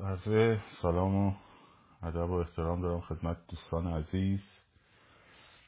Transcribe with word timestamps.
عرض 0.00 0.58
سلام 0.82 1.14
و 1.14 1.34
ادب 2.02 2.30
و 2.30 2.32
احترام 2.32 2.80
دارم 2.80 3.00
خدمت 3.00 3.46
دوستان 3.48 3.86
عزیز 3.86 4.40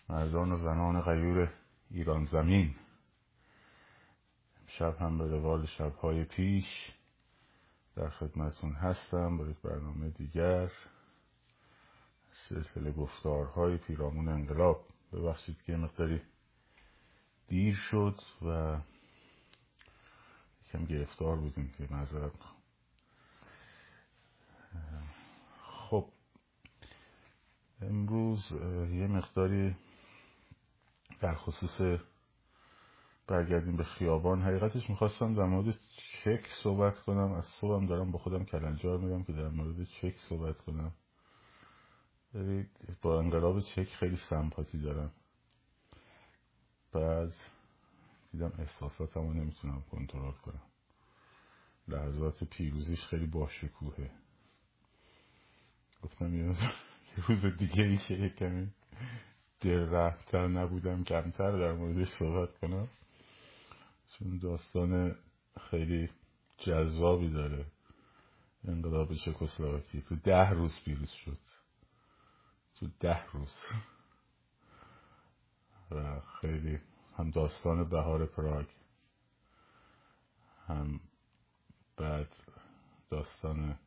مردان 0.08 0.52
و 0.52 0.56
زنان 0.56 1.00
غیور 1.00 1.52
ایران 1.90 2.24
زمین. 2.24 2.74
شب 4.66 4.96
هم 5.00 5.18
به 5.18 5.26
روال 5.26 5.66
شبهای 5.66 6.24
پیش 6.24 6.64
در 7.96 8.08
خدمتون 8.08 8.72
هستم 8.72 9.36
با 9.36 9.46
یک 9.46 9.56
برنامه 9.56 10.10
دیگر. 10.10 10.70
سلسله 12.48 12.92
گفتارهای 12.92 13.76
پیرامون 13.76 14.28
انقلاب. 14.28 14.86
ببخشید 15.12 15.62
که 15.62 15.76
مقداری 15.76 16.20
دیر 17.48 17.74
شد 17.74 18.20
و 18.42 18.78
یکم 20.66 20.84
گرفتار 20.84 21.36
بودیم 21.36 21.72
که 21.78 21.88
معذرت 21.90 22.32
خب 25.90 26.08
امروز 27.82 28.52
یه 28.92 29.06
مقداری 29.06 29.76
در 31.20 31.34
خصوص 31.34 32.00
برگردیم 33.26 33.76
به 33.76 33.84
خیابان. 33.84 34.42
حقیقتش 34.42 34.90
می‌خواستم 34.90 35.34
در 35.34 35.44
مورد 35.44 35.74
چک 36.24 36.46
صحبت 36.62 36.98
کنم. 36.98 37.32
از 37.32 37.44
صبحم 37.60 37.86
دارم 37.86 38.10
با 38.10 38.18
خودم 38.18 38.44
کلنجار 38.44 38.98
میدم 38.98 39.22
که 39.22 39.32
در 39.32 39.48
مورد 39.48 39.84
چک 39.84 40.16
صحبت 40.28 40.60
کنم. 40.60 40.92
با 43.02 43.18
انقلاب 43.18 43.60
چک 43.60 43.88
خیلی 43.88 44.16
سمپاتی 44.30 44.78
دارم. 44.78 45.12
بعد 46.92 47.32
دیدم 48.32 48.52
احساساتم 48.58 49.20
رو 49.20 49.32
نمی‌تونم 49.32 49.82
کنترل 49.90 50.32
کنم. 50.32 50.62
لحظات 51.88 52.44
پیروزیش 52.44 53.00
خیلی 53.04 53.26
باشکوهه. 53.26 54.10
گفتم 56.02 56.34
یه 56.34 56.56
روز 57.26 57.44
دیگه 57.44 57.82
ای 57.82 57.98
که 57.98 58.28
کمی 58.28 58.68
دل 59.60 59.78
رفتر 59.78 60.48
نبودم 60.48 61.04
کمتر 61.04 61.58
در 61.58 61.72
موردش 61.72 62.08
صحبت 62.18 62.58
کنم. 62.58 62.88
چون 64.12 64.38
داستان 64.38 65.16
خیلی 65.70 66.10
جذابی 66.58 67.30
داره. 67.30 67.66
انقلاب 68.64 69.14
چکسلواکی. 69.14 70.02
تو 70.02 70.16
ده 70.16 70.50
روز 70.50 70.80
پیروز 70.84 71.10
شد. 71.10 71.38
تو 72.74 72.86
ده 73.00 73.26
روز. 73.32 73.52
و 75.90 76.20
خیلی 76.20 76.78
هم 77.16 77.30
داستان 77.30 77.88
بهار 77.88 78.26
پراگ 78.26 78.66
هم 80.66 81.00
بعد 81.96 82.36
داستان 83.10 83.78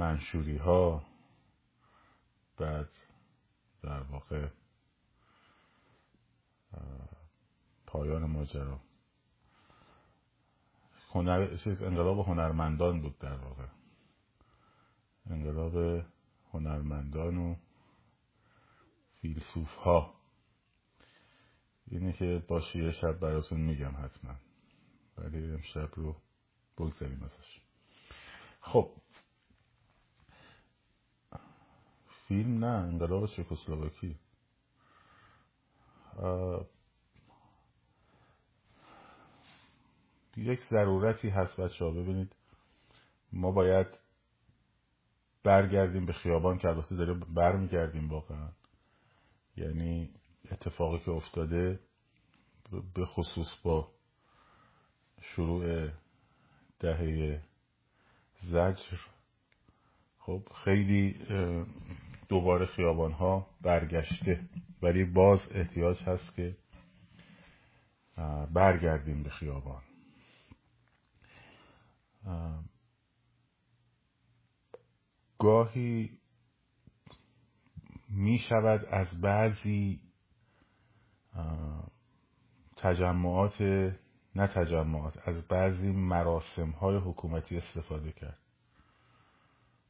منشوری 0.00 0.56
ها 0.56 1.02
بعد 2.56 2.88
در 3.82 4.02
واقع 4.02 4.48
پایان 7.86 8.24
ماجرا. 8.24 8.80
هنر 11.10 11.56
چیز 11.56 11.82
انقلاب 11.82 12.18
هنرمندان 12.18 13.00
بود 13.00 13.18
در 13.18 13.36
واقع. 13.36 13.66
انقلاب 15.30 16.04
هنرمندان 16.52 17.36
و 17.36 17.56
فیلسوف 19.20 19.74
ها 19.74 20.14
اینه 21.86 22.12
که 22.12 22.44
باشه 22.48 22.78
یه 22.78 22.90
شب 22.90 23.18
براتون 23.18 23.60
میگم 23.60 24.04
حتما. 24.04 24.34
ولی 25.18 25.50
امشب 25.50 25.90
رو 25.94 26.16
بگذاریم 26.78 27.22
ازش. 27.22 27.60
خب. 28.60 28.90
فیلم 32.30 32.64
نه 32.64 32.66
انقلاب 32.66 33.26
چکسلواکی. 33.26 34.18
یک 40.36 40.60
ضرورتی 40.70 41.28
هست 41.28 41.60
بچه 41.60 41.84
ها 41.84 41.90
ببینید. 41.90 42.36
ما 43.32 43.50
باید 43.50 43.86
برگردیم 45.42 46.06
به 46.06 46.12
خیابان 46.12 46.58
که 46.58 46.68
البته 46.68 46.96
داره 46.96 47.14
برمیگردیم 47.14 48.08
واقعا. 48.08 48.48
یعنی 49.56 50.14
اتفاقی 50.50 50.98
که 50.98 51.10
افتاده 51.10 51.80
به 52.94 53.06
خصوص 53.06 53.56
با 53.62 53.92
شروع 55.22 55.90
دهه 56.80 57.42
زجر. 58.42 58.98
خب 60.18 60.48
خیلی 60.64 61.26
دوباره 62.30 62.66
خیابان 62.66 63.12
ها 63.12 63.46
برگشته. 63.60 64.48
ولی 64.82 65.04
باز 65.04 65.48
احتیاج 65.50 66.02
هست 66.02 66.34
که 66.34 66.56
برگردیم 68.54 69.22
به 69.22 69.30
خیابان. 69.30 69.82
گاهی 75.38 76.18
می 78.08 78.38
شود 78.38 78.84
از 78.84 79.20
بعضی 79.20 80.00
تجمعات 82.76 83.60
نه 84.34 84.46
تجمعات 84.46 85.28
از 85.28 85.48
بعضی 85.48 85.92
مراسم 85.92 86.70
های 86.70 86.96
حکومتی 86.96 87.56
استفاده 87.56 88.12
کرد. 88.12 88.38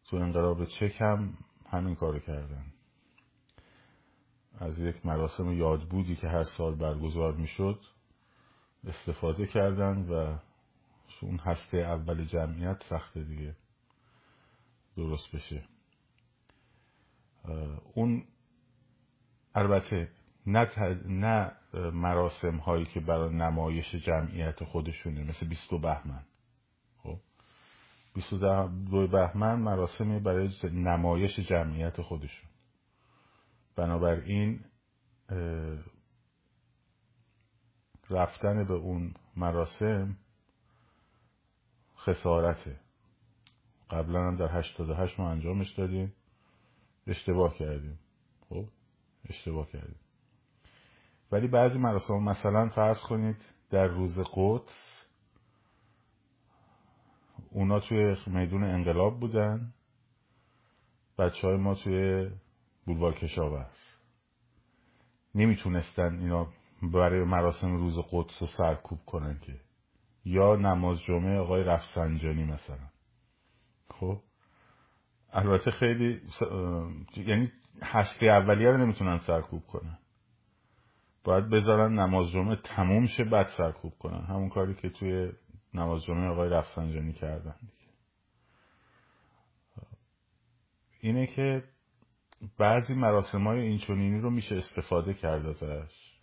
تو 0.05 0.17
انقلاب 0.17 0.65
چک 0.65 1.00
هم 1.00 1.34
همین 1.70 1.94
کارو 1.94 2.19
کردن. 2.19 2.64
از 4.58 4.78
یک 4.78 5.06
مراسم 5.06 5.53
یادبودی 5.53 6.16
که 6.16 6.28
هر 6.28 6.44
سال 6.44 6.75
برگزار 6.75 7.32
می‌شد 7.32 7.81
استفاده 8.86 9.47
کردن 9.47 10.08
و 10.08 10.38
اون 11.22 11.38
هسته 11.38 11.76
اول 11.78 12.25
جمعیت 12.25 12.82
سخته 12.82 13.22
دیگه 13.22 13.56
درست 14.97 15.36
بشه. 15.36 15.64
اون 17.94 18.25
البته 19.54 20.08
نه, 20.47 20.70
نه 21.06 21.52
مراسم 21.92 22.56
هایی 22.56 22.84
که 22.84 23.00
برای 23.00 23.34
نمایش 23.34 23.94
جمعیت 23.94 24.64
خودشونه 24.64 25.25
مثل 25.25 25.47
بیست 25.48 25.70
بهمن. 25.70 26.25
22 28.20 29.06
بهمن 29.06 29.54
مراسمی 29.54 30.20
برای 30.20 30.50
نمایش 30.64 31.38
جمعیت 31.38 32.03
خودشون. 32.03 32.50
بنابراین 33.76 34.64
رفتن 38.10 38.64
به 38.64 38.75
اون 38.75 39.14
مراسم 39.36 40.16
خسارته. 41.98 42.81
قبلا 43.91 44.26
هم 44.26 44.37
در 44.37 44.58
88 44.58 45.20
ما 45.20 45.31
انجامش 45.31 45.70
دادیم. 45.70 46.12
اشتباه 47.06 47.54
کردیم. 47.54 47.98
خب 48.48 48.64
اشتباه 49.28 49.70
کردیم. 49.70 50.00
ولی 51.32 51.48
بعضی 51.48 51.78
مراسم 51.78 52.14
مثلا 52.14 52.69
فرض 52.69 53.00
کنید 53.00 53.44
در 53.70 53.87
روز 53.87 54.19
قدس 54.34 55.00
اونا 57.50 57.81
توی 57.81 58.16
میدون 58.27 58.65
انقلاب 58.65 59.21
بودن. 59.21 59.72
بچه 61.19 61.49
های 61.49 61.56
ما 61.56 61.75
توی 61.75 62.31
بولوار 62.87 63.15
کشاورز. 63.15 63.78
نمی‌تونستن 65.34 66.19
اینا 66.19 66.47
برای 66.83 67.25
مراسم 67.25 67.77
روز 67.77 67.99
قدس 68.11 68.43
رو 68.43 68.47
سرکوب 68.47 68.99
کنن 69.06 69.38
که. 69.38 69.61
یا 70.25 70.56
نماز 70.56 71.03
جمعه 71.03 71.38
آقای 71.38 71.65
رفسنجانی 71.65 72.44
مثلا. 72.44 72.88
خب؟ 73.91 74.20
البته 75.32 75.70
خیلی 75.70 76.20
یعنی 77.17 77.52
هسته 77.82 78.26
اولیه 78.26 78.69
رو 78.69 78.76
نمی‌تونن 78.76 79.19
سرکوب 79.19 79.67
کنن. 79.67 79.99
باید 81.25 81.50
بذارن 81.50 81.99
نماز 81.99 82.31
جمعه 82.31 82.56
تموم 82.56 83.06
شه 83.06 83.25
بعد 83.25 83.47
سرکوب 83.58 83.93
کنن. 83.99 84.25
همون 84.25 84.49
کاری 84.49 84.75
که 84.75 84.91
توی 84.91 85.32
نماز 85.75 86.05
جمعه 86.05 86.28
آقای 86.28 86.49
رفسنجانی 86.49 87.12
کردن 87.12 87.55
دیگه. 87.61 87.90
اینه 91.00 91.26
که 91.26 91.64
بعضی 92.58 92.94
مراسم 92.94 93.46
های 93.46 93.61
اینچنینی 93.61 94.20
رو 94.20 94.31
میشه 94.31 94.56
استفاده 94.56 95.14
کرد 95.14 95.46
ازش. 95.46 96.17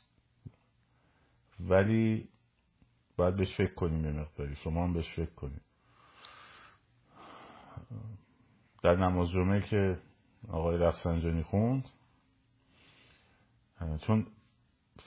ولی 1.59 2.29
باید 3.17 3.35
بهش 3.35 3.55
فکر 3.57 3.73
کنیم 3.73 4.05
یه 4.05 4.11
مقداری. 4.11 4.55
شما 4.55 4.83
هم 4.83 4.93
بهش 4.93 5.15
فکر 5.15 5.33
کنیم. 5.35 5.61
در 8.83 8.95
نماز 8.95 9.29
جمعه 9.29 9.61
که 9.61 9.99
آقای 10.47 10.77
رفسنجانی 10.77 11.43
خوند 11.43 11.89
چون 14.07 14.27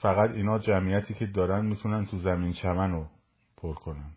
فقط 0.01 0.29
اینا 0.29 0.59
جمعیتی 0.59 1.13
که 1.13 1.25
دارن 1.25 1.65
می‌تونن 1.65 2.05
تو 2.05 2.17
زمین 2.17 2.53
چمن 2.53 2.91
رو 2.91 3.09
پر 3.57 3.73
کنن. 3.73 4.15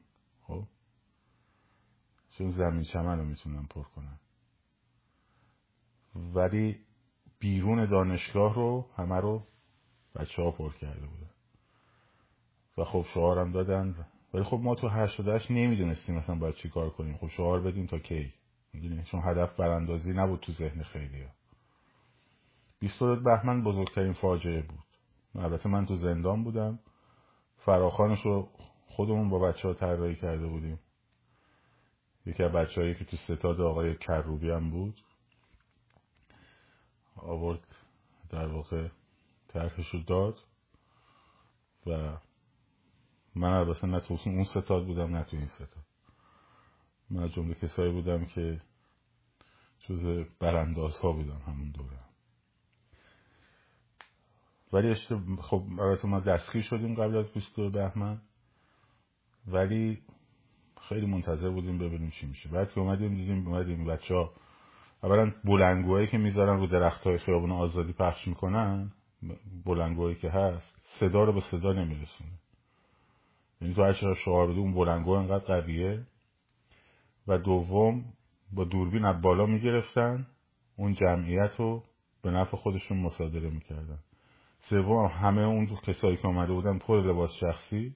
چون 2.39 2.51
زمین 2.51 2.83
چمن 2.83 3.19
رو 3.19 3.25
می‌تونن 3.25 3.67
پر 3.67 3.83
کنن 3.83 4.19
ولی 6.35 6.81
بیرون 7.39 7.91
دانشگاه 7.91 8.55
رو 8.55 8.87
همه 8.97 9.21
رو 9.21 9.43
بچه 10.15 10.43
ها 10.43 10.51
پر 10.51 10.73
کرده 10.73 11.07
بودن. 11.07 11.31
و 12.79 12.85
خب 12.85 13.07
شعارم 13.15 13.53
دادن. 13.53 14.07
ولی 14.35 14.45
خب 14.45 14.57
ما 14.57 14.75
تو 14.75 14.89
هشت 14.89 15.51
نمی‌دونستیم 15.51 16.15
مثلا 16.15 16.35
باید 16.35 16.55
چی 16.55 16.69
کار 16.69 16.91
کنیم. 16.91 17.17
خب 17.17 17.29
شعار 17.29 17.61
بدیم 17.61 17.87
تا 17.87 17.99
کی؟ 17.99 18.33
می‌دونی؟ 18.73 19.03
چون 19.03 19.21
هدف 19.25 19.57
براندازی 19.57 20.13
نبود 20.13 20.41
تو 20.41 20.53
ذهن 20.53 20.83
خیلی 20.83 21.23
ها 21.23 21.31
بیستورت 22.79 23.19
بهمن 23.19 23.65
بزرگترین 23.65 24.13
فاجعه 24.13 24.63
بود. 24.63 24.85
البته 25.35 25.69
من 25.69 25.87
تو 25.87 25.97
زندان 25.97 26.45
بودم. 26.45 26.79
فراخانش 27.57 28.21
رو 28.25 28.49
خودمون 28.87 29.31
با 29.31 29.39
بچه 29.39 29.69
ها 29.69 29.75
کرده 30.15 30.47
بودیم. 30.47 30.79
یکی 32.27 32.43
از 32.43 32.53
بچه 32.53 32.81
هایی 32.81 32.95
که 32.95 33.05
تو 33.05 33.17
ستاد 33.17 33.61
آقای 33.61 33.97
کروبی 33.97 34.51
هم 34.51 34.71
بود 34.71 35.01
آورد 37.17 37.67
در 38.31 38.47
واقع 38.47 38.89
طرحش 39.49 39.89
رو 39.89 40.01
داد 40.03 40.39
و 41.87 42.17
من 43.35 43.53
البته 43.53 43.87
نه 43.87 44.01
تو 44.01 44.19
اون 44.27 44.45
ستاد 44.45 44.87
بودم 44.87 45.17
نه 45.17 45.25
تو 45.25 45.37
این 45.37 45.47
ستاد. 45.47 45.85
من 47.11 47.29
جمله 47.29 47.55
کسایی 47.55 47.93
بودم 47.93 48.25
که 48.25 48.61
جز 49.79 50.27
برانداز 50.41 50.99
ها 50.99 51.13
بودم 51.13 51.43
همون 51.47 51.71
دوره. 51.71 51.99
ولی 54.73 54.95
خب 55.43 55.65
البته 55.79 56.09
ما 56.09 56.21
دستگیر 56.21 56.63
شدیم 56.63 56.95
قبل 56.95 57.17
از 57.17 57.33
22 57.33 57.71
بهمن 57.71 58.21
ولی 59.47 60.03
خیلی 60.89 61.07
منتظر 61.07 61.51
بودیم 61.51 61.79
ببینیم 61.79 62.11
چی 62.11 62.27
میشه. 62.27 62.49
بعد 62.49 62.73
که 62.73 62.81
اومدیم 62.81 63.15
دیدیم 63.15 63.49
اومدیم 63.49 63.85
بچه 63.85 64.15
ها 64.15 64.33
اولا 65.03 65.33
بلنگوهایی 65.45 66.07
که 66.07 66.19
می‌ذارن 66.19 66.61
رو 66.61 66.67
درخت 66.67 67.07
های 67.07 67.19
خیابون 67.19 67.53
آزادی 67.53 67.93
پخش 67.93 68.29
می‌کنن 68.29 68.93
بلنگوهایی 69.67 70.15
که 70.15 70.31
هست 70.31 70.77
صدا 71.01 71.25
رو 71.25 71.33
به 71.33 71.41
صدا 71.41 71.73
نمیرسونه. 71.73 72.31
یعنی 73.61 73.75
تو 73.75 73.83
هر 73.83 74.15
شعار 74.25 74.51
بدی 74.51 74.59
اون 74.59 74.75
بلنگوه 74.75 75.19
انقدر 75.19 75.61
قویه. 75.61 76.07
و 77.27 77.39
دوم 77.39 78.05
با 78.53 78.65
دوربین 78.65 79.05
از 79.05 79.23
بالا 79.23 79.47
می‌گرفتن 79.47 80.27
اون 80.77 80.95
جمعیت 80.95 81.51
رو 81.59 81.83
به 82.23 82.31
نفع 82.31 82.57
خودشون 82.57 82.99
مصادره 82.99 83.51
می‌کردن. 83.51 83.99
سوم 84.61 85.07
همه 85.07 85.41
اون 85.41 85.67
کسایی 85.67 86.17
که 86.17 86.29
آمده 86.29 86.53
بودن 86.53 86.79
پر 86.79 87.01
لباس 87.01 87.31
شخصی 87.41 87.95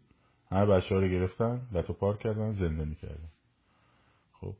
همه 0.50 0.66
بچه 0.66 0.94
ها 0.94 1.00
رو 1.00 1.08
گرفتن 1.08 1.68
لطو 1.72 1.92
پارک 1.92 2.18
کردن 2.18 2.52
زندانی 2.52 2.94
کردن 2.94 3.28
خب 4.32 4.54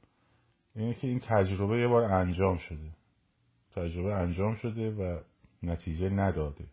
اینه 0.74 0.94
که 0.94 1.06
این 1.06 1.20
تجربه 1.20 1.80
یه 1.80 1.88
بار 1.88 2.02
انجام 2.04 2.56
شده. 2.56 2.90
تجربه 3.70 4.14
انجام 4.14 4.54
شده 4.54 4.90
و 4.90 5.20
نتیجه 5.62 6.08
نداده. 6.08 6.66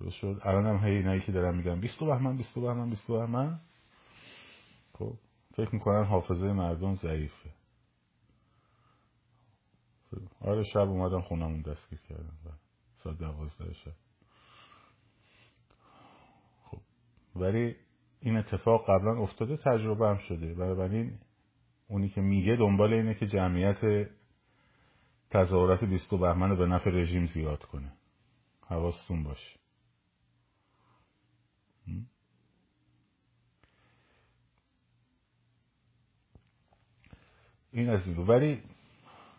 درست 0.00 0.16
شد؟ 0.16 0.40
الان 0.42 0.66
هم 0.66 0.86
هی 0.86 0.96
اینایی 0.96 1.20
که 1.20 1.32
دارم 1.32 1.56
میگم 1.56 1.80
بیستو 1.80 2.06
بهمن 2.06 2.36
بیستو 2.36 2.60
بهمن 2.60 2.90
بیستو 2.90 3.12
بهمن. 3.18 3.60
خب 4.92 5.14
فکر 5.54 5.74
می‌کنن 5.74 6.04
حافظه 6.04 6.52
مردم 6.52 6.94
ضعیفه. 6.94 7.50
آره 10.40 10.64
شب 10.64 10.78
اومدن 10.78 11.20
خونمون 11.20 11.62
دستگیر 11.62 12.00
کردن. 12.00 12.58
ساعت 12.96 13.18
دوازده 13.18 13.72
شب 13.72 13.92
خب 16.64 16.80
ولی 17.36 17.76
این 18.20 18.36
اتفاق 18.36 18.90
قبلا 18.90 19.22
افتاده 19.22 19.56
تجربه 19.56 20.08
هم 20.08 20.16
شده. 20.16 20.54
بنابراین 20.54 21.18
اونی 21.88 22.08
که 22.08 22.20
میگه 22.20 22.56
دنبال 22.56 22.92
اینه 22.92 23.14
که 23.14 23.26
جمعیت 23.26 24.10
تظاهرات 25.30 25.84
بیستو 25.84 26.18
بهمن 26.18 26.50
رو 26.50 26.56
به 26.56 26.66
نفع 26.66 26.90
رژیم 26.90 27.26
زیاد 27.26 27.64
کنه. 27.64 27.92
حواستون 28.66 29.24
باشه. 29.24 29.58
این 37.72 37.88
از 37.88 38.06
این 38.06 38.16
ولی 38.16 38.62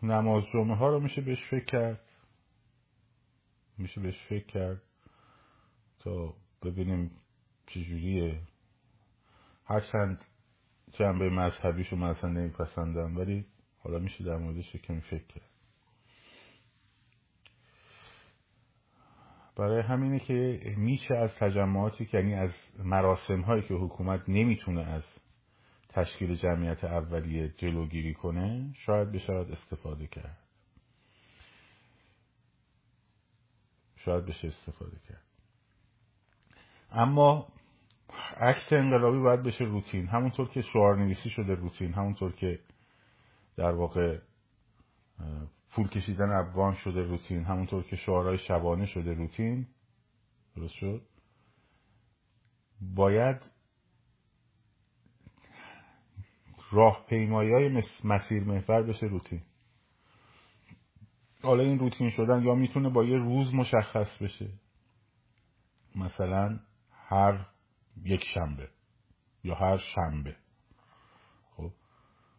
نماز 0.04 0.44
جمعه 0.54 0.76
ها 0.76 0.90
رو 0.90 1.00
میشه 1.00 1.22
بهش 1.22 1.48
فکر 1.50 1.66
کرد. 1.66 2.02
میشه 3.78 4.02
بهش 4.02 4.24
فکر 4.30 4.46
کرد 4.46 4.82
تا 6.00 6.34
ببینیم 6.64 7.12
چجوریه 7.68 8.42
هرچند 9.66 10.26
جنبه 10.92 11.30
مذهبیشو 11.30 11.96
من 11.96 12.10
اصلا 12.10 12.30
نمیپسندم 12.30 13.18
ولی 13.18 13.46
حالا 13.84 14.00
میشه 14.00 14.24
در 14.24 14.38
موردش 14.38 14.76
کمی 14.76 15.02
فکر 15.02 15.24
کرد. 15.24 15.50
برای 19.56 19.82
همینه 19.82 20.20
که 20.20 20.60
میشه 20.78 21.16
از 21.16 21.36
تجمعاتی 21.36 22.06
که 22.06 22.18
یعنی 22.18 22.34
از 22.34 22.56
مراسم 22.78 23.42
هایی 23.42 23.62
که 23.62 23.74
حکومت 23.74 24.30
نمی‌تونه 24.30 24.82
از 24.82 25.04
تشکیل 25.90 26.36
جمعیت 26.36 26.84
اولیه 26.84 27.54
جلوگیری 27.58 28.14
کنه 28.14 28.74
شاید 28.74 29.12
بشود 29.12 29.52
استفاده 29.52 30.08
کرد. 30.08 30.38
شاید 33.96 34.26
بشه 34.26 34.48
استفاده 34.48 35.00
کرد. 35.10 35.24
اما 36.92 37.48
عکس 38.38 38.74
انقلابی 38.74 39.20
باید 39.20 39.44
بشه 39.44 39.64
روتین. 39.64 40.08
همونطور 40.08 40.50
که 40.50 40.62
شعار 40.62 40.98
نویسی 40.98 41.30
شده 41.30 41.56
روتین 41.56 41.94
همونطور 41.94 42.32
که 42.32 42.60
در 43.58 43.72
واقع 43.72 44.20
پول 45.72 45.88
کشیدن 45.88 46.30
افغان 46.30 46.74
شده 46.74 47.02
روتین 47.02 47.44
همونطور 47.44 47.84
که 47.84 47.96
شعارهای 47.96 48.38
شبانه 48.38 48.86
شده 48.86 49.14
روتین. 49.14 49.68
درست 50.56 50.74
شد؟ 50.74 51.02
باید 52.82 53.52
راهپیمایی 56.72 57.52
های 57.52 57.82
مسیر 58.04 58.44
محور 58.44 58.84
بشه 58.84 59.06
روتین. 59.06 59.42
حالا 61.42 61.64
این 61.64 61.80
روتین 61.80 62.10
شدن 62.10 62.44
یا 62.44 62.56
می‌تونه 62.56 62.90
با 62.90 63.04
یه 63.04 63.18
روز 63.18 63.54
مشخص 63.54 64.18
بشه. 64.22 64.50
مثلا 65.96 66.60
هر 66.92 67.46
یک 68.04 68.24
شنبه 68.34 68.70
یا 69.44 69.56
هر 69.56 69.78
شنبه. 69.78 70.36
خب 71.52 71.72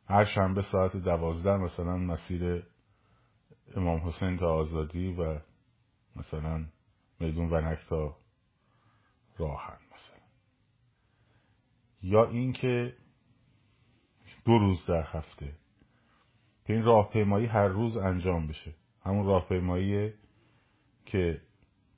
هر 0.08 0.24
شنبه 0.24 0.62
ساعت 0.62 0.96
دوازده 0.96 1.56
مثلا 1.56 1.96
مسیر 1.96 2.66
امام 3.76 4.00
حسین 4.08 4.38
تا 4.38 4.54
آزادی 4.54 5.08
و 5.08 5.40
مثلا 6.16 6.66
میدون 7.20 7.50
ونک 7.50 7.78
تا 7.88 8.16
راهن 9.38 9.78
مثلا. 9.94 10.22
یا 12.02 12.24
اینکه 12.24 12.96
دو 14.44 14.58
روز 14.58 14.86
در 14.86 15.02
هفته. 15.02 15.52
که 16.64 16.72
این 16.72 16.82
راهپیمایی 16.82 17.46
هر 17.46 17.68
روز 17.68 17.96
انجام 17.96 18.46
بشه. 18.46 18.74
همون 19.04 19.26
راهپیمایی 19.26 20.12
که 21.04 21.42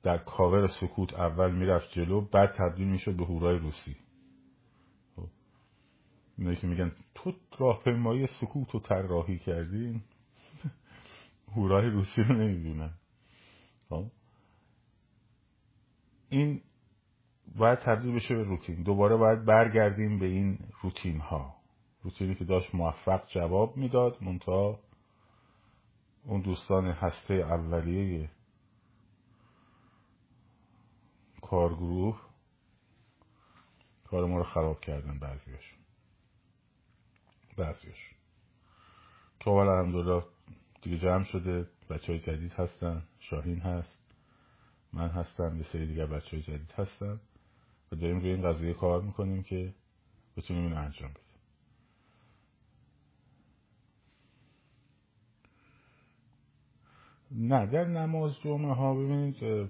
در 0.03 0.17
کاور 0.17 0.67
سکوت 0.67 1.13
اول 1.13 1.51
می‌رفت 1.51 1.91
جلو 1.91 2.21
بعد 2.21 2.51
تبدیل 2.51 2.87
می‌شد 2.87 3.15
به 3.15 3.25
هورای 3.25 3.59
روسی. 3.59 3.95
خب. 5.15 5.27
اینایی 6.37 6.57
که 6.57 6.67
میگن 6.67 6.91
تو 7.15 7.33
راهپیمایی 7.57 8.27
سکوت 8.27 8.71
رو 8.71 8.79
طراحی 8.79 9.37
کردی؟ 9.37 10.01
هورای 11.55 11.89
روسی 11.89 12.21
رو 12.21 12.35
نمی‌دونن 12.35 12.91
خب. 13.89 14.05
این 16.29 16.61
باید 17.55 17.79
تبدیل 17.79 18.15
بشه 18.15 18.35
به 18.35 18.43
روتین. 18.43 18.83
دوباره 18.83 19.15
باید 19.15 19.45
برگردیم 19.45 20.19
به 20.19 20.25
این 20.25 20.59
روتین 20.81 21.19
ها 21.19 21.55
روتینی 22.03 22.35
که 22.35 22.45
داشت 22.45 22.75
موفق 22.75 23.27
جواب 23.27 23.77
می‌داد. 23.77 24.17
منتها 24.23 24.79
اون 26.25 26.41
دوستان 26.41 26.85
هسته 26.85 27.33
اولیه 27.33 28.29
کارگروه 31.49 32.21
کار 34.03 34.25
ما 34.25 34.37
رو 34.37 34.43
خراب 34.43 34.81
کردن 34.81 35.19
بعضیاشون. 35.19 35.79
بعضیاشون. 37.57 38.17
که 39.39 39.49
اول 39.49 39.67
الحمدلله 39.67 40.23
دیگه 40.81 40.97
جمع 40.97 41.23
شده 41.23 41.67
بچه 41.89 42.07
های 42.07 42.19
جدید 42.19 42.51
هستن 42.51 43.03
شاهین 43.19 43.59
هست 43.59 43.99
من 44.93 45.09
هستم 45.09 45.57
یه 45.57 45.63
سری 45.63 45.87
دیگر 45.87 46.05
بچه 46.05 46.29
های 46.31 46.41
جدید 46.41 46.71
هستن 46.71 47.19
و 47.91 47.95
داریم 47.95 48.19
روی 48.19 48.29
این 48.29 48.41
قضیه 48.41 48.73
کار 48.73 49.01
می‌کنیم 49.01 49.43
که 49.43 49.73
بتونیم 50.37 50.63
این 50.63 50.73
انجام 50.73 51.11
بدیم. 51.11 51.23
نه 57.31 57.65
در 57.65 57.85
نماز 57.85 58.39
جمعه 58.41 58.73
ها 58.73 58.93
ببینید 58.95 59.69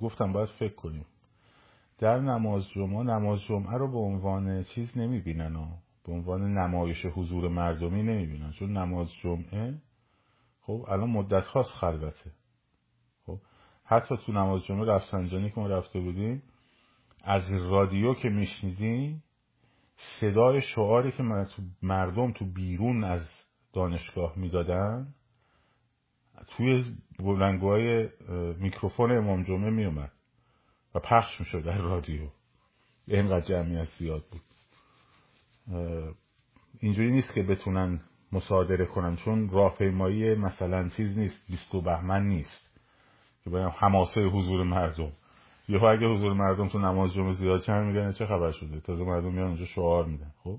گفتم 0.00 0.32
باید 0.32 0.48
فکر 0.48 0.74
کنیم. 0.74 1.06
در 1.98 2.20
نماز 2.20 2.68
جمعه 2.68 3.02
نماز 3.02 3.40
جمعه 3.40 3.78
رو 3.78 3.92
به 3.92 3.98
عنوان 3.98 4.62
چیز 4.62 4.98
نمی‌بینن 4.98 5.56
ها. 5.56 5.68
به 6.06 6.12
عنوان 6.12 6.58
نمایش 6.58 7.06
حضور 7.06 7.48
مردمی 7.48 8.02
نمی‌بینن. 8.02 8.52
چون 8.52 8.76
نماز 8.76 9.08
جمعه 9.22 9.74
خب 10.60 10.84
الان 10.88 11.10
مدت 11.10 11.44
خاص 11.44 11.66
خلوته. 11.66 12.30
خب 13.26 13.38
حتی 13.84 14.16
تو 14.16 14.32
نماز 14.32 14.64
جمعه 14.64 14.86
رفسنجانی 14.86 15.50
که 15.50 15.60
ما 15.60 15.66
رفته 15.66 16.00
بودیم. 16.00 16.42
از 17.24 17.42
رادیو 17.52 18.14
که 18.14 18.28
میشنیدیم 18.28 19.22
صدای 20.20 20.62
شعاری 20.62 21.12
که 21.12 21.22
مردم 21.82 22.32
تو 22.32 22.44
بیرون 22.44 23.04
از 23.04 23.28
دانشگاه 23.72 24.38
می‌دادن 24.38 25.14
توی 26.48 26.84
بلنگوهای 27.18 28.08
میکروفون 28.58 29.12
امام 29.12 29.42
جمعه 29.42 29.70
میومد 29.70 30.12
و 30.94 30.98
پخش 30.98 31.40
می‌شد 31.40 31.64
در 31.64 31.78
رادیو. 31.78 32.20
اینقدر 33.06 33.46
جمعیت 33.46 33.88
زیاد 33.98 34.24
بود. 34.30 34.40
اینجوری 36.80 37.10
نیست 37.10 37.34
که 37.34 37.42
بتونن 37.42 38.00
مصادره 38.32 38.86
کنن 38.86 39.16
چون 39.16 39.50
راهپیمایی 39.50 40.34
مثلا 40.34 40.88
چیز 40.88 41.18
نیست 41.18 41.46
بیستو 41.48 41.80
بهمن 41.80 42.26
نیست. 42.26 42.70
که 43.44 43.50
باید 43.50 43.72
حماسه 43.76 44.20
حضور 44.20 44.64
مردم. 44.64 45.12
یه 45.68 45.82
اگه 45.82 46.06
حضور 46.06 46.32
مردم 46.32 46.68
تو 46.68 46.78
نماز 46.78 47.14
جمعه 47.14 47.32
زیاد 47.32 47.60
چند 47.60 47.86
میگن 47.86 48.12
چه 48.12 48.26
خبر 48.26 48.52
شده؟ 48.52 48.80
تازه 48.80 49.04
مردم 49.04 49.32
میان 49.32 49.46
اونجا 49.46 49.64
شعار 49.64 50.04
میدن. 50.04 50.32
خب؟ 50.44 50.58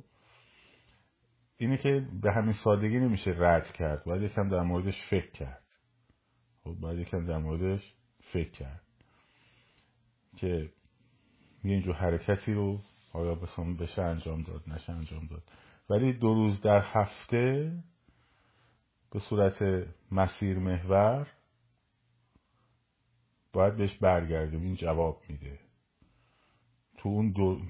اینه 1.58 1.78
که 1.78 2.08
به 2.22 2.32
همین 2.32 2.54
سادگی 2.64 3.00
نمیشه 3.00 3.36
رد 3.38 3.74
کرد 3.74 4.04
باید 4.06 4.22
یکم 4.22 4.50
در 4.50 4.62
موردش 4.62 5.02
فکر 5.10 5.32
کرد. 5.32 5.61
خب 6.64 6.76
باید 6.80 7.00
یکم 7.00 7.26
در 7.26 7.38
موردش 7.38 7.94
فکر 8.34 8.52
کرد 8.52 8.82
که 10.38 10.70
یه 11.64 11.72
اینجور 11.72 11.96
حرکتی 11.96 12.54
رو 12.54 12.82
بسام 13.14 13.78
بشه 13.78 14.02
انجام 14.02 14.42
داد 14.44 14.64
نشه 14.68 14.92
انجام 14.92 15.28
داد. 15.28 15.44
ولی 15.90 16.14
دو 16.14 16.34
روز 16.34 16.62
در 16.62 16.82
هفته 16.86 17.74
به 19.12 19.20
صورت 19.20 19.88
مسیر 20.12 20.60
محور 20.60 21.28
باید 23.54 23.78
بهش 23.78 23.98
برگردیم. 23.98 24.62
این 24.64 24.76
جواب 24.76 25.22
میده. 25.30 25.60
تو 26.98 27.10
اون 27.10 27.32
دو, 27.32 27.62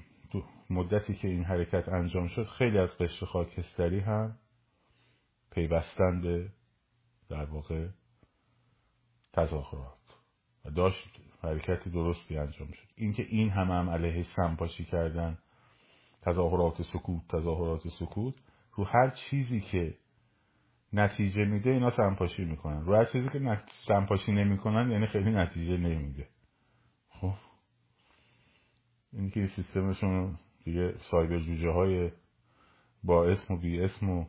مدتی 0.70 1.14
که 1.14 1.28
این 1.28 1.44
حرکت 1.44 1.88
انجام 1.88 2.26
شد 2.26 2.44
خیلی 2.44 2.78
از 2.78 2.98
قشر 2.98 3.26
خاکستری 3.26 4.00
هم 4.00 4.38
پیوستن 5.50 6.20
به 6.20 6.52
در 7.28 7.44
واقع 7.44 7.88
تظاهرات. 9.32 9.98
و 10.64 10.70
داشت 10.70 11.08
حرکتی 11.42 11.90
درستی 11.90 12.38
انجام 12.38 12.72
شد. 12.72 12.88
اینکه 12.96 13.22
این 13.22 13.50
همه 13.50 13.74
هم 13.74 13.90
علیه 13.90 14.24
سمپاشی 14.36 14.84
کردن 14.84 15.38
تظاهرات 16.22 16.82
سکوت 16.82 17.28
تظاهرات 17.28 17.88
سکوت 17.88 18.34
رو 18.74 18.84
هر 18.84 19.10
چیزی 19.10 19.60
که 19.60 19.94
نتیجه 20.92 21.44
میده 21.44 21.70
اینا 21.70 21.90
سمپاشی 21.90 22.44
می‌کنن. 22.44 22.84
رو 22.84 22.94
هر 22.94 23.04
چیزی 23.04 23.28
که 23.28 23.62
سمپاشی 23.86 24.32
نمی‌کنن 24.32 24.90
یعنی 24.90 25.06
خیلی 25.06 25.30
نتیجه 25.30 25.76
نمیده. 25.76 26.28
خب. 27.08 27.34
این 29.12 29.30
که 29.30 29.46
سیستمشون 29.46 30.38
دیگه 30.64 30.94
سایبر 31.10 31.38
جوجه 31.38 31.70
های 31.70 32.10
با 33.04 33.26
اسم 33.26 33.54
و 33.54 33.56
بی 33.56 33.80
اسم 33.80 34.10
و 34.10 34.26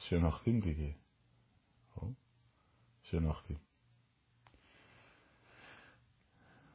شناختیم 0.00 0.60
دیگه. 0.60 0.94
خب. 1.94 2.23
شناختیم. 3.14 3.60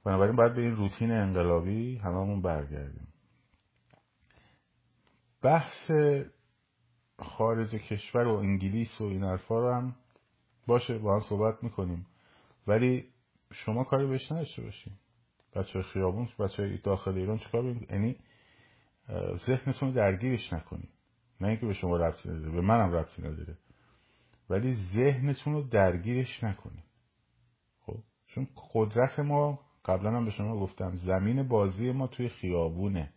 بنابراین 0.04 0.36
باید 0.36 0.54
به 0.54 0.62
این 0.62 0.76
روتین 0.76 1.12
انقلابی 1.12 1.98
هممون 1.98 2.42
برگردیم. 2.42 3.08
بحث 5.42 5.92
خارج 7.20 7.70
کشور 7.70 8.28
و 8.28 8.36
انگلیس 8.36 9.02
و 9.02 9.04
این 9.04 9.24
حرفا 9.24 9.60
رو 9.60 9.74
هم 9.74 9.96
باشه 10.68 10.98
با 10.98 11.16
هم 11.16 11.22
صحبت 11.30 11.64
می‌کنیم. 11.64 12.06
ولی 12.68 13.10
شما 13.52 13.84
کاری 13.84 14.08
بهش 14.08 14.32
نداشته 14.32 14.62
باشین. 14.62 14.94
بچه 15.56 15.82
خیابون 15.82 16.28
بچه 16.40 16.78
داخل 16.78 17.18
ایران 17.18 17.38
چیکار 17.38 17.66
یعنی 17.66 18.16
ذهنتون 19.48 19.92
درگیرش 19.92 20.54
نکنید 20.54 20.90
نه 21.42 21.48
اینکه 21.48 21.66
به 21.66 21.74
شما 21.74 21.98
ربطی 21.98 22.30
نداره 22.30 22.52
به 22.52 22.62
منم 22.62 22.94
ربطی 22.94 23.22
نداره. 23.22 23.58
ولی 24.50 24.74
ذهنتون 24.74 25.54
رو 25.54 25.62
درگیرش 25.62 26.44
نکنید. 26.44 26.84
خب؟ 27.80 27.98
چون 28.28 28.48
قدرت 28.74 29.20
ما 29.20 29.60
قبلا 29.86 30.18
هم 30.18 30.26
به 30.26 30.32
شما 30.32 30.60
گفتم 30.60 30.96
زمین 30.96 31.48
بازی 31.48 31.92
ما 31.92 32.08
توی 32.08 32.30
خیابونه. 32.30 33.14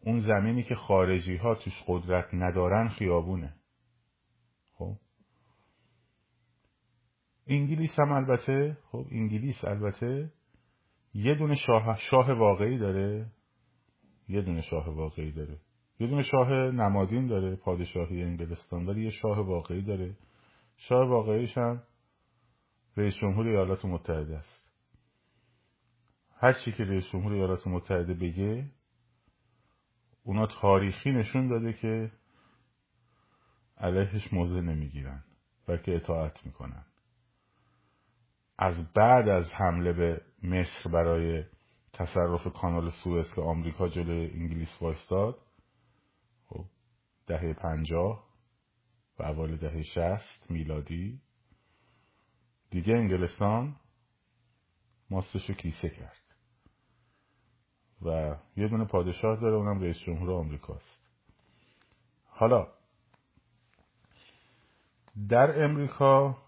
اون 0.00 0.20
زمینی 0.20 0.62
که 0.62 0.74
خارجی 0.74 1.36
ها 1.36 1.54
توش 1.54 1.82
قدرت 1.86 2.34
ندارن 2.34 2.88
خیابونه. 2.88 3.54
خب؟ 4.72 4.96
انگلیس 7.46 7.98
هم 7.98 8.12
البته 8.12 8.76
خب؟ 8.92 9.06
انگلیس 9.10 9.64
البته 9.64 10.32
یه 11.14 11.34
دونه 11.34 11.56
شاه, 11.56 11.98
شاه 12.10 12.32
واقعی 12.32 12.78
داره. 12.78 13.26
یه 14.28 14.42
دونه 14.42 14.62
شاه 14.62 14.88
واقعی 14.94 15.32
داره. 15.32 15.58
یه 16.00 16.06
دونه 16.06 16.22
شاه 16.22 16.50
نمادین 16.52 17.26
داره 17.26 17.56
پادشاهی 17.56 18.22
انگلستان 18.22 18.86
ولی 18.86 19.04
یه 19.04 19.10
شاه 19.10 19.40
واقعی 19.40 19.82
داره. 19.82 20.16
شاه 20.76 21.08
واقعیش 21.08 21.58
هم 21.58 21.82
رئیس 22.96 23.14
جمهور 23.14 23.46
ایالات 23.46 23.84
متحده 23.84 24.36
است. 24.36 24.70
هر 26.36 26.52
چی 26.52 26.72
که 26.72 26.84
رئیس 26.84 27.10
جمهور 27.12 27.32
ایالات 27.32 27.66
متحده 27.66 28.14
بگه 28.14 28.64
اونا 30.24 30.46
تاریخی 30.46 31.10
نشون 31.10 31.48
داده 31.48 31.72
که 31.72 32.12
علیهش 33.78 34.32
موضع 34.32 34.60
نمی‌گیرن 34.60 35.24
بلکه 35.66 35.96
اطاعت 35.96 36.46
می‌کنن. 36.46 36.84
از 38.58 38.92
بعد 38.92 39.28
از 39.28 39.52
حمله 39.52 39.92
به 39.92 40.20
مصر 40.42 40.90
برای 40.92 41.44
تصرف 41.92 42.46
کانال 42.46 42.90
سوئز 42.90 43.34
که 43.34 43.40
آمریکا 43.40 43.88
جلوی 43.88 44.30
انگلیس 44.30 44.82
وایستاد 44.82 45.38
دهه 47.26 47.52
پنجاه 47.52 48.24
و 49.18 49.22
اول 49.22 49.56
دهه 49.56 49.82
شست 49.82 50.50
میلادی. 50.50 51.20
دیگه 52.70 52.94
انگلستان 52.94 53.76
ماستشو 55.10 55.52
کیسه 55.52 55.88
کرد. 55.88 56.16
و 58.02 58.36
یه 58.56 58.68
دونه 58.68 58.84
پادشاه 58.84 59.40
داره 59.40 59.56
اونم 59.56 59.80
رئیس 59.80 59.96
جمهور 60.06 60.30
آمریکاست. 60.30 60.96
حالا 62.28 62.68
در 65.28 65.64
امریکا 65.64 66.38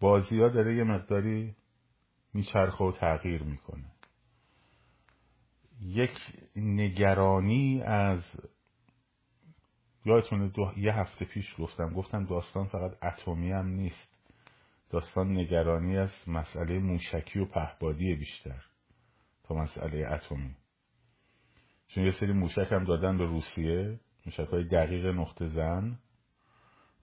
بازی 0.00 0.40
ها 0.40 0.48
داره 0.48 0.76
یه 0.76 0.84
مقداری 0.84 1.56
میچرخه 2.34 2.84
و 2.84 2.92
تغییر 2.92 3.42
می‌کنه. 3.42 3.97
یک 5.80 6.18
نگرانی 6.56 7.82
از 7.82 8.24
یادتونه 10.04 10.48
دو... 10.48 10.72
یه 10.76 10.94
هفته 10.94 11.24
پیش 11.24 11.54
گفتم 11.58 11.94
گفتم 11.94 12.24
داستان 12.24 12.66
فقط 12.66 13.04
اتمی 13.04 13.52
هم 13.52 13.66
نیست. 13.66 14.18
داستان 14.90 15.32
نگرانی 15.32 15.96
از 15.96 16.10
مسئله 16.26 16.78
موشکی 16.78 17.38
و 17.38 17.44
پهبادی 17.44 18.14
بیشتر 18.14 18.64
تا 19.44 19.54
مسئله 19.54 20.08
اتمی. 20.12 20.56
چون 21.88 22.04
یه 22.04 22.12
سری 22.20 22.32
موشک 22.32 22.68
هم 22.72 22.84
دادن 22.84 23.18
به 23.18 23.24
روسیه 23.24 24.00
موشک 24.26 24.48
های 24.48 24.64
دقیق 24.64 25.06
نقطه 25.06 25.46
زن. 25.46 25.98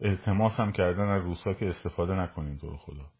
التماس 0.01 0.59
هم 0.59 0.71
کردن 0.71 1.07
از 1.07 1.25
روسا 1.25 1.53
که 1.53 1.69
استفاده 1.69 2.13
نکنین 2.13 2.57
تو 2.57 2.77
خدا. 2.77 3.14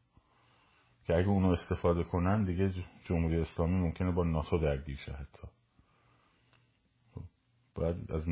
که 1.06 1.18
اگه 1.18 1.28
اونو 1.28 1.48
استفاده 1.48 2.04
کنن 2.04 2.44
دیگه 2.44 2.74
جمهوری 3.06 3.38
اسلامی 3.40 3.76
ممکنه 3.76 4.12
با 4.12 4.24
ناتو 4.24 4.58
درگیر 4.58 4.98
شه 4.98 5.12
حتی. 5.12 5.48
خب، 7.16 7.22
باید 7.76 8.12
از 8.12 8.28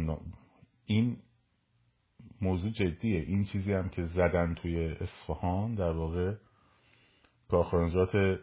این 0.86 1.18
موضوع 2.42 2.72
جدیه. 2.72 3.22
این 3.22 3.46
چیزی 3.46 3.74
هم 3.74 3.89
که 3.89 4.03
زدن 4.03 4.53
توی 4.53 4.86
اصفهان 4.86 5.75
در 5.75 5.92
واقع 5.92 6.36
کارخانجات 7.48 8.39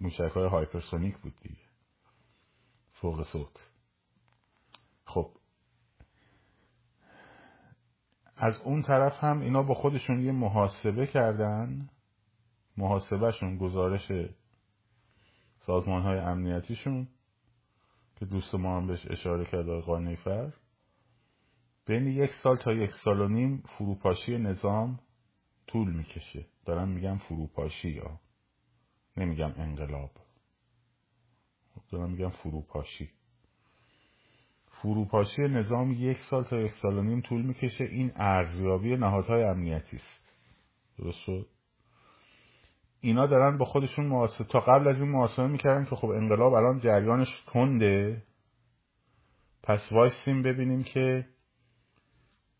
موشک 0.00 0.20
های 0.20 0.48
هایپرسونیک 0.48 1.18
بود 1.18 1.34
دیگه. 1.42 1.60
فوق 2.92 3.22
صوت. 3.32 3.70
خب. 5.04 5.30
از 8.36 8.60
اون 8.64 8.82
طرف 8.82 9.24
هم 9.24 9.40
اینا 9.40 9.62
با 9.62 9.74
خودشون 9.74 10.20
یه 10.20 10.32
محاسبه 10.32 11.06
کردن. 11.06 11.88
محاسبهشون 12.80 13.56
گزارش 13.56 14.12
سازمان 15.60 16.02
های 16.02 16.18
امنیتیشون 16.18 17.08
که 18.16 18.26
دوست 18.26 18.54
ما 18.54 18.76
هم 18.76 18.86
بهش 18.86 19.06
اشاره 19.10 19.44
کرد 19.44 19.68
آقای 19.68 20.04
نیفر 20.04 20.52
بین 21.86 22.06
یک 22.06 22.30
سال 22.42 22.56
تا 22.56 22.72
یک 22.72 22.90
سال 23.04 23.20
و 23.20 23.28
نیم 23.28 23.62
فروپاشی 23.78 24.38
نظام 24.38 25.00
طول 25.66 25.92
می‌کشه. 25.92 26.46
دارم 26.66 26.88
میگم 26.88 27.18
فروپاشی 27.18 27.88
یا 27.88 28.20
نمیگم 29.16 29.52
انقلاب. 29.56 30.10
دارم 31.92 32.10
میگم 32.10 32.30
فروپاشی. 32.30 33.10
فروپاشی 34.66 35.42
نظام 35.42 35.90
یک 35.92 36.18
سال 36.30 36.44
تا 36.44 36.60
یک 36.60 36.72
سال 36.72 36.98
و 36.98 37.02
نیم 37.02 37.20
طول 37.20 37.42
می‌کشه. 37.42 37.84
این 37.84 38.12
ارزیابی 38.16 38.96
نهادهای 38.96 39.42
امنیتی 39.42 39.96
است. 39.96 40.34
درست 40.98 41.18
شد؟ 41.18 41.46
اینا 43.00 43.26
دارن 43.26 43.58
با 43.58 43.64
خودشون 43.64 44.06
محاسبه 44.06 44.44
تا 44.44 44.60
قبل 44.60 44.88
از 44.88 45.00
این 45.00 45.10
محاسبه 45.10 45.46
می‌کردن 45.46 45.84
که 45.84 45.96
خب 45.96 46.08
انقلاب 46.08 46.52
الان 46.52 46.78
جریانش 46.78 47.44
تنده. 47.46 48.22
پس 49.62 49.88
وایسیم 49.92 50.42
ببینیم 50.42 50.82
که 50.82 51.26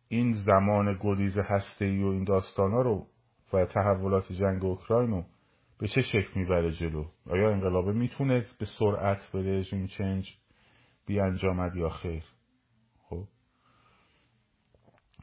این 0.08 0.32
زمان 0.32 0.98
گریز 1.00 1.38
هسته 1.38 1.84
ای 1.84 2.02
و 2.02 2.06
این 2.06 2.24
داستان 2.24 2.70
ها 2.70 2.82
رو 2.82 3.06
و 3.52 3.64
تحولات 3.64 4.32
جنگ 4.32 4.64
اوکراین 4.64 5.10
رو 5.10 5.24
به 5.78 5.88
چه 5.88 6.02
شکل 6.02 6.40
می‌بره 6.40 6.72
جلو؟ 6.72 7.04
آیا 7.26 7.50
انقلابه 7.50 7.92
می‌تونه 7.92 8.44
به 8.58 8.66
سرعت 8.78 9.30
به 9.32 9.58
regime 9.58 9.86
change 9.86 10.38
بیانجامد 11.06 11.76
یا 11.76 11.88
خیر؟ 11.88 12.24
خب. 13.08 13.24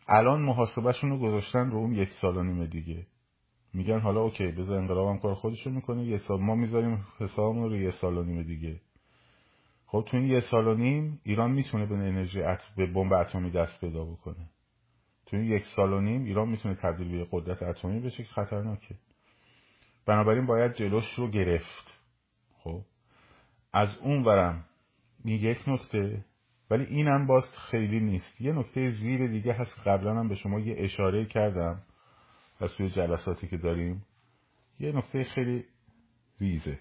الان 0.07 0.41
محاسبهشون 0.41 1.09
رو 1.09 1.19
گذاشتن 1.19 1.71
رو 1.71 1.77
اون 1.77 1.93
یک 1.93 2.09
سال 2.21 2.37
و 2.37 2.43
نیم 2.43 2.65
دیگه. 2.65 3.07
میگن 3.77 3.99
حالا 3.99 4.21
OK 4.21 4.47
بذار 4.47 4.77
انقلاب 4.77 5.07
هم 5.07 5.19
کار 5.19 5.35
خودشون 5.35 5.73
می‌کنه 5.73 6.03
یه 6.03 6.17
سال 6.17 6.39
ما 6.39 6.55
می‌ذاریم 6.55 7.07
حسابمون 7.19 7.69
رو 7.69 7.77
یه 7.77 7.91
سال 7.91 8.17
و 8.17 8.23
نیم 8.23 8.43
دیگه. 8.43 8.81
خب 9.85 10.05
تو 10.07 10.17
این 10.17 10.25
یه 10.25 10.39
سال 10.39 10.67
و 10.67 10.73
نیم 10.73 11.21
ایران 11.23 11.51
می‌تونه 11.51 11.85
به 11.85 11.95
انرژی 11.95 12.43
به 12.77 12.85
بمب 12.85 13.13
اتمی 13.13 13.51
دست 13.51 13.81
پیدا 13.81 14.05
بکنه. 14.05 14.49
تو 15.25 15.37
این 15.37 15.45
یک 15.45 15.63
سال 15.75 15.93
و 15.93 16.01
نیم 16.01 16.23
ایران 16.23 16.49
می‌تونه 16.49 16.75
تبدیل 16.75 17.17
به 17.17 17.27
قدرت 17.31 17.63
اتمی 17.63 17.99
بشه 17.99 18.23
که 18.23 18.29
خطرناکه. 18.29 18.95
بنابراین 20.05 20.45
باید 20.45 20.73
جلوش 20.73 21.13
رو 21.17 21.31
گرفت. 21.31 22.01
خب؟ 22.57 22.81
از 23.73 23.97
اون 23.97 24.23
ورم 24.23 24.65
این 25.25 25.39
یک 25.39 25.57
نکته 25.67 26.25
ولی 26.69 26.83
اینم 26.83 27.27
باز 27.27 27.43
خیلی 27.71 27.99
نیست. 27.99 28.41
یه 28.41 28.53
نکته 28.53 28.89
زیر 28.89 29.27
دیگه 29.27 29.53
هست. 29.53 29.79
قبلا 29.85 30.15
هم 30.15 30.29
به 30.29 30.35
شما 30.35 30.59
یه 30.59 30.75
اشاره 30.77 31.25
کردم. 31.25 31.81
از 32.59 32.75
توی 32.75 32.89
جلساتی 32.89 33.47
که 33.47 33.57
داریم 33.57 34.05
یه 34.79 34.91
نکته 34.91 35.23
خیلی 35.23 35.65
ریزه. 36.39 36.79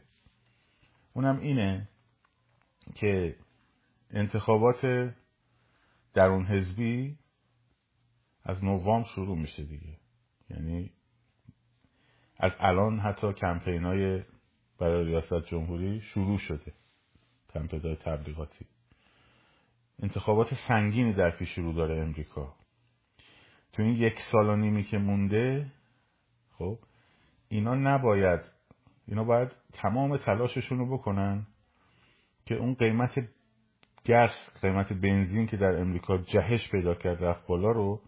اونم 1.13 1.39
اینه 1.39 1.89
که 2.95 3.37
انتخابات 4.11 5.13
درون 6.15 6.47
حزبی 6.47 7.19
از 8.45 8.65
نوام 8.65 9.05
شروع 9.15 9.39
میشه 9.39 9.63
دیگه. 9.65 9.97
یعنی 10.51 10.91
از 12.37 12.53
الان 12.59 13.01
حتی 13.01 13.33
کمپین 13.33 13.85
های 13.85 14.23
برای 14.79 15.05
ریاست 15.05 15.47
جمهوری 15.47 16.01
شروع 16.01 16.39
شده. 16.39 16.73
کمپین 17.55 17.81
های 17.81 17.97
تبلیغاتی. 17.97 18.67
انتخابات 20.03 20.49
سنگینی 20.69 21.13
در 21.13 21.31
پیش 21.31 21.59
رو 21.59 21.73
داره 21.73 22.03
امریکا. 22.03 22.55
تو 23.77 23.83
این 23.83 23.95
یک 23.95 24.15
سال 24.33 24.49
و 24.49 24.57
نیمی 24.57 24.83
که 24.83 24.99
مونده 24.99 25.73
خب 26.59 26.79
اینا 27.49 27.75
نباید 27.75 28.41
اینا 29.09 29.25
باید 29.25 29.49
تمام 29.73 30.17
تلاششون 30.17 30.79
رو 30.79 30.99
بکنن 30.99 31.47
که 32.45 32.55
اون 32.55 32.75
قیمت 32.75 33.29
گس 34.07 34.61
قیمت 34.63 34.93
بنزین 34.93 35.47
که 35.47 35.57
در 35.57 35.81
امریکا 35.81 36.19
جهش 36.19 36.71
پیدا 36.71 36.95
کرد 36.95 37.25
رفت 37.25 37.47
بالا 37.47 37.71
رو 37.71 38.01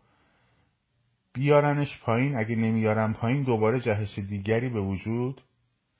بیارنش 1.32 2.00
پایین. 2.02 2.36
اگه 2.36 2.56
نمیارن 2.56 3.12
پایین 3.12 3.42
دوباره 3.42 3.80
جهش 3.80 4.18
دیگری 4.18 4.68
به 4.68 4.80
وجود 4.80 5.40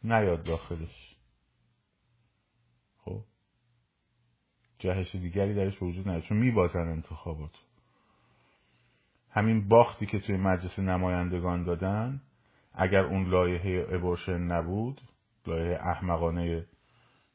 نیاد 0.05 0.45
داخلش. 0.45 1.17
خب 2.99 3.25
جهش 4.79 5.15
دیگری 5.15 5.55
درش 5.55 5.79
به 5.79 5.87
وجود 5.87 6.09
نیاد. 6.09 6.23
چون 6.23 6.39
میبازن 6.39 6.89
انتخابات 6.89 7.68
همین 9.31 9.69
باختی 9.69 10.07
که 10.07 10.19
توی 10.19 10.37
مجلس 10.37 10.79
نمایندگان 10.79 11.63
دادن 11.63 12.21
اگر 12.73 13.01
اون 13.01 13.31
لایحه 13.31 13.87
ابورشن 13.95 14.39
نبود 14.39 15.01
لایحه 15.47 15.79
احمقانه 15.87 16.67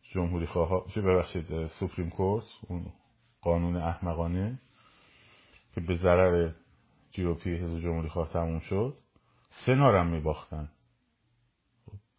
جمهوری 0.01 0.45
خواه 0.45 0.85
چه 0.95 1.01
ببخشید 1.01 1.67
سوپریم 1.67 2.09
کورت 2.09 2.45
اون 2.67 2.85
قانون 3.41 3.75
احمقانه 3.75 4.59
که 5.75 5.81
به 5.81 5.95
ضرر 5.95 6.51
جی 7.11 7.23
او 7.23 7.33
پی 7.33 7.55
حزب 7.55 7.79
جمهوری 7.79 8.09
خواه 8.09 8.29
تموم 8.29 8.59
شد 8.59 8.97
سه 9.65 9.75
نارم 9.75 10.07
میباختن. 10.07 10.69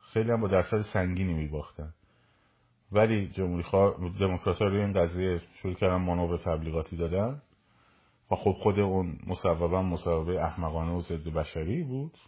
خیلی 0.01 0.31
هم 0.31 0.41
با 0.41 0.49
درصد 0.49 0.81
سنگینی 0.81 1.35
میباختن. 1.35 1.95
ولی 2.93 3.29
جمهوری 3.29 3.63
خواه 3.63 4.11
دموکرات 4.21 4.63
روی 4.63 4.81
این 4.81 4.93
قضیه 4.93 5.41
شروع 5.55 5.75
کردن 5.75 5.97
مانور 5.97 6.39
تبلیغاتی 6.39 6.97
دادن. 6.97 7.43
و 8.31 8.37
خب 8.37 8.53
خود 8.53 8.79
اون 8.79 9.19
مصوبا 9.27 9.83
مصوبه 9.83 10.45
احمقانه 10.45 10.93
و 10.93 11.01
ضد 11.01 11.29
بشری 11.29 11.83
بود. 11.83 12.19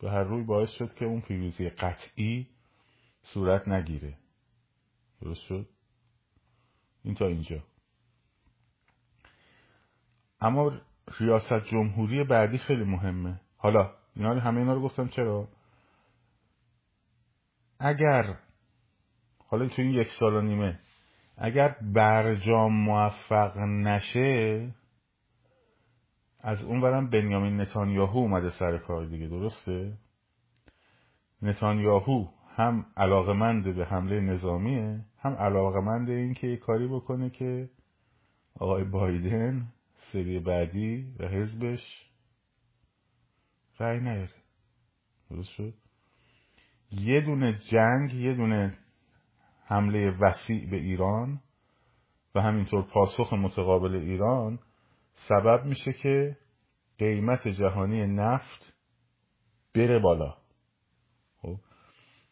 به 0.00 0.10
هر 0.10 0.22
روی 0.22 0.44
باعث 0.44 0.70
شد 0.70 0.94
که 0.94 1.04
اون 1.04 1.20
پیروزی 1.20 1.68
قطعی 1.68 2.48
صورت 3.22 3.68
نگیره. 3.68 4.18
درست 5.20 5.40
شد؟ 5.40 5.68
این 7.04 7.14
تا 7.14 7.26
اینجا. 7.26 7.62
اما 10.40 10.72
ریاست 11.20 11.64
جمهوری 11.70 12.24
بعدی 12.24 12.58
خیلی 12.58 12.84
مهمه. 12.84 13.40
حالا 13.56 13.94
اینا 14.16 14.40
همه 14.40 14.60
اینا 14.60 14.74
رو 14.74 14.82
گفتم 14.82 15.08
چرا؟ 15.08 15.48
اگر 17.78 18.36
حالا 19.46 19.68
تو 19.68 19.82
این 19.82 19.90
یک 19.90 20.08
سال 20.18 20.34
و 20.34 20.40
نیمه 20.40 20.78
اگر 21.36 21.76
برجام 21.94 22.72
موفق 22.72 23.58
نشه 23.58 24.74
از 26.42 26.62
اون 26.62 26.80
برم 26.80 27.10
بنیامین 27.10 27.60
نتانیاهو 27.60 28.18
اومده 28.18 28.50
سر 28.58 28.78
کار 28.78 29.06
دیگه 29.06 29.26
درسته؟ 29.26 29.98
نتانیاهو 31.42 32.28
هم 32.56 32.86
علاقمند 32.96 33.74
به 33.76 33.84
حمله 33.84 34.20
نظامیه 34.20 35.04
هم 35.18 35.32
علاقمند 35.32 36.10
این 36.10 36.34
که 36.34 36.56
کاری 36.56 36.88
بکنه 36.88 37.30
که 37.30 37.70
آقای 38.60 38.84
بایدن 38.84 39.72
سری 40.12 40.38
بعدی 40.38 41.14
و 41.18 41.26
حزبش 41.28 42.10
رأی 43.80 44.00
نیاره. 44.00 44.30
درست 45.30 45.50
شد؟ 45.50 45.74
یه 46.90 47.20
دونه 47.20 47.58
جنگ 47.70 48.14
یه 48.14 48.34
دونه 48.34 48.78
حمله 49.64 50.10
وسیع 50.10 50.70
به 50.70 50.76
ایران 50.76 51.40
و 52.34 52.40
همینطور 52.40 52.82
پاسخ 52.82 53.32
متقابل 53.32 53.94
ایران 53.94 54.58
سبب 55.14 55.64
میشه 55.64 55.92
که 55.92 56.36
قیمت 56.98 57.48
جهانی 57.48 58.06
نفت 58.06 58.74
بره 59.74 59.98
بالا. 59.98 60.36
خب 61.36 61.56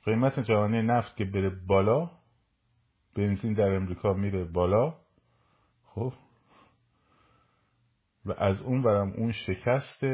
قیمت 0.04 0.40
جهانی 0.40 0.82
نفت 0.82 1.16
که 1.16 1.24
بره 1.24 1.50
بالا 1.66 2.10
بنزین 3.16 3.52
در 3.52 3.74
امریکا 3.76 4.12
میره 4.12 4.44
بالا. 4.44 4.94
خب 5.84 6.12
و 8.24 8.32
از 8.32 8.60
اون 8.62 8.82
برم 8.82 9.12
اون 9.12 9.32
شکست 9.32 10.04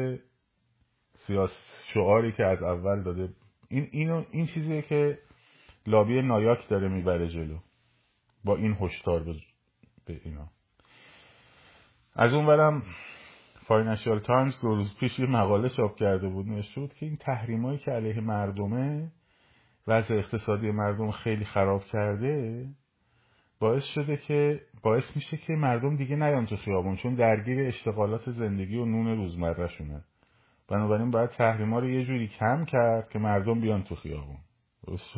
سیاس 1.27 1.51
شعاری 1.93 2.31
که 2.31 2.45
از 2.45 2.63
اول 2.63 3.03
داده. 3.03 3.33
این 3.69 3.87
اینو 3.91 4.23
این 4.31 4.45
چیزیه 4.45 4.81
که 4.81 5.19
لابی 5.85 6.21
نایاک 6.21 6.69
داره 6.69 6.87
می‌بره 6.87 7.27
جلو. 7.27 7.59
با 8.43 8.55
این 8.55 8.77
هشدار 8.79 9.23
به 10.05 10.21
اینا. 10.23 10.51
از 12.19 12.33
اون 12.33 12.45
ورم 12.45 12.83
Financial 13.67 14.19
Times 14.19 14.61
دو 14.61 14.67
روز 14.67 14.97
پیش 14.99 15.19
یه 15.19 15.25
مقاله 15.25 15.69
چاپ 15.69 15.95
کرده 15.95 16.29
بود 16.29 16.47
نشود 16.47 16.93
که 16.93 17.05
این 17.05 17.15
تحریمایی 17.15 17.77
که 17.77 17.91
علیه 17.91 18.21
مردمه 18.21 19.11
وضع 19.87 20.15
اقتصادی 20.15 20.71
مردم 20.71 21.11
خیلی 21.11 21.45
خراب 21.45 21.83
کرده 21.83 22.65
باعث 23.59 23.83
شده 23.83 24.17
که 24.17 24.61
باعث 24.83 25.15
میشه 25.15 25.37
که 25.37 25.53
مردم 25.53 25.95
دیگه 25.95 26.15
نیان 26.15 26.45
تو 26.45 26.55
خیابون 26.55 26.95
چون 26.95 27.15
درگیر 27.15 27.67
اشتغالات 27.67 28.31
زندگی 28.31 28.77
و 28.77 28.85
نون 28.85 29.17
روزمره 29.17 29.67
شونه 29.67 30.03
بنابراین 30.67 31.11
باید 31.11 31.29
تحریما 31.29 31.79
رو 31.79 31.89
یه 31.89 32.03
جوری 32.03 32.27
کم 32.27 32.65
کرد 32.65 33.09
که 33.09 33.19
مردم 33.19 33.61
بیان 33.61 33.83
تو 33.83 33.95
خیابون. 33.95 34.37
درست 34.87 35.15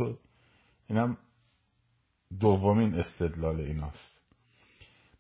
اینم 0.90 1.18
دومین 2.40 2.96
استدلال 2.96 3.60
ایناست. 3.60 4.09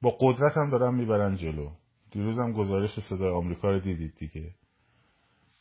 با 0.01 0.17
قدرت 0.19 0.57
هم 0.57 0.69
دارن 0.69 0.95
می‌برن 0.95 1.35
جلو. 1.35 1.71
دیروز 2.11 2.39
هم 2.39 2.53
گزارش 2.53 2.99
صدای 3.09 3.31
آمریکا 3.31 3.71
رو 3.71 3.79
دیدید 3.79 4.15
دیگه. 4.15 4.55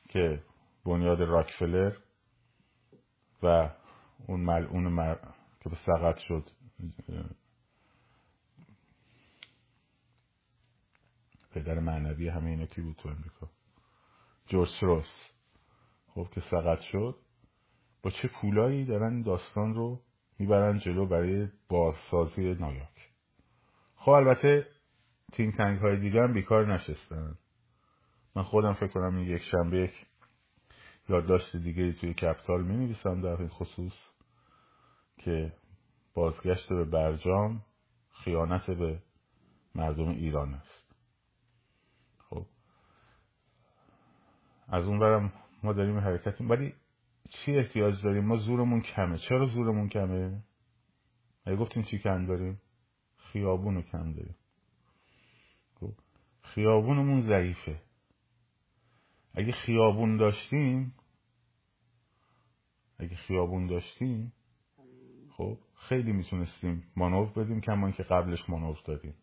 که 0.08 0.42
بنیاد 0.84 1.20
راکفلر 1.22 1.96
و 3.42 3.70
اون 4.26 4.40
ملعون 4.40 4.88
مر... 4.88 5.14
که 5.60 5.68
به 5.68 5.76
سقط 5.86 6.16
شد. 6.16 6.50
پدر 11.50 11.78
معنوی 11.80 12.28
همه 12.28 12.50
اینا 12.50 12.66
کی 12.66 12.80
بود 12.80 12.96
تو 12.96 13.08
امریکا 13.08 13.50
جورج 14.46 14.68
سروس. 14.80 15.30
خب 16.08 16.28
که 16.34 16.40
سقط 16.40 16.80
شد. 16.80 17.16
با 18.02 18.10
چه 18.10 18.28
پولایی 18.28 18.84
دارن 18.84 19.22
داستان 19.22 19.74
رو 19.74 20.00
می‌برن 20.38 20.78
جلو 20.78 21.06
برای 21.06 21.48
بازسازی 21.68 22.54
نایاک 22.54 22.97
خب 23.98 24.10
البته 24.10 24.66
تینگ 25.32 25.54
تنگ 25.54 25.78
های 25.78 25.96
دیگه 25.96 26.22
هم 26.22 26.32
بیکار 26.32 26.74
نشستن. 26.74 27.38
من 28.36 28.42
خودم 28.42 28.72
فکر 28.72 28.88
کنم 28.88 29.16
این 29.16 29.26
یک 29.26 29.42
شنبه 29.42 29.78
یک 29.78 30.06
یادداشت 31.08 31.56
دیگه 31.56 31.92
توی 31.92 32.14
کپتال 32.14 32.62
می 32.62 32.76
نویسم 32.76 33.20
در 33.20 33.36
این 33.40 33.48
خصوص 33.48 33.92
که 35.16 35.52
بازگشت 36.14 36.68
به 36.68 36.84
برجام 36.84 37.64
خیانت 38.24 38.70
به 38.70 39.02
مردم 39.74 40.08
ایران 40.08 40.54
است. 40.54 40.94
خب 42.18 42.46
از 44.68 44.88
اون 44.88 44.98
برم 44.98 45.32
ما 45.62 45.72
داریم 45.72 45.98
حرکتیم 45.98 46.50
ولی 46.50 46.74
چی 47.30 47.56
احتیاج 47.56 48.02
داریم؟ 48.02 48.24
ما 48.24 48.36
زورمون 48.36 48.80
کمه. 48.80 49.18
چرا 49.18 49.46
زورمون 49.46 49.88
کمه؟ 49.88 50.42
اگه 51.46 51.56
گفتیم 51.56 51.82
چی 51.82 51.98
کم 51.98 52.26
داریم؟ 52.26 52.60
خیابون 53.32 53.74
رو 53.74 53.82
کم 53.82 54.12
داریم. 54.12 54.36
خب 55.80 55.92
خیابونمون 56.42 57.20
ضعیفه. 57.20 57.82
اگه 59.34 59.52
خیابون 59.52 60.16
داشتیم 60.16 60.94
اگه 62.98 63.16
خیابون 63.16 63.66
داشتیم 63.66 64.32
خب 65.30 65.58
خیلی 65.74 66.12
می‌تونستیم 66.12 66.84
مانور 66.96 67.32
بدیم 67.32 67.60
کمان 67.60 67.92
که 67.92 68.02
قبلش 68.02 68.50
مانور 68.50 68.78
دادیم 68.84 69.14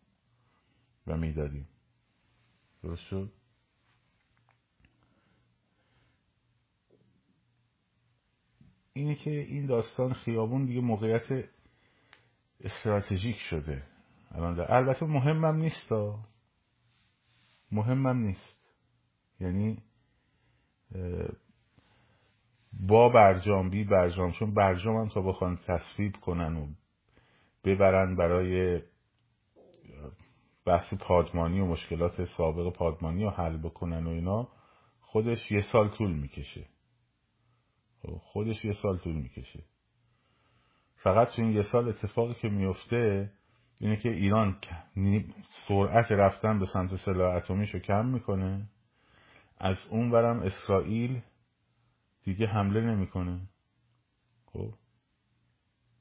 و 1.06 1.16
می‌دادیم. 1.16 1.68
درست 2.82 3.02
شد؟ 3.02 3.32
اینه 8.92 9.14
که 9.14 9.30
این 9.30 9.66
داستان 9.66 10.12
خیابون 10.12 10.66
دیگه 10.66 10.80
موقعیت 10.80 11.48
استراتژیک 12.60 13.36
شده. 13.36 13.95
البته 14.68 15.06
مهمم 15.06 15.56
نیست 15.56 15.92
مهمم 17.72 18.18
نیست. 18.18 18.56
یعنی 19.40 19.82
با 22.88 23.08
برجام 23.08 23.70
بی 23.70 23.84
برجام 23.84 24.32
چون 24.32 24.54
برجام 24.54 24.96
هم 24.96 25.08
تا 25.08 25.20
بخوان 25.20 25.56
تصویب 25.56 26.16
کنن 26.16 26.56
و 26.56 26.66
ببرن 27.64 28.16
برای 28.16 28.82
بحث 30.64 30.94
پادمانی 30.94 31.60
و 31.60 31.66
مشکلات 31.66 32.24
سابق 32.24 32.72
پادمانی 32.72 33.24
رو 33.24 33.30
حل 33.30 33.56
بکنن 33.56 34.06
و 34.06 34.10
اینا 34.10 34.48
خودش 35.00 35.50
یه 35.50 35.62
سال 35.72 35.88
طول 35.88 36.12
می‌کشه. 36.12 36.66
خب، 38.02 38.16
خودش 38.16 38.64
یه 38.64 38.72
سال 38.72 38.98
طول 38.98 39.14
می‌کشه. 39.14 39.64
فقط 40.96 41.28
تو 41.28 41.42
این 41.42 41.52
یه 41.52 41.62
سال 41.62 41.88
اتفاقی 41.88 42.34
که 42.34 42.48
میفته 42.48 43.32
اینه 43.78 43.96
که 43.96 44.08
ایران 44.08 44.58
سرعت 45.68 46.12
رفتن 46.12 46.58
به 46.58 46.66
سمت 46.72 46.96
سلاح 46.96 47.34
اتمیش 47.34 47.74
رو 47.74 47.80
کم 47.80 48.06
می‌کنه. 48.06 48.68
از 49.58 49.76
اون 49.90 50.10
برم 50.10 50.40
اسرائیل 50.40 51.22
دیگه 52.24 52.46
حمله 52.46 52.80
نمی‌کنه. 52.80 53.40
خب. 54.46 54.74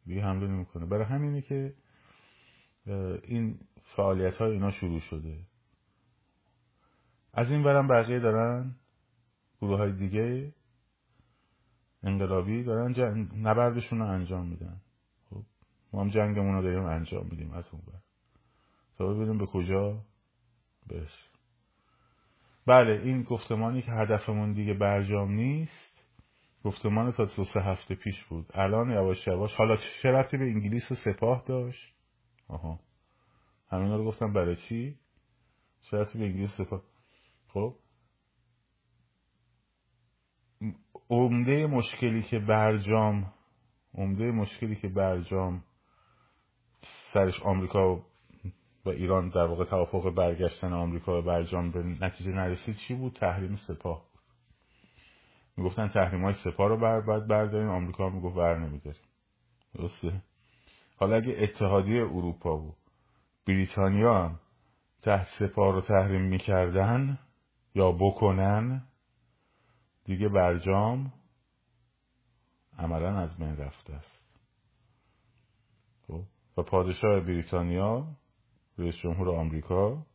دیگه 0.06 0.22
حمله 0.22 0.48
نمی‌کنه. 0.48 0.86
برای 0.86 1.06
همینه 1.06 1.42
که 1.42 1.74
این 3.24 3.60
فعالیت 3.96 4.36
های 4.36 4.52
اینا 4.52 4.72
شروع 4.72 5.00
شده. 5.00 5.40
از 7.34 7.52
این 7.52 7.64
برم 7.64 7.88
بقیه 7.88 8.20
دارن 8.20 8.76
گروه 9.62 9.78
های 9.78 9.92
دیگه 9.92 10.54
انقلابی 12.04 12.64
دارن. 12.64 12.92
نبردشون 13.36 14.00
رو 14.00 14.06
انجام 14.06 14.48
میدن. 14.48 14.82
ما 15.96 16.02
هم 16.02 16.10
جنگمون 16.10 16.56
رو 16.56 16.62
داریم 16.62 16.86
انجام 16.86 17.28
میدیم 17.32 17.52
از 17.52 17.70
اون 17.72 17.82
بر 17.88 18.00
تا 18.98 19.14
ببینیم 19.14 19.38
به 19.38 19.46
کجا 19.46 20.02
برس. 20.88 21.30
بله 22.66 23.02
این 23.02 23.24
گفتمانی 23.24 23.82
که 23.82 23.92
هدفمون 23.92 24.54
دیگه 24.54 24.74
برجام 24.74 25.32
نیست 25.32 26.04
گفتمان 26.64 27.12
تا 27.12 27.26
دو 27.26 27.46
سه 27.54 27.60
هفته 27.60 27.96
پیش 27.96 28.24
بود. 28.24 28.52
الان 28.54 28.90
یواش 28.90 29.28
یواش 29.28 29.56
حالا 29.56 29.78
چه 30.02 30.12
رفتی 30.12 30.38
به 30.38 30.44
انگلیس 30.44 30.92
و 30.92 30.96
سپاه 30.96 31.44
داشت؟ 31.48 31.94
آها. 32.48 32.80
همین 33.72 33.92
رو 33.92 34.06
گفتم 34.06 34.34
برای 34.34 34.56
چی؟ 34.56 34.96
چه 35.82 35.98
رفتی 35.98 36.20
به 36.20 36.26
انگلیس 36.26 36.50
سپاه؟ 36.58 36.82
خب. 37.48 37.76
عمده 41.10 41.68
مشکلی 41.68 42.22
که 42.22 42.40
برجام 42.40 43.34
عمده 43.94 44.32
مشکلی 44.32 44.76
که 44.76 44.88
برجام 44.88 45.64
سرش 47.16 47.44
آمریکا 47.44 47.96
و 48.86 48.90
ایران 48.90 49.30
در 49.30 49.46
واقع 49.46 49.66
توافق 49.66 50.10
برگشتن 50.10 50.74
آمریکا 50.74 51.20
و 51.20 51.22
برجام 51.22 51.72
به 51.72 51.84
نتیجه 51.84 52.32
نرسید 52.32 52.76
چی 52.76 52.96
بود؟ 52.96 53.14
تحریم 53.14 53.56
سپاه. 53.56 54.06
می‌گفتن 55.58 55.88
تحریم 55.88 56.24
های 56.24 56.34
سپاه 56.44 56.70
رو 56.70 56.78
بر 56.78 57.02
باید 57.02 57.28
برداریم 57.28 57.70
آمریکا 57.70 58.10
می‌گفت 58.10 58.36
بر 58.36 58.58
نمیداریم. 58.58 59.02
درسته؟ 59.74 60.22
حالا 60.98 61.16
اگه 61.16 61.36
اتحادیه 61.40 62.02
اروپا 62.04 62.58
بود 62.58 62.78
بریتانیا 63.48 64.24
هم 64.24 64.40
تحت 65.02 65.28
سپاه 65.40 65.74
رو 65.74 65.82
تحریم 65.82 66.22
می‌کردن 66.22 67.20
یا 67.76 67.92
بکنن 67.92 68.84
دیگه 70.06 70.30
برجام 70.30 71.14
عملا 72.80 73.20
از 73.20 73.38
بین 73.38 73.58
رفته 73.58 73.94
است. 73.94 74.15
و 76.58 76.62
پادشاه 76.62 77.20
بریتانیا 77.20 78.08
رئیس 78.78 78.96
جمهور 78.96 79.30
آمریکا 79.30 80.06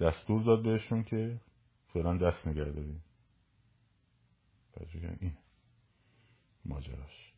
دستور 0.00 0.42
داد 0.42 0.62
بهشون 0.62 1.02
که 1.02 1.40
فعلا 1.92 2.16
دست 2.16 2.48
نگه 2.48 2.64
داریم 2.64 3.02
این 5.20 5.32
ماجراش. 6.64 7.32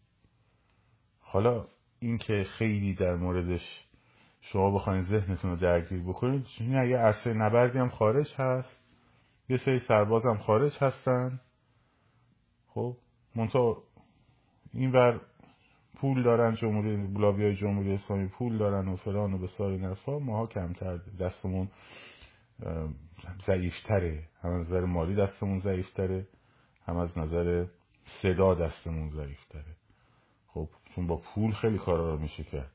حالا 1.20 1.66
اینکه 1.98 2.44
خیلی 2.58 2.94
در 2.94 3.16
موردش 3.16 3.86
شما 4.40 4.70
بخواین 4.70 5.02
ذهنتون 5.02 5.50
رو 5.50 5.56
درگیر 5.56 6.02
بکنید 6.02 6.46
این 6.58 6.76
اگه 6.76 6.98
اصل 6.98 7.32
نبردی 7.32 7.78
هم 7.78 7.88
خارج 7.88 8.34
هست 8.36 8.80
یه 9.48 9.56
سری 9.56 9.78
سرباز 9.78 10.26
هم 10.26 10.38
خارج 10.38 10.72
هستن. 10.80 11.40
خب 12.68 12.96
منتها 13.34 13.82
این 14.72 14.92
بر 14.92 15.20
پول 16.00 16.22
دارن 16.22 16.54
جمهوری 16.54 16.96
بلاوی 17.06 17.44
های 17.44 17.56
جمهوری 17.56 17.94
اسلامی 17.94 18.28
پول 18.28 18.58
دارن 18.58 18.88
و 18.88 18.96
فلان 18.96 19.34
و 19.34 19.38
به 19.38 19.46
ساری 19.46 19.78
نفا 19.78 20.18
ماها 20.18 20.46
کمتر 20.46 20.96
دستمون 20.96 21.68
ضعیفتره. 23.46 24.28
هم 24.42 24.50
از 24.50 24.66
نظر 24.66 24.80
مالی 24.80 25.14
دستمون 25.14 25.58
ضعیفتره 25.58 26.26
هم 26.86 26.96
از 26.96 27.18
نظر 27.18 27.66
صدا 28.22 28.54
دستمون 28.54 29.10
ضعیفتره. 29.10 29.76
خب 30.46 30.68
چون 30.84 31.06
با 31.06 31.16
پول 31.16 31.52
خیلی 31.52 31.78
کارا 31.78 32.14
رو 32.14 32.18
میشه 32.18 32.44
کرد. 32.44 32.72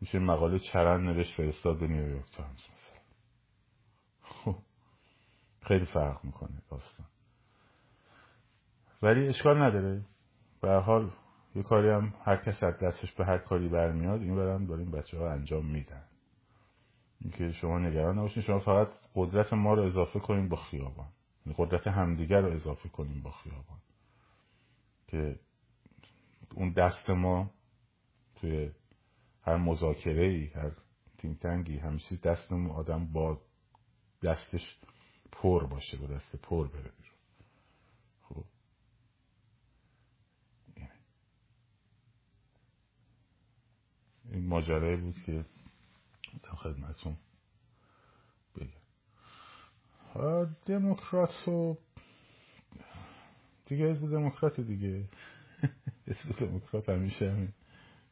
میشه 0.00 0.18
مقاله 0.18 0.58
چرند 0.58 1.08
نوشت 1.08 1.36
فرستاد 1.36 1.78
به 1.78 1.86
نیویورک 1.86 2.30
تایمز 2.30 2.52
مثلا. 2.52 3.00
خب 4.22 4.56
خیلی 5.62 5.84
فرق 5.84 6.24
می‌کنه 6.24 6.62
داستان. 6.70 7.06
ولی 9.02 9.28
اشکال 9.28 9.62
نداره. 9.62 10.02
به 10.60 10.74
حال 10.74 11.10
یه 11.56 11.62
کاری 11.62 11.88
هم 11.88 12.14
هر 12.24 12.36
کس 12.36 12.62
از 12.62 12.78
دستش 12.78 13.12
به 13.12 13.24
هر 13.24 13.38
کاری 13.38 13.68
برمیاد 13.68 14.20
این 14.20 14.36
برم 14.36 14.66
داریم 14.66 14.90
بچه 14.90 15.18
ها 15.18 15.30
انجام 15.30 15.66
میدن. 15.66 16.04
اینکه 17.20 17.52
شما 17.52 17.78
نگران 17.78 18.18
نباشین 18.18 18.42
شما 18.42 18.58
فقط 18.58 18.88
قدرت 19.14 19.52
ما 19.52 19.74
رو 19.74 19.82
اضافه 19.82 20.20
کنیم 20.20 20.48
با 20.48 20.56
خیابان. 20.56 21.08
یعنی 21.46 21.56
قدرت 21.58 21.86
همدیگر 21.86 22.40
رو 22.40 22.52
اضافه 22.52 22.88
کنیم 22.88 23.22
با 23.22 23.30
خیابان. 23.30 23.78
که 25.06 25.40
اون 26.54 26.72
دست 26.72 27.10
ما 27.10 27.50
توی 28.34 28.70
هر 29.42 29.56
مذاکره 29.56 30.26
ای 30.26 30.46
هر 30.46 30.70
تینگ 31.18 31.72
همیشه 31.72 32.16
دستمون 32.16 32.70
آدم 32.70 33.12
با 33.12 33.40
دستش 34.22 34.78
پر 35.32 35.66
باشه 35.66 35.96
با 35.96 36.06
دست 36.06 36.36
پر 36.36 36.68
بره 36.68 36.92
خب 38.22 38.44
این 44.36 44.46
ماجرایی 44.46 44.96
بود 44.96 45.14
که 45.26 45.44
خدمتون 46.56 47.16
بگم. 48.56 50.46
دموکرات 50.66 51.48
و 51.48 51.78
دیگه 53.66 53.90
حزب 53.90 54.10
دموکرات 54.10 54.60
دیگه. 54.60 55.04
حزب 56.06 56.46
دموکرات 56.46 56.88
همیشه 56.88 57.30
همین 57.30 57.52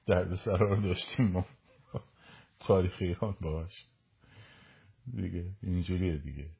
درد 0.07 0.37
سرار 0.37 0.77
داشتیم 0.77 1.27
ما. 1.27 1.47
تاریخ 2.61 2.97
ایران 3.01 3.37
باش 3.41 3.87
دیگه 5.17 5.51
اینجوریه 5.63 6.19
دیگه. 6.19 6.51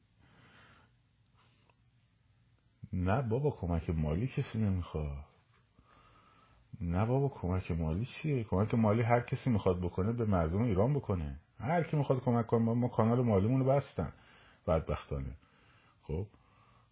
نه 2.93 3.23
بابا 3.23 3.51
کمک 3.51 3.91
مالی 3.91 4.27
کسی 4.27 4.59
نمی‌خواد. 4.59 5.34
نه 6.81 7.05
بابا 7.05 7.29
کمک 7.29 7.71
مالی 7.71 8.05
چیه؟ 8.07 8.45
کمک 8.45 8.75
مالی 8.75 9.03
هر 9.03 9.21
کسی 9.21 9.51
می‌خواد 9.51 9.81
بکنه 9.81 10.13
به 10.13 10.25
مردم 10.25 10.63
ایران 10.63 10.95
بکنه. 10.95 11.41
هر 11.59 11.83
کی 11.83 11.97
می‌خواد 11.97 12.21
کمک 12.21 12.47
کنه 12.47 12.61
ما 12.63 12.89
کانال 12.89 13.21
مالیمون 13.21 13.61
رو 13.61 13.67
بستن 13.67 14.13
بدبختانه. 14.67 15.37
خب؟ 16.03 16.27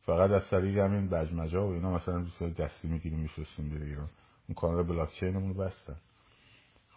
فقط 0.01 0.31
از 0.31 0.51
طریق 0.51 0.79
همین 0.79 1.09
بجمجا 1.09 1.69
و 1.69 1.73
اینا 1.73 1.91
مثلا 1.91 2.27
دستی 2.59 2.89
می‌گیریم 2.89 3.19
میفرستیم 3.19 3.69
به 3.69 3.85
ایران 3.85 4.11
اون 4.49 4.55
کانال 4.55 4.83
بلاک 4.83 5.11
چینمون 5.11 5.49
رو 5.49 5.55
بستن. 5.55 5.97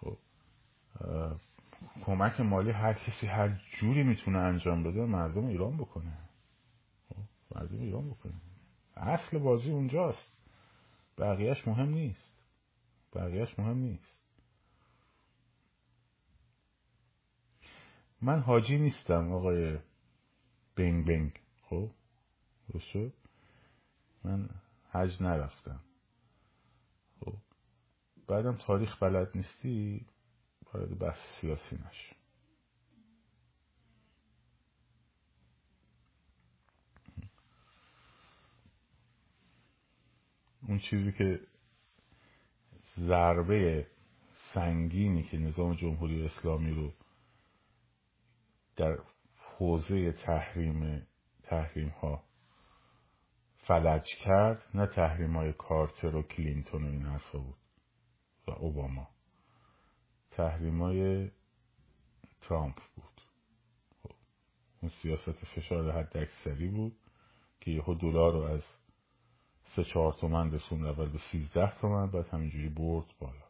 خب؟ 0.01 0.17
کمک 2.05 2.41
مالی 2.41 2.71
هر 2.71 2.93
کسی 2.93 3.27
هر 3.27 3.61
جوری 3.79 4.03
می‌تونه 4.03 4.37
انجام 4.37 4.83
بده 4.83 5.05
مردم 5.05 5.45
ایران 5.45 5.77
بکنه. 5.77 6.17
خب، 7.09 7.15
مردم 7.55 7.79
ایران 7.79 8.09
بکنه. 8.09 8.33
اصل 8.97 9.37
بازی 9.37 9.71
اونجاست. 9.71 10.37
بقیهش 11.17 11.67
مهم 11.67 11.89
نیست. 11.89 12.34
بقیهش 13.15 13.59
مهم 13.59 13.77
نیست. 13.77 14.21
من 18.21 18.39
حاجی 18.39 18.77
نیستم 18.77 19.31
آقای 19.31 19.79
بینگ 20.75 21.05
بینگ 21.05 21.39
خب؟ 21.61 21.91
درست 22.69 23.13
من 24.23 24.49
حج 24.91 25.23
نرفتم. 25.23 25.79
خب؟ 27.19 27.33
بعدم 28.27 28.57
تاریخ 28.57 29.03
بلد 29.03 29.31
نیستی؟ 29.35 30.05
وارد 30.73 30.99
بحث 30.99 31.19
سیاسی 31.41 31.75
نشو 31.75 32.15
اون 40.67 40.79
چیزی 40.79 41.11
که 41.11 41.39
ضربه 42.99 43.87
سنگینی 44.53 45.23
که 45.23 45.37
نظام 45.37 45.73
جمهوری 45.73 46.25
اسلامی 46.25 46.71
رو 46.71 46.93
در 48.75 48.97
حوزه 49.37 50.11
تحریم 50.11 51.07
تحریم 51.43 51.89
ها 51.89 52.23
فلج 53.57 54.03
کرد 54.23 54.63
نه 54.73 54.87
تحریم 54.87 55.37
های 55.37 55.53
کارتر 55.53 56.15
و 56.15 56.21
کلینتون 56.21 56.83
و 56.83 56.87
این 56.87 57.01
حرفا 57.01 57.39
بود 57.39 57.55
و 58.47 58.51
اوباما. 58.51 59.07
تحریم 60.31 60.81
های 60.81 61.31
ترامپ 62.41 62.75
بود. 62.95 63.21
خب، 64.03 64.11
اون 64.81 64.91
سیاست 65.01 65.45
فشار 65.45 65.91
حد 65.91 66.17
اکثری 66.17 66.67
بود 66.67 66.95
که 67.59 67.71
یهو 67.71 67.93
دلار 67.93 68.33
رو 68.33 68.41
از 68.41 68.63
سه 69.75 69.83
چهار 69.83 70.13
تومن 70.13 70.51
رسون 70.51 70.85
اول 70.85 71.09
به 71.09 71.19
سیزده 71.31 71.73
تومن 71.81 72.11
بعد 72.11 72.27
همینجوری 72.27 72.69
برد 72.69 73.05
بالا. 73.19 73.45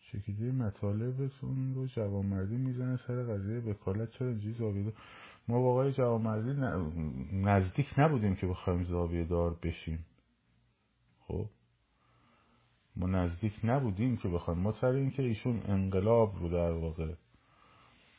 شکلی 0.00 0.50
مطالبتون 0.50 1.74
رو 1.74 1.86
جوانمردی 1.86 2.56
می‌زنه 2.56 2.96
سر 2.96 3.22
قضیه 3.22 3.58
وکالت. 3.58 4.10
چرا 4.10 4.28
اینجوری 4.28 4.54
زاویه 4.54 4.92
ما 5.48 5.56
آقای 5.56 5.92
جوانمردی 5.92 6.52
نزدیک 7.32 7.86
نبودیم 7.98 8.34
که 8.34 8.46
بخوایم 8.46 8.84
زاویه 8.84 9.24
دار 9.24 9.54
بشیم. 9.62 10.06
خب؟ 11.20 11.46
ما 13.00 13.06
نزدیک 13.06 13.60
نبودیم 13.64 14.16
که 14.16 14.28
بخوایم. 14.28 14.60
ما 14.60 14.72
سر 14.72 14.86
این 14.86 15.10
که 15.10 15.22
ایشون 15.22 15.62
انقلاب 15.66 16.36
رو 16.38 16.48
در 16.48 16.72
واقع 16.72 17.14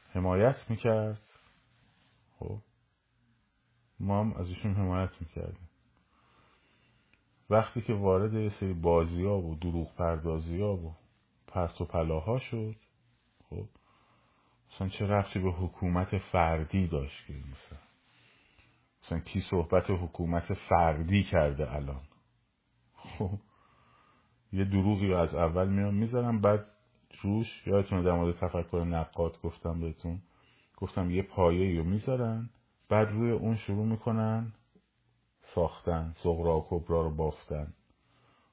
حمایت 0.09 0.69
می‌کرد 0.69 1.21
خب 2.39 2.57
ما 3.99 4.19
هم 4.19 4.33
از 4.33 4.49
ایشون 4.49 4.73
حمایت 4.73 5.21
می‌کردیم. 5.21 5.69
وقتی 7.49 7.81
که 7.81 7.93
وارد 7.93 8.33
یه 8.33 8.49
سری 8.49 8.73
بازی 8.73 9.25
ها 9.25 9.41
و 9.41 9.55
دروغ 9.55 9.95
پردازی 9.95 10.61
ها 10.61 10.75
و 10.75 10.95
پرت 11.47 11.81
و 11.81 11.85
پلاها 11.85 12.37
شد 12.37 12.75
خب 13.49 13.65
مثلا 14.71 14.87
چه 14.87 15.05
رفتی 15.05 15.39
به 15.39 15.51
حکومت 15.51 16.17
فردی 16.17 16.87
داشت 16.87 17.27
که 17.27 17.33
مثلا 17.33 17.79
مثلا 19.03 19.19
کی 19.19 19.39
صحبت 19.39 19.89
حکومت 19.89 20.53
فردی 20.53 21.23
کرده 21.23 21.73
الان؟ 21.73 22.01
خب 22.95 23.39
یه 24.53 24.65
دروغی 24.65 25.07
رو 25.07 25.17
از 25.17 25.35
اول 25.35 25.69
میام 25.69 25.93
می‌ذارم 25.93 26.41
بعد 26.41 26.65
روش 27.21 27.67
یادتونه 27.67 28.03
در 28.03 28.13
مورد 28.13 28.37
تفکر 28.37 28.83
نقاد 28.83 29.41
گفتم 29.43 29.79
بهتون. 29.79 30.21
گفتم 30.77 31.11
یه 31.11 31.21
پایه 31.21 31.79
رو 31.79 31.83
می‌ذارن 31.83 32.49
بعد 32.89 33.09
روی 33.09 33.31
اون 33.31 33.55
شروع 33.55 33.85
می‌کنن 33.85 34.53
ساختن 35.41 36.13
زغرا 36.23 36.57
و 36.57 36.65
کبرا 36.69 37.01
رو 37.01 37.15
بافتن. 37.15 37.73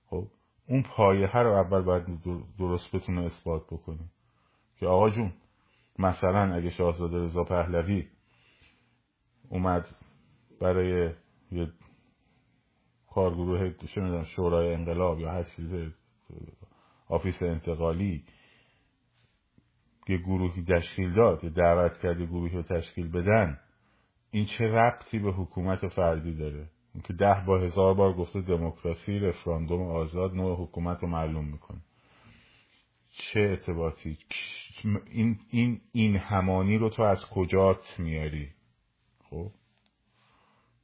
خب 0.06 0.26
اون 0.68 0.82
پایه 0.82 1.36
رو 1.36 1.52
اول 1.52 1.82
باید 1.82 2.04
درست 2.58 2.96
بتونه 2.96 3.22
اثبات 3.22 3.66
بکنه. 3.66 4.10
که 4.76 4.86
آقا 4.86 5.10
جون 5.10 5.32
مثلا 5.98 6.54
اگه 6.54 6.70
شاهزاده 6.70 7.24
رضا 7.24 7.44
پهلوی 7.44 8.06
اومد 9.48 9.86
برای 10.60 11.14
یه 11.52 11.68
کارگروه 13.10 13.74
چه 13.94 14.24
شورای 14.24 14.74
انقلاب 14.74 15.20
یا 15.20 15.30
هر 15.30 15.44
چیز 15.56 15.92
آفیس 17.08 17.42
انتقالی 17.42 18.24
یه 20.08 20.18
گروهی 20.18 20.64
تشکیل 20.64 21.14
داد 21.14 21.44
یه 21.44 21.50
دعوت 21.50 21.98
کرد 21.98 22.22
گروهی 22.22 22.56
رو 22.56 22.62
تشکیل 22.62 23.10
بدن 23.10 23.58
این 24.30 24.46
چه 24.58 24.64
ربطی 24.64 25.18
به 25.18 25.32
حکومت 25.32 25.88
فردی 25.88 26.34
داره؟ 26.34 26.70
که 27.04 27.12
ده 27.12 27.44
با 27.46 27.58
هزار 27.58 27.94
بار 27.94 28.12
گفته 28.12 28.40
دموکراسی 28.40 29.18
رفراندوم 29.18 29.82
آزاد 29.82 30.34
نوع 30.34 30.62
حکومت 30.62 31.02
رو 31.02 31.08
معلوم 31.08 31.44
می‌کنه. 31.44 31.80
چه 33.10 33.40
ارتباطی؟ 33.40 34.18
این, 35.10 35.38
این, 35.50 35.80
این 35.92 36.16
همانی 36.16 36.78
رو 36.78 36.90
تو 36.90 37.02
از 37.02 37.24
کجات 37.34 37.98
میاری 37.98 38.48
خب؟ 39.30 39.50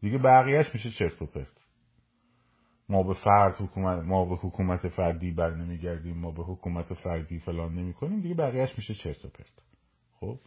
دیگه 0.00 0.18
بقیهش 0.18 0.74
میشه 0.74 0.90
چرت 0.90 1.22
و 1.22 1.26
پرت. 1.26 1.63
ما 2.88 3.02
به 3.02 3.14
فرد 3.14 3.54
حکومت 3.60 4.04
ما 4.04 4.24
به 4.24 4.36
حکومت 4.36 4.88
فردی 4.88 5.30
بر 5.30 5.50
نمیگردیم 5.50 6.18
ما 6.18 6.30
به 6.30 6.42
حکومت 6.42 6.94
فردی 6.94 7.38
فلان 7.38 7.74
نمی 7.74 7.92
کنیم 7.92 8.20
دیگه 8.20 8.34
بقیهش 8.34 8.70
میشه 8.78 8.94
چرت 8.94 9.24
و 9.24 9.28
پرت. 9.28 9.62
خب؟ 10.20 10.38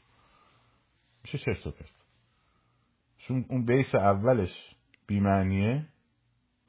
میشه 1.23 1.37
چرت 1.37 1.67
و 1.67 1.71
پرت. 1.71 2.05
چون 3.17 3.45
اون 3.49 3.65
بیس 3.65 3.95
اولش 3.95 4.75
بیمعنیه 5.07 5.85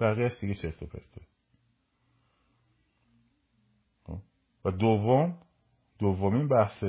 بقیهش 0.01 0.41
دیگه 0.41 0.55
چرت 0.55 0.83
و 0.83 0.87
پرته. 0.87 1.21
خب؟ 4.05 4.19
و 4.65 4.71
دوم 4.71 5.39
دومین 5.99 6.49
بحث 6.49 6.85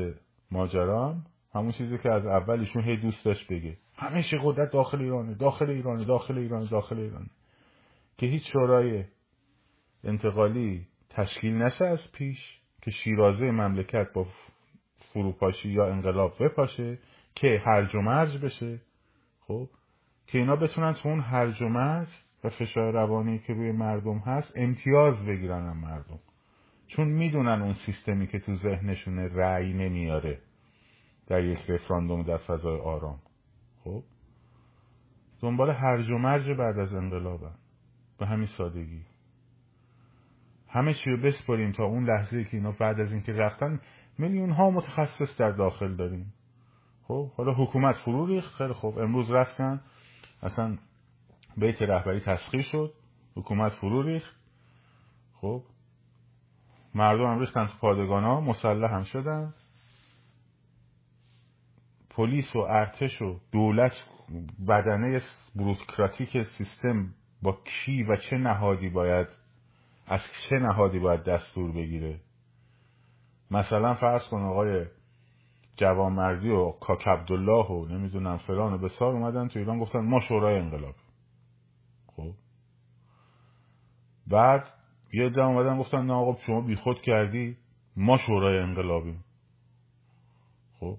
ماجرام 0.52 1.26
همون 1.54 1.72
چیزی 1.72 1.98
که 1.98 2.12
از 2.12 2.26
اولشون 2.26 2.84
هی 2.84 2.98
دوست 2.98 3.26
داشت 3.26 3.54
بگه. 3.54 3.78
همیشه 3.96 4.38
قدرت 4.44 4.72
داخل 4.72 5.02
ایرانه 5.02 5.36
داخل 5.36 5.70
ایرانه 5.70 6.06
داخل 6.06 6.38
ایرانه 6.38 6.70
داخل 6.70 7.00
ایرانه. 7.00 7.30
که 8.20 8.26
هیچ 8.26 8.44
شورای 8.54 9.06
انتقالی 10.04 10.88
تشکیل 11.10 11.54
نشه 11.54 11.86
از 11.86 12.12
پیش 12.14 12.60
که 12.82 12.92
شیرازه 12.92 13.52
مملکت 13.52 14.14
با 14.14 14.28
فروپاشی 15.14 15.70
یا 15.70 15.88
انقلاب 15.88 16.44
بپاشه 16.44 17.00
که 17.36 17.62
هرج 17.66 17.96
و 17.96 18.02
مرج 18.02 18.38
بشه 18.38 18.82
خب؟ 19.40 19.70
که 20.28 20.38
اینا 20.38 20.56
بتونن 20.56 20.94
تو 20.94 21.10
اون 21.10 21.20
هرج 21.20 21.62
و 21.62 21.68
مرج 21.68 22.08
و 22.44 22.50
فشار 22.50 22.94
روانی 22.94 23.40
که 23.40 23.54
روی 23.54 23.72
مردم 23.72 24.18
هست 24.18 24.54
امتیاز 24.56 25.26
بگیرن 25.26 25.68
هم 25.68 25.78
مردم. 25.78 26.20
چون 26.88 27.08
می‌دونن 27.08 27.62
اون 27.62 27.74
سیستمی 27.74 28.28
که 28.28 28.40
تو 28.40 28.54
ذهنشونه 28.54 29.28
رأی 29.28 29.74
نمیاره 29.74 30.42
در 31.28 31.44
یک 31.44 31.60
رفراندوم 31.70 32.24
در 32.24 32.38
فضای 32.38 32.80
آرام. 32.80 33.20
خب؟ 33.84 34.04
دنبال 35.42 35.70
هرج 35.70 36.10
و 36.10 36.18
مرج 36.18 36.58
بعد 36.58 36.80
از 36.80 36.94
انقلابن. 36.94 37.56
به 38.20 38.28
همین 38.28 38.48
سادگی. 38.58 39.02
همه 40.68 40.94
چی 40.94 41.10
رو 41.10 41.22
بسپاریم 41.22 41.72
تا 41.72 41.84
اون 41.84 42.06
لحظه 42.06 42.44
که 42.44 42.58
اینا 42.58 42.72
بعد 42.72 43.00
از 43.00 43.12
اینکه 43.12 43.34
رفتن 43.34 43.82
میلیون 44.18 44.52
ها 44.52 44.70
متخصص 44.70 45.38
در 45.38 45.52
داخل 45.52 45.96
داریم. 45.96 46.34
خب 47.04 47.32
حالا 47.32 47.54
حکومت 47.54 47.96
فرو 48.06 48.26
ریخت. 48.26 48.54
خیلی 48.56 48.74
خوب. 48.74 49.00
امروز 49.00 49.32
رفتن. 49.32 49.82
اصلا 50.44 50.78
بیت 51.58 51.82
رهبری 51.82 52.20
تسخیر 52.20 52.62
شد. 52.62 52.94
حکومت 53.36 53.72
فرو 53.72 54.04
ریخت. 54.04 54.36
خب 55.34 55.64
مردم 56.96 57.24
هم 57.24 57.40
ریختن 57.40 57.68
تو 57.68 57.74
پادگان 57.82 58.24
ها. 58.24 58.42
مسلح 58.42 58.94
هم 58.94 59.04
شدن. 59.04 59.54
پلیس 62.10 62.56
و 62.56 62.60
ارتش 62.60 63.22
و 63.22 63.40
دولت 63.52 63.92
بدنه 64.68 65.22
بروکراتیک 65.56 66.42
سیستم 66.58 67.14
با 67.42 67.58
کی 67.66 68.04
و 68.04 68.16
چه 68.16 68.38
نهادی 68.38 68.90
باید 68.90 69.28
از 70.08 70.20
چه 70.50 70.56
نهادی 70.56 71.00
باید 71.00 71.24
دستور 71.24 71.72
بگیره؟ 71.72 72.20
مثلا 73.52 73.94
فرض 73.94 74.28
کن 74.28 74.42
آقای 74.42 74.86
جوانمردی 75.76 76.50
و 76.50 76.72
کاک 76.72 77.08
عبدالله 77.08 77.66
و 77.66 77.86
نمی‌دونم 77.86 78.38
فلان 78.38 78.74
و 78.74 78.78
بسار 78.78 79.14
اومدن 79.14 79.48
تو 79.48 79.60
ایران 79.60 79.80
گفتن 79.80 80.00
ما 80.00 80.20
شورای 80.20 80.60
انقلاب. 80.60 80.96
خب؟ 82.08 82.32
بعد 84.28 84.74
یه 85.14 85.30
جمع 85.30 85.46
اومدن 85.46 85.80
گفتن 85.80 86.06
نه 86.06 86.14
آقا 86.14 86.38
شما 86.46 86.62
بیخود 86.62 87.02
کردی 87.02 87.58
ما 87.96 88.18
شورای 88.18 88.60
انقلابیم. 88.60 89.24
خب؟ 90.80 90.98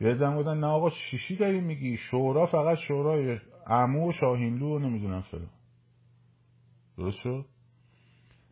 یه 0.00 0.14
جمع 0.14 0.34
بودن 0.34 0.58
نه 0.58 0.66
آقا 0.66 0.90
شیشی 0.90 1.36
داری 1.36 1.60
میگی 1.60 1.96
شورا 1.96 2.46
فقط 2.46 2.78
شورای 2.78 3.38
عمو 3.66 4.08
و 4.08 4.12
شاهینلو 4.12 4.76
و 4.76 4.78
نمی‌دونم 4.78 5.20
فلان 5.20 5.50
درست 6.96 7.16
شد؟ 7.16 7.44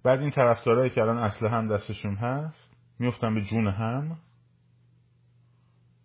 بعد 0.03 0.21
این 0.21 0.31
طرفدارایی 0.31 0.91
که 0.91 1.03
الان 1.03 1.19
اصل 1.19 1.47
هم 1.47 1.69
دستشون 1.69 2.15
هست 2.15 2.71
میفتن 2.99 3.35
به 3.35 3.43
جون 3.43 3.67
هم. 3.67 4.19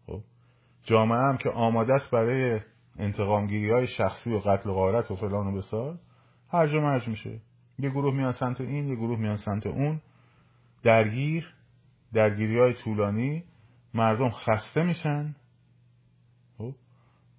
خب 0.06 0.22
جامعه 0.84 1.20
هم 1.20 1.38
که 1.38 1.50
آماده 1.50 1.94
است 1.94 2.12
برای 2.12 2.60
انتقامگیری 3.00 3.72
های 3.72 3.88
شخصی 3.88 4.34
و 4.34 4.40
قتل 4.40 4.70
و 4.70 4.74
غارت 4.74 5.12
و 5.12 5.16
فلان 5.16 5.48
و 5.48 5.58
بسار 5.58 6.00
هرج 6.52 6.74
و 6.74 6.82
مرج 6.82 7.08
میشه. 7.08 7.42
یه 7.80 7.90
گروه 7.90 8.14
میان 8.14 8.32
سمت 8.32 8.62
این 8.62 8.88
یه 8.88 8.96
گروه 8.96 9.20
میان 9.20 9.38
سمت 9.38 9.68
اون. 9.68 10.02
درگیر 10.84 11.54
درگیری 12.14 12.60
های 12.60 12.74
طولانی 12.74 13.44
مردم 13.94 14.30
خسته 14.30 14.84
میشن. 14.84 15.36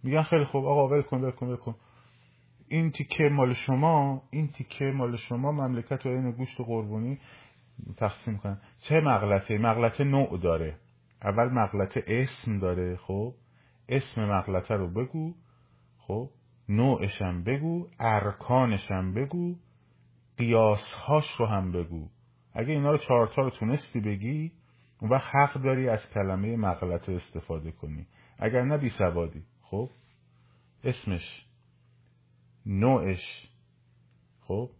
میگن 0.06 0.22
خیلی 0.22 0.44
خوب 0.44 0.64
آقا 0.64 0.88
ول 0.88 1.02
کن 1.02 1.24
ول 1.24 1.30
کن 1.30 1.46
ول 1.46 1.56
کن. 1.56 1.74
این 2.68 2.90
تیکه 2.90 3.24
مال 3.24 3.54
شما 3.54 4.22
این 4.30 4.48
تیکه 4.48 4.84
مال 4.84 5.16
شما 5.16 5.52
مملکت 5.52 6.06
و 6.06 6.08
این 6.08 6.30
گوشت 6.30 6.60
قربونی 6.60 7.18
تقسیم 7.96 8.38
کنن 8.38 8.60
چه 8.88 9.00
مغلطه؟ 9.00 9.58
مغلطه 9.58 10.04
نوع 10.04 10.38
داره. 10.38 10.76
اول 11.22 11.48
مغلطه 11.52 12.04
اسم 12.06 12.58
داره 12.58 12.96
خب؟ 12.96 13.34
اسم 13.88 14.24
مغلطه 14.24 14.74
رو 14.74 14.90
بگو 14.90 15.34
خب؟ 15.98 16.30
نوعشم 16.68 17.42
بگو 17.42 17.88
ارکانشم 18.00 19.14
بگو 19.14 19.54
قیاسهاش 20.38 21.24
رو 21.38 21.46
هم 21.46 21.72
بگو. 21.72 22.08
اگه 22.54 22.72
اینا 22.72 22.90
رو 22.90 22.98
چهارتا 22.98 23.42
رو 23.42 23.50
تونستی 23.50 24.00
بگی 24.00 24.52
اون 25.00 25.10
وقت 25.10 25.34
حق 25.34 25.62
داری 25.62 25.88
از 25.88 26.00
کلمه 26.14 26.56
مغلطه 26.56 27.12
استفاده 27.12 27.70
کنی. 27.70 28.06
اگر 28.38 28.62
نه 28.62 28.78
بی 28.78 28.88
سوادی. 28.88 29.42
خب؟ 29.70 29.90
اسمش 30.84 31.46
نوعش 32.66 33.48
خب؟ 34.40 34.70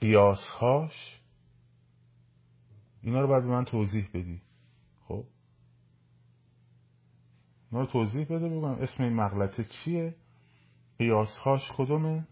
قیاسهاش. 0.00 1.20
اینا 3.02 3.20
رو 3.20 3.26
باید 3.26 3.42
به 3.42 3.48
من 3.50 3.64
توضیح 3.64 4.08
بدی 4.14 4.42
خب؟ 5.08 5.24
اینا 7.72 7.84
رو 7.84 7.86
توضیح 7.86 8.24
بده 8.24 8.48
بگم 8.48 8.64
اسم 8.64 9.02
این 9.02 9.12
مغلطه 9.12 9.64
چیه؟ 9.64 10.14
قیاسهاش 10.98 11.72
کدومه؟ 11.76 12.26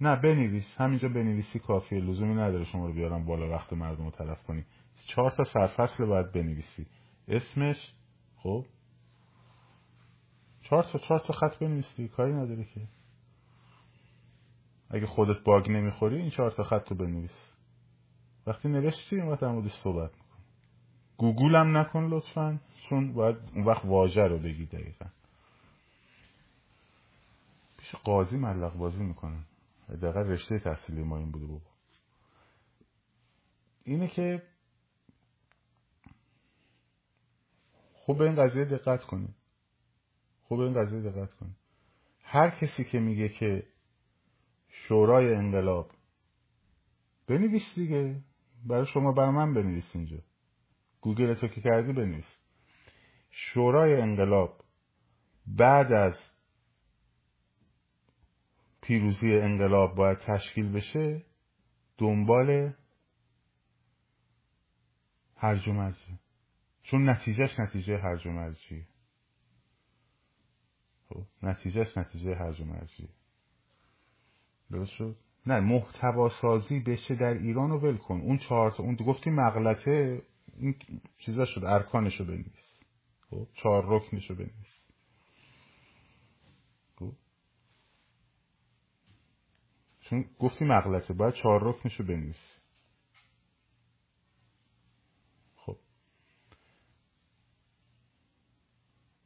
نه 0.00 0.16
بنویس. 0.16 0.74
همینجا 0.76 1.08
بنویسی 1.08 1.58
کافیه 1.58 2.00
لزومی 2.00 2.34
نداره 2.34 2.64
شما 2.64 2.86
رو 2.86 2.92
بیارم 2.92 3.26
بالا 3.26 3.50
وقت 3.50 3.72
مردم 3.72 4.04
رو 4.04 4.10
طرف 4.10 4.42
کنی. 4.42 4.64
چهار 5.06 5.30
تا 5.30 5.44
سرفصل 5.44 6.06
باید 6.06 6.32
بنویسی. 6.32 6.86
اسمش 7.28 7.92
خب؟ 8.36 8.64
چهار 10.70 10.82
تا 10.82 10.98
چهار 10.98 11.18
تا 11.18 11.32
خط 11.32 11.58
بنویسی 11.58 12.08
کاری 12.08 12.32
نداره 12.32 12.64
که. 12.64 12.88
اگه 14.90 15.06
خودت 15.06 15.44
باگ 15.44 15.70
نمی‌خوری 15.70 16.16
این 16.16 16.30
چهار 16.30 16.50
تا 16.50 16.62
خط 16.62 16.90
رو 16.90 16.96
بنویس. 16.96 17.54
وقتی 18.46 18.68
نوشتی 18.68 19.16
این 19.16 19.28
وقت 19.28 19.40
در 19.40 19.68
صحبت 19.82 20.10
میکن 20.10 20.42
گوگل 21.16 21.56
هم 21.56 21.76
نکن 21.76 22.04
لطفا 22.04 22.60
چون 22.88 23.12
باید 23.12 23.36
اون 23.54 23.64
وقت 23.64 23.84
واژه 23.84 24.22
رو 24.22 24.38
بگی 24.38 24.66
دقیقا. 24.66 25.06
پیش 27.78 27.94
قاضی 27.94 28.36
ملق 28.36 28.76
بازی 28.76 29.04
می‌کنن 29.04 29.44
دقیقا 29.88 30.20
رشته 30.20 30.58
تحصیلی 30.58 31.02
ما 31.02 31.18
این 31.18 31.30
بوده 31.30 31.46
بابا. 31.46 31.70
اینه 33.84 34.08
که 34.08 34.42
خوب 37.92 38.18
به 38.18 38.24
این 38.24 38.34
قضیه 38.34 38.64
دقت 38.64 39.04
کنید 39.04 39.34
خوب 40.48 40.60
این 40.60 40.74
قضیه 40.74 41.00
دقت 41.00 41.34
کنید 41.34 41.56
هر 42.22 42.50
کسی 42.50 42.84
که 42.84 42.98
میگه 42.98 43.28
که 43.28 43.66
شورای 44.68 45.34
انقلاب 45.34 45.90
بنویس 47.26 47.74
دیگه. 47.74 48.20
برای 48.66 48.86
شما 48.86 49.12
برای 49.12 49.30
من 49.30 49.54
بنویس 49.54 49.90
اینجا. 49.94 50.18
گوگل 51.00 51.34
تو 51.34 51.48
که 51.48 51.60
کردی 51.60 51.92
بنویس. 51.92 52.38
شورای 53.30 54.00
انقلاب 54.00 54.64
بعد 55.46 55.92
از 55.92 56.14
پیروزی 58.80 59.32
انقلاب 59.32 59.94
باید 59.94 60.18
تشکیل 60.18 60.72
بشه 60.72 61.22
دنبال 61.98 62.72
هرج 65.36 65.68
و 65.68 65.72
مرجه. 65.72 66.18
چون 66.82 67.08
نتیجهش 67.08 67.58
نتیجه 67.58 67.98
هرج 67.98 68.26
و 68.26 68.30
مرجیه. 68.30 68.86
خب. 71.08 71.22
نتیجهش 71.42 71.98
نتیجه 71.98 72.34
هرج 72.34 72.60
و 72.60 72.64
مرجیه. 72.64 73.08
درست 74.70 74.90
شد؟ 74.90 75.16
نه 75.46 75.60
محتوا 75.60 76.28
سازی 76.28 76.80
بشه 76.80 77.14
در 77.14 77.34
ایران 77.34 77.70
رو 77.70 77.80
ول 77.80 77.96
کن. 77.96 78.20
اون 78.20 78.38
چهار 78.38 78.74
اون 78.78 78.94
گفتی 78.94 79.30
مغلطه 79.30 80.22
این 80.56 80.74
چیزا 81.18 81.44
شد 81.44 81.64
ارکانشو 81.64 82.24
بنویس. 82.24 82.84
خب 83.30 83.48
چهار 83.54 83.84
رکنشو 83.86 84.34
بنویس. 84.34 84.84
خب. 86.96 87.12
چون 90.00 90.24
گفتی 90.38 90.64
مغلطه 90.64 91.14
باید 91.14 91.34
چهار 91.34 91.68
رکنشو 91.68 92.04
بنویس. 92.04 92.60
خب. 95.56 95.76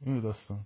اینو 0.01 0.21
داستان. 0.21 0.65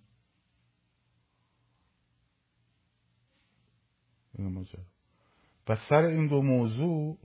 اینو 4.37 4.49
ماجرا. 4.49 4.83
و 5.67 5.75
سر 5.89 5.95
این 5.95 6.27
دو 6.27 6.41
موضوع 6.41 7.17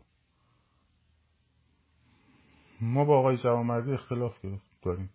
ما 2.80 3.04
با 3.04 3.18
آقای 3.18 3.36
جوامردی 3.36 3.92
اختلاف 3.92 4.44
داریم. 4.82 5.10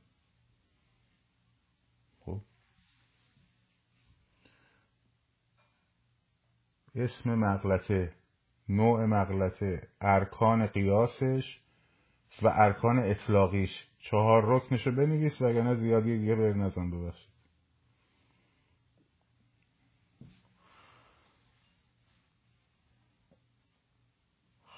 خب. 2.19 2.41
اسم 6.95 7.35
مغلطه 7.35 8.13
نوع 8.69 9.05
مغلطه 9.05 9.87
ارکان 10.01 10.67
قیاسش 10.67 11.61
و 12.41 12.47
ارکان 12.47 12.99
اطلاقیش. 12.99 13.87
چهار 13.99 14.43
رکنشو 14.55 14.91
بنویس 14.91 15.41
وگرنه 15.41 15.75
زیادی 15.75 16.19
دیگه 16.19 16.35
بر 16.35 16.53
نزن 16.53 16.91
ببخشید. 16.91 17.36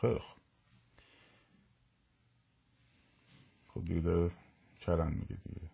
خیلی 0.02 0.20
خوب. 0.20 0.40
خب 3.68 3.86
دیگه 3.86 4.02
داره 4.02 4.32
چرن 4.80 5.14
میگه 5.14 5.36
دیگه. 5.36 5.72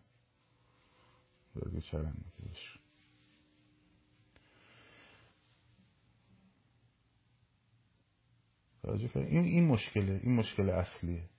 داره 1.55 1.81
چرن 1.81 2.13
میگه 2.17 2.35
این 9.15 9.43
این 9.45 9.67
مشکله 9.67 10.19
این 10.23 10.35
مشکل 10.35 10.69
اصلیه. 10.69 11.29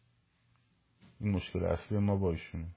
این 1.20 1.30
مشکل 1.30 1.64
اصلی 1.64 1.98
ما 1.98 2.16
با 2.16 2.30
ایشونه. 2.30 2.74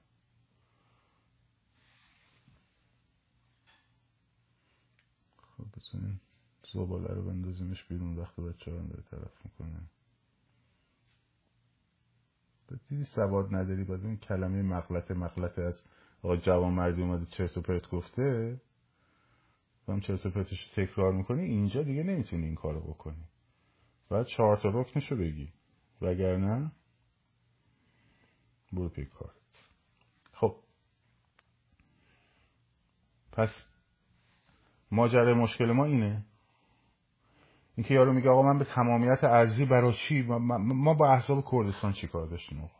خب 5.36 5.64
بزنیم. 5.76 6.20
زباله 6.72 7.14
رو 7.14 7.24
بندازیمش 7.24 7.84
بیرون. 7.84 8.18
وقتی 8.18 8.42
بچه 8.42 8.70
هم 8.70 8.88
داره 8.88 9.02
طرف 9.02 9.44
می‌کنه. 9.44 9.90
دیدی 12.88 13.04
سواد 13.04 13.54
نداری 13.54 13.84
بعد 13.84 14.04
این 14.04 14.16
کلمه 14.16 14.62
مغلطه 14.62 15.14
مغلطه 15.14 15.62
از 15.62 15.82
آقا 16.22 16.36
جوان 16.36 16.72
مردی 16.72 17.02
اومده 17.02 17.26
چرت 17.26 17.56
و 17.56 17.60
پرت 17.60 17.90
گفته 17.90 18.60
هم 19.88 20.00
چرت 20.00 20.26
و 20.26 20.30
پرتش 20.30 20.70
تکرار 20.76 21.12
می‌کنی 21.12 21.42
اینجا 21.42 21.82
دیگه 21.82 22.02
نمی‌تونی 22.02 22.44
این 22.44 22.54
کارو 22.54 22.80
بکنی. 22.80 23.24
باید 24.08 24.26
چهار 24.26 24.56
تا 24.56 24.68
رکنشو 24.68 25.16
بگی. 25.16 25.52
وگرنه 26.02 26.72
برو 28.72 28.88
پی 28.88 29.04
کارت. 29.04 29.34
خب. 30.32 30.56
پس 33.32 33.48
ماجرای 34.90 35.34
مشکل 35.34 35.72
ما 35.72 35.84
اینه. 35.84 36.24
اینکه 37.76 37.94
یارو 37.94 38.12
میگه 38.12 38.30
آقا 38.30 38.42
من 38.42 38.58
به 38.58 38.64
تمامیت 38.64 39.24
ارزی 39.24 39.64
برای 39.64 39.94
چی؟ 40.08 40.22
ما 40.22 40.94
با 40.94 41.12
احزاب 41.12 41.44
کردستان 41.50 41.92
چیکار 41.92 42.26
داشتیم 42.26 42.70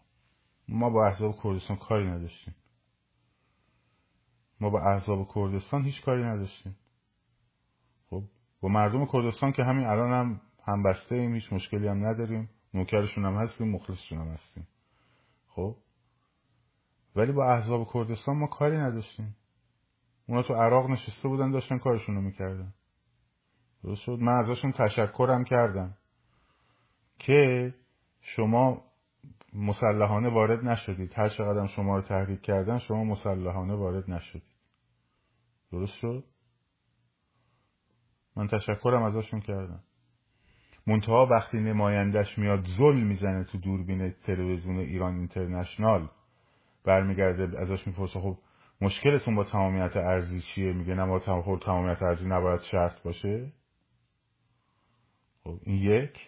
ما 0.68 0.91
با 0.91 1.07
احزاب 1.07 1.34
کردستان 1.43 1.76
کاری 1.76 2.11
نداشتیم. 2.11 2.55
ما 4.61 4.70
با 4.70 4.80
احزاب 4.80 5.28
کردستان 5.34 5.84
هیچ 5.84 6.03
کاری 6.03 6.24
نداشتیم. 6.24 6.76
خب 8.11 8.22
با 8.61 8.68
مردم 8.68 9.07
کردستان 9.07 9.53
که 9.53 9.64
همین 9.64 9.86
الان 9.86 10.12
هم 10.12 10.41
همبسته 10.66 11.14
ایم 11.14 11.34
هیچ 11.34 11.53
مشکلی 11.53 11.88
هم 11.88 12.07
نداریم. 12.07 12.51
نوکرشون 12.74 13.24
هم 13.24 13.34
هستیم 13.34 13.70
مخلصشون 13.70 14.18
هم 14.18 14.28
هستیم. 14.28 14.68
خب؟ 15.49 15.76
ولی 17.16 17.32
با 17.32 17.53
احزاب 17.53 17.88
کردستان 17.95 18.36
ما 18.36 18.47
کاری 18.47 18.78
نداشتیم. 18.78 19.36
اونا 20.26 20.43
تو 20.43 20.55
عراق 20.55 20.91
نشسته 20.91 21.28
بودن 21.28 21.51
داشتن 21.51 21.78
کارشون 21.78 22.14
رو 22.14 22.20
می‌کردن. 22.20 22.74
درست 23.85 24.01
شد. 24.01 24.18
من 24.20 24.33
ازشون 24.33 24.72
تشکرم 24.72 25.45
کردم 25.45 25.97
که 27.18 27.74
شما 28.20 28.83
مسلحانه 29.55 30.28
وارد 30.28 30.64
نشدید. 30.64 31.18
هر 31.18 31.28
چقدر 31.28 31.66
شما 31.66 31.97
رو 31.97 32.03
تحریک 32.03 32.41
کردن 32.43 32.78
شما 32.78 33.05
مسلحانه 33.05 33.74
وارد 33.74 34.11
نشدید. 34.11 34.43
درست 35.72 35.95
شد؟ 35.95 36.24
من 38.37 38.47
تشکرم 38.47 39.03
ازشون 39.03 39.41
کردم. 39.41 39.81
منتها 40.87 41.26
وقتی 41.26 41.61
نمایندش 41.61 42.39
میاد 42.39 42.64
ظلم 42.76 43.07
می‌زنه 43.07 43.45
تو 43.45 43.59
دوربین 43.59 44.11
تلویزیون 44.11 44.78
ایران 44.78 45.14
اینترنشنال 45.14 46.09
برمیگرده 46.85 47.61
ازش 47.61 47.87
می‌پرسه 47.87 48.20
خب 48.20 48.39
مشکلتون 48.81 49.35
با 49.35 49.45
تمامیت 49.45 49.97
ارزی 49.97 50.41
چیه؟ 50.41 50.72
میگه 50.72 50.95
نه 50.95 51.07
با 51.07 51.18
تمامیت 51.59 52.03
ارزی 52.03 52.28
نباید 52.28 52.61
شرط 52.61 53.03
باشه. 53.03 53.53
خب 55.45 55.61
این 55.62 55.76
یک. 55.76 56.18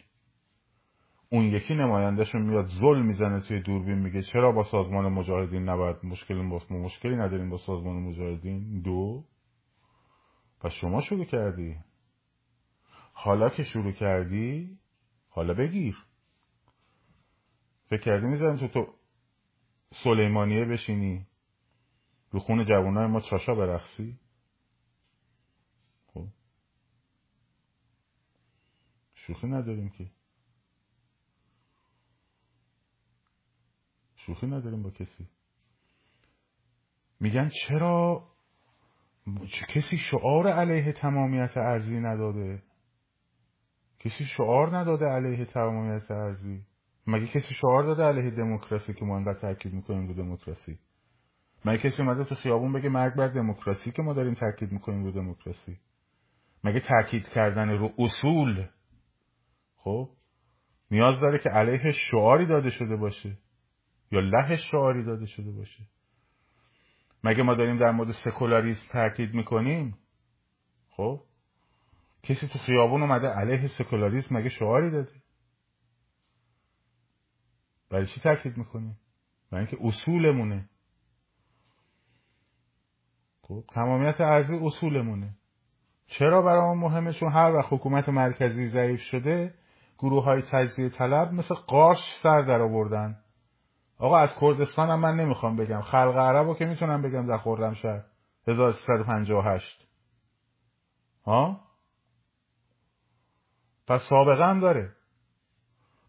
اون 1.28 1.44
یکی 1.44 1.74
نمایندهشون 1.74 2.42
میاد 2.42 2.66
ظلم 2.66 3.06
می‌زنه 3.06 3.40
توی 3.40 3.60
دوربین 3.62 3.98
میگه 3.98 4.22
چرا 4.22 4.52
با 4.52 4.64
سازمان 4.64 5.12
مجاهدین 5.12 5.68
نباید 5.68 5.96
مشکل 6.04 6.48
با 6.48 6.60
مشکلی 6.70 7.16
نداریم 7.16 7.50
با 7.50 7.58
سازمان 7.58 7.96
مجاهدین؟ 7.96 8.82
دو. 8.82 9.24
پس 10.60 10.72
شما 10.72 11.00
شروع 11.00 11.24
کردی. 11.24 11.76
حالا 13.12 13.50
که 13.50 13.62
شروع 13.62 13.92
کردی 13.92 14.78
حالا 15.28 15.54
بگیر. 15.54 15.96
فکر 17.86 18.02
کردی 18.02 18.26
می‌ذارم 18.26 18.56
تو 18.56 18.68
تو 18.68 18.86
سلیمانیه 20.04 20.64
بشینی. 20.64 21.26
رو 22.30 22.40
خون 22.40 22.64
جوانای 22.64 23.06
ما 23.06 23.20
چاشا 23.20 23.54
برخصی 23.54 24.18
شوخی 29.26 29.46
نداریم 29.46 29.88
که. 29.88 30.10
شوخی 34.16 34.46
نداریم 34.46 34.82
با 34.82 34.90
کسی. 34.90 35.28
میگن 37.20 37.50
چرا 37.68 38.28
کسی 39.68 39.98
شعار 40.10 40.48
علیه 40.48 40.92
تمامیت 40.92 41.56
ارزی 41.56 42.00
نداده؟ 42.00 42.62
کسی 43.98 44.24
شعار 44.36 44.78
نداده 44.78 45.04
علیه 45.04 45.44
تمامیت 45.44 46.10
ارزی 46.10 46.62
مگه 47.06 47.26
کسی 47.26 47.54
شعار 47.60 47.82
داده 47.82 48.02
علیه 48.02 48.30
دموکراسی 48.30 48.94
که 48.94 49.04
ما 49.04 49.16
انقدر 49.16 49.40
تاکید 49.40 49.72
می‌کنیم 49.72 50.08
رو 50.08 50.14
دموکراسی؟ 50.14 50.78
مگه 51.64 51.78
کسی 51.78 52.02
اومده 52.02 52.24
تو 52.24 52.34
خیابون 52.34 52.72
بگه 52.72 52.88
مرگ 52.88 53.14
بر 53.14 53.28
دموکراسی 53.28 53.92
که 53.92 54.02
ما 54.02 54.12
داریم 54.12 54.34
تاکید 54.34 54.72
می‌کنیم 54.72 55.04
رو 55.04 55.12
دموکراسی؟ 55.12 55.78
مگه 56.64 56.80
تاکید 56.80 57.28
کردن 57.28 57.68
رو 57.68 57.92
اصول 57.98 58.68
خب؟ 59.84 60.10
نیاز 60.90 61.20
داره 61.20 61.38
که 61.38 61.50
علیه 61.50 61.92
شعاری 61.92 62.46
داده 62.46 62.70
شده 62.70 62.96
باشه. 62.96 63.38
یا 64.12 64.20
له 64.20 64.56
شعاری 64.56 65.04
داده 65.04 65.26
شده 65.26 65.50
باشه. 65.50 65.82
مگه 67.24 67.42
ما 67.42 67.54
داریم 67.54 67.78
در 67.78 67.90
مورد 67.90 68.12
سکولاریسم 68.24 68.86
تاکید 68.92 69.34
می‌کنیم؟ 69.34 69.98
خب؟ 70.90 71.20
کسی 72.22 72.48
تو 72.48 72.58
خیابون 72.58 73.02
اومده 73.02 73.28
علیه 73.28 73.68
سکولاریسم 73.78 74.36
مگه 74.36 74.48
شعاری 74.48 74.90
داده؟ 74.90 75.12
برای 77.90 78.06
چی 78.06 78.20
تاکید 78.20 78.56
می‌کنیم؟ 78.56 78.98
برای 79.50 79.66
اینکه 79.66 79.86
اصولمونه. 79.86 80.68
خب 83.42 83.64
تمامیت 83.74 84.20
ارزی 84.20 84.54
اصولمونه. 84.54 85.36
چرا 86.06 86.42
برای 86.42 86.60
ما 86.60 86.74
مهمه؟ 86.74 87.12
چون 87.12 87.32
هر 87.32 87.50
وقت 87.50 87.72
حکومت 87.72 88.08
مرکزی 88.08 88.68
ضعیف 88.68 89.00
شده 89.00 89.54
گروه 90.02 90.24
های 90.24 90.42
تجزیه 90.42 90.88
طلب 90.88 91.32
مثل 91.32 91.54
قارش 91.54 91.98
سر 92.22 92.40
در 92.40 92.60
آوردن. 92.62 93.16
آقا 93.98 94.18
از 94.18 94.30
کردستان 94.40 94.90
هم 94.90 95.00
من 95.00 95.16
نمی‌خوام 95.16 95.56
بگم. 95.56 95.80
خلق 95.80 96.16
عرب 96.16 96.46
رو 96.46 96.54
که 96.54 96.64
می‌تونم 96.64 97.02
بگم 97.02 97.26
در 97.26 97.36
خوردم 97.36 97.74
شهر. 97.74 98.02
1358 98.48 99.88
ها؟ 101.26 101.60
پس 103.86 104.00
سابقه 104.08 104.44
هم 104.44 104.60
داره. 104.60 104.92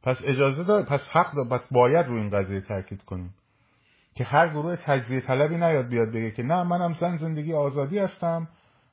پس 0.03 0.17
اجازه 0.25 0.63
داره. 0.63 0.85
پس 0.85 1.01
حق 1.11 1.35
داره. 1.35 1.49
پس 1.49 1.61
باید 1.71 2.05
رو 2.05 2.15
این 2.15 2.29
قضیه 2.29 2.61
تاکید 2.61 3.03
کنیم. 3.03 3.35
که 4.15 4.23
هر 4.23 4.49
گروه 4.49 4.75
تجزیه 4.75 5.21
طلبی 5.21 5.57
نیاد 5.57 5.87
بیاد 5.87 6.09
بگه 6.09 6.31
که 6.31 6.43
نه 6.43 6.63
منم 6.63 6.93
زن 6.93 7.17
زندگی 7.17 7.53
آزادی 7.53 7.99
هستم. 7.99 8.47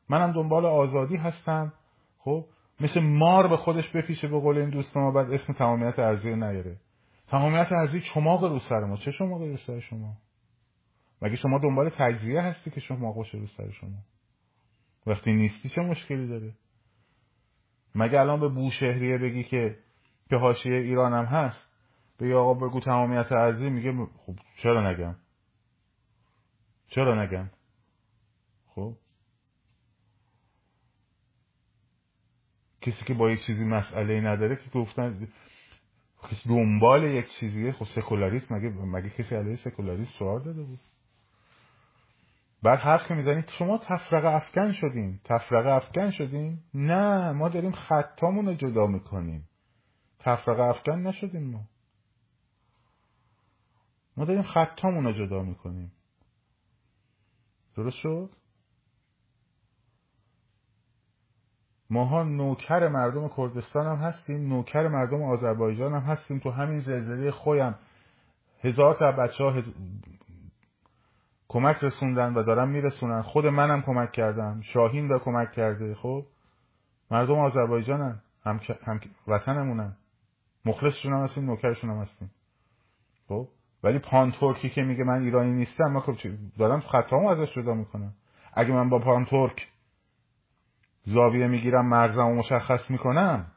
منم 0.08 0.32
دنبال 0.32 0.66
آزادی 0.66 1.16
هستم. 1.16 1.72
خب؟ 2.18 2.44
مثل 2.80 3.00
مار 3.00 3.48
به 3.48 3.56
خودش 3.56 3.88
بپیشه 3.88 4.28
به 4.28 4.40
قول 4.40 4.58
این 4.58 4.70
دوست 4.70 4.96
ما 4.96 5.10
بعد 5.10 5.32
اسم 5.32 5.52
تمامیت 5.52 5.98
ارزی 5.98 6.34
نیاره. 6.34 6.76
تمامیت 7.28 7.72
ارزی 7.72 8.00
چماق 8.14 8.44
رو 8.44 8.58
سر 8.58 8.80
ما. 8.80 8.96
چه 8.96 9.10
شما 9.10 9.36
رو 9.36 9.56
سر 9.56 9.80
شما؟ 9.80 10.16
مگه 11.22 11.36
شما 11.36 11.58
دنبال 11.58 11.90
تجزیه 11.98 12.40
هستی 12.40 12.70
که 12.70 12.80
شما 12.80 13.12
باشه 13.12 13.38
رو 13.38 13.46
سر 13.46 13.70
شما؟ 13.70 13.98
وقتی 15.06 15.32
نیستی 15.32 15.68
چه 15.68 15.80
مشکلی 15.80 16.28
داره؟ 16.28 16.52
مگه 17.94 18.20
الان 18.20 18.40
به 18.40 18.48
بوشهریه 18.48 19.18
بگی 19.18 19.44
که 19.44 19.78
که 20.30 20.36
حاشیه 20.36 20.74
ایران 20.74 21.12
هم 21.12 21.24
هست؟ 21.24 21.70
به 22.18 22.36
آقا 22.36 22.54
بگو 22.54 22.80
تمامیت 22.80 23.32
ارزی 23.32 23.70
میگه 23.70 23.92
خب 24.26 24.34
چرا 24.62 24.90
نگم؟ 24.90 25.16
چرا 26.86 27.24
نگم؟ 27.24 27.50
خب 28.66 28.96
کسی 32.80 33.04
که 33.04 33.14
با 33.14 33.30
یک 33.30 33.46
چیزی 33.46 33.64
مسئله 33.64 34.20
نداره 34.20 34.56
که 34.56 34.78
گفتن 34.78 35.28
کسی 36.22 36.48
دنبال 36.48 37.04
یک 37.04 37.26
چیزیه 37.40 37.72
خب 37.72 37.84
سکولاریسم 37.84 38.54
مگه 38.54 38.68
مگه 38.68 39.10
کسی 39.10 39.34
علیه 39.34 39.56
سکولاریسم 39.56 40.10
سوال 40.18 40.42
داده 40.42 40.62
بود؟ 40.62 40.80
بعد 42.62 42.78
حرف 42.78 43.08
که 43.08 43.14
می‌زنید 43.14 43.48
شما 43.58 43.78
تفرقه 43.78 44.28
افکن 44.28 44.72
شدین. 44.72 45.20
تفرقه 45.24 45.70
افکن 45.70 46.10
شدین؟ 46.10 46.58
نه 46.74 47.32
ما 47.32 47.48
داریم 47.48 47.72
خطامون 47.72 48.46
رو 48.46 48.54
جدا 48.54 48.86
می‌کنیم. 48.86 49.48
تفرقه 50.18 50.62
افکن 50.62 50.98
نشدیم 50.98 51.50
ما. 51.50 51.60
ما 54.16 54.24
داریم 54.24 54.42
خطامون 54.42 55.04
رو 55.04 55.12
جدا 55.12 55.42
می‌کنیم. 55.42 55.92
درست 57.76 57.96
شد؟ 57.96 58.30
ماها 61.90 62.22
نوکر 62.22 62.88
مردم 62.88 63.28
کردستان 63.36 63.86
هم 63.86 63.96
هستیم 63.96 64.48
نوکر 64.48 64.88
مردم 64.88 65.22
آذربایجان 65.22 65.94
هم 65.94 66.00
هستیم. 66.00 66.38
تو 66.38 66.50
همین 66.50 66.78
زلزله 66.78 67.30
خویم 67.30 67.74
هزار 68.62 68.94
تا 68.94 69.12
بچه 69.12 69.44
ها 69.44 69.62
کمک 71.48 71.76
رسوندن 71.82 72.34
و 72.34 72.42
دارن 72.42 72.68
میرسونن. 72.68 73.22
خود 73.22 73.46
منم 73.46 73.82
کمک 73.82 74.12
کردم. 74.12 74.60
شاهین 74.62 75.08
به 75.08 75.18
کمک 75.18 75.52
کرده. 75.52 75.94
خب؟ 75.94 76.24
مردم 77.10 77.38
آذربایجانن. 77.38 78.20
هم, 78.44 78.60
هم 78.84 79.00
وطنمونن. 79.28 79.96
مخلصشون 80.64 81.12
هم 81.12 81.24
هستیم 81.24 81.44
نوکرشون 81.44 81.90
هم 81.90 81.96
هستیم. 81.96 82.30
خب؟ 83.28 83.48
ولی 83.82 83.98
پان 83.98 84.32
ترکی 84.32 84.70
که 84.70 84.82
میگه 84.82 85.04
من 85.04 85.22
ایرانی 85.22 85.52
نیستم 85.52 85.84
من 85.84 86.00
خب 86.00 86.14
دارم 86.58 86.80
خطامو 86.80 87.28
ازش 87.28 87.54
جدا 87.54 87.74
می‌کنم. 87.74 88.12
اگه 88.54 88.72
من 88.72 88.88
با 88.88 88.98
پان 88.98 89.24
ترک 89.24 89.68
زاویه 91.02 91.46
می‌گیرم 91.46 91.86
مرزمو 91.86 92.34
مشخص 92.34 92.90
می‌کنم. 92.90 93.52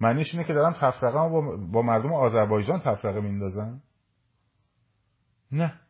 معنیش 0.00 0.34
اینه 0.34 0.44
که 0.44 0.52
دارم 0.52 0.72
تفرقه 0.72 1.28
با, 1.28 1.56
با 1.56 1.82
مردم 1.82 2.12
آذربایجان 2.12 2.80
تفرقه 2.80 3.20
میندازم؟ 3.20 3.82
نه. 5.52 5.80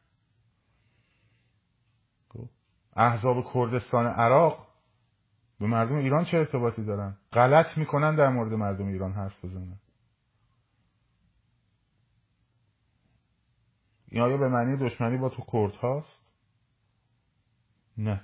خب. 2.28 2.48
احزاب 2.96 3.44
کردستان 3.54 4.06
عراق 4.06 4.68
به 5.60 5.66
مردم 5.66 5.96
ایران 5.96 6.24
چه 6.24 6.38
ارتباطی 6.38 6.84
دارن؟ 6.84 7.16
غلط 7.32 7.78
می‌کنن 7.78 8.14
در 8.14 8.28
مورد 8.28 8.52
مردم 8.52 8.86
ایران 8.86 9.12
حرف 9.12 9.44
بزنن. 9.44 9.78
این 14.08 14.22
آیا 14.22 14.36
به 14.36 14.48
معنی 14.48 14.76
دشمنی 14.76 15.16
با 15.16 15.28
تو 15.28 15.42
کرد 15.52 15.74
هاست 15.74 16.20
نه. 17.98 18.20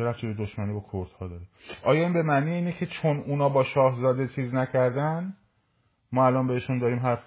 چه 0.00 0.06
رفتی 0.06 0.26
به 0.26 0.34
دشمنی 0.34 0.72
با 0.72 0.80
ها 1.20 1.28
داره. 1.28 1.46
آیا 1.84 2.02
این 2.02 2.12
به 2.12 2.22
معنی 2.22 2.50
اینه 2.50 2.72
که 2.72 2.86
چون 2.86 3.16
اونا 3.16 3.48
با 3.48 3.64
شاهزاده 3.64 4.28
چیز 4.28 4.54
نکردن 4.54 5.36
ما 6.12 6.26
الان 6.26 6.46
بهشون 6.46 6.78
داریم 6.78 6.98
حرف 6.98 7.24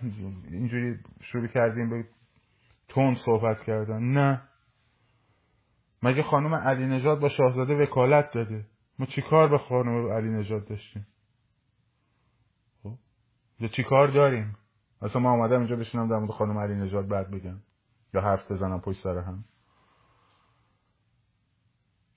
اینجوری 0.52 1.00
شروع 1.22 1.48
کردیم 1.48 1.90
به 1.90 2.06
تون 2.88 3.16
صحبت 3.26 3.64
کردن؟ 3.64 4.04
نه. 4.04 4.42
مگه 6.04 6.24
خانم 6.24 6.56
علی 6.56 6.86
نجات 6.86 7.20
با 7.20 7.30
شاهزاده 7.30 7.74
وکالت 7.74 8.32
داده؟ 8.34 8.66
ما 9.00 9.06
چیکار 9.06 9.50
به 9.50 9.58
خانم 9.58 10.12
علی 10.12 10.30
نجات 10.30 10.70
داشتیم؟ 10.70 11.08
خب 12.84 12.96
یا 13.60 13.68
چیکار 13.68 14.08
داریم؟ 14.08 14.56
اصلا 15.02 15.22
ما 15.22 15.32
آمدم 15.32 15.60
اینجا 15.60 15.76
بشینم 15.76 16.10
در 16.10 16.16
مورد 16.16 16.32
خانم 16.32 16.58
علی 16.58 16.76
نجات 16.76 17.06
بعد 17.06 17.32
بگم. 17.32 17.58
یا 18.14 18.22
حرف 18.22 18.52
بزنم 18.52 18.82
پشت 18.82 19.04
سر 19.04 19.18
هم. 19.18 19.44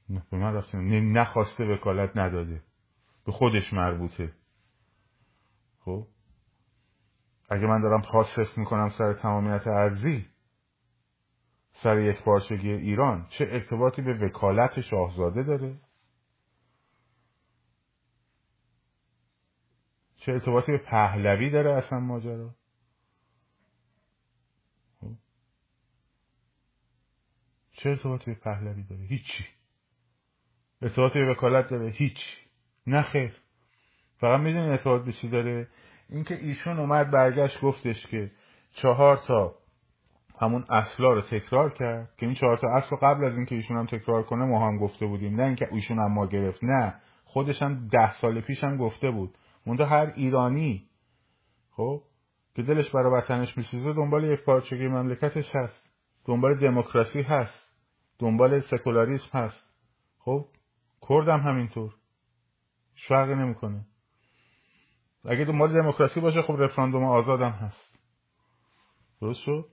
به 0.09 0.36
من 0.36 0.54
رفتیم 0.54 1.18
نخواسته 1.18 1.64
وکالت 1.64 2.16
نداده. 2.16 2.62
به 3.26 3.32
خودش 3.32 3.72
مربوطه. 3.72 4.32
خب؟ 5.80 6.07
اگه 7.48 7.66
من 7.66 7.80
دارم 7.80 8.02
خاص 8.02 8.59
می‌کنم 8.59 8.88
سر 8.98 9.12
تمامیت 9.12 9.66
ارزی 9.66 10.26
سر 11.82 12.00
یک 12.00 12.22
پارچگی 12.22 12.70
ایران 12.70 13.26
چه 13.38 13.46
ارتباطی 13.50 14.02
به 14.02 14.14
وکالت 14.26 14.80
شاهزاده 14.80 15.42
داره؟ 15.42 15.80
چه 20.16 20.32
ارتباطی 20.32 20.72
به 20.72 20.78
پهلوی 20.78 21.50
داره 21.50 21.72
اصلا 21.72 22.00
ماجرا؟ 22.00 22.54
خب. 25.00 25.12
چه 27.72 27.88
ارتباطی 27.88 28.34
به 28.34 28.40
پهلوی 28.40 28.82
داره؟ 28.82 29.02
هیچی. 29.02 29.55
به 30.81 31.31
وکالت 31.31 31.70
داره. 31.70 31.91
هیچ. 31.91 32.18
نه 32.87 33.03
خیر. 33.03 33.37
فقط 34.20 34.41
می‌دونی 34.41 34.68
ارتباط 34.68 35.05
به 35.05 35.12
چی 35.12 35.29
داره؟ 35.29 35.68
اینکه 36.09 36.35
ایشون 36.35 36.79
اومد 36.79 37.11
برگشت 37.11 37.61
گفتش 37.61 38.07
که 38.07 38.31
چهار 38.72 39.16
تا 39.16 39.55
همون 40.41 40.64
اصلا 40.70 41.12
رو 41.12 41.20
تکرار 41.20 41.72
کرد. 41.72 42.11
که 42.16 42.27
این 42.27 42.35
چهار 42.35 42.59
تا 42.59 42.68
اصل 42.68 42.97
قبل 42.97 43.24
از 43.24 43.37
اینکه 43.37 43.55
ایشون 43.55 43.77
هم 43.77 43.87
تکرار 43.87 44.22
کنه 44.22 44.45
ما 44.45 44.66
هم 44.66 44.79
گفته 44.79 45.07
بودیم. 45.07 45.35
نه 45.35 45.43
اینکه 45.43 45.68
ایشون 45.72 45.99
هم 45.99 46.12
ما 46.12 46.27
گرفت. 46.27 46.64
نه. 46.64 46.95
خودش 47.24 47.62
هم 47.62 47.89
ده 47.89 48.12
سال 48.12 48.41
پیش 48.41 48.64
هم 48.64 48.77
گفته 48.77 49.11
بود. 49.11 49.35
مونده 49.66 49.87
هر 49.87 50.12
ایرانی. 50.16 50.89
خب؟ 51.70 52.03
که 52.55 52.62
دلش 52.62 52.91
برای 52.91 53.12
وطنش 53.12 53.59
میسوزه 53.59 53.93
دنبال 53.93 54.24
یک 54.24 54.45
پارچگی 54.45 54.89
مملکتش 54.89 55.57
هست. 55.57 55.91
دنبال 56.24 56.59
دموکراسی 56.59 57.22
هست. 57.22 57.61
دنبال 58.18 58.61
سکولاریسم 58.61 59.39
هست. 59.39 59.61
خب؟ 60.18 60.47
کردم 61.09 61.40
همینطور. 61.40 61.94
فرقی 63.09 63.34
نمی‌کنه. 63.34 63.86
اگه 65.24 65.44
دنبال 65.44 65.82
دموکراسی 65.82 66.20
باشه 66.20 66.42
خب 66.42 66.57
رفراندوم 66.59 67.04
آزادم 67.04 67.50
هست. 67.50 67.98
درست 69.20 69.40
شد؟ 69.40 69.68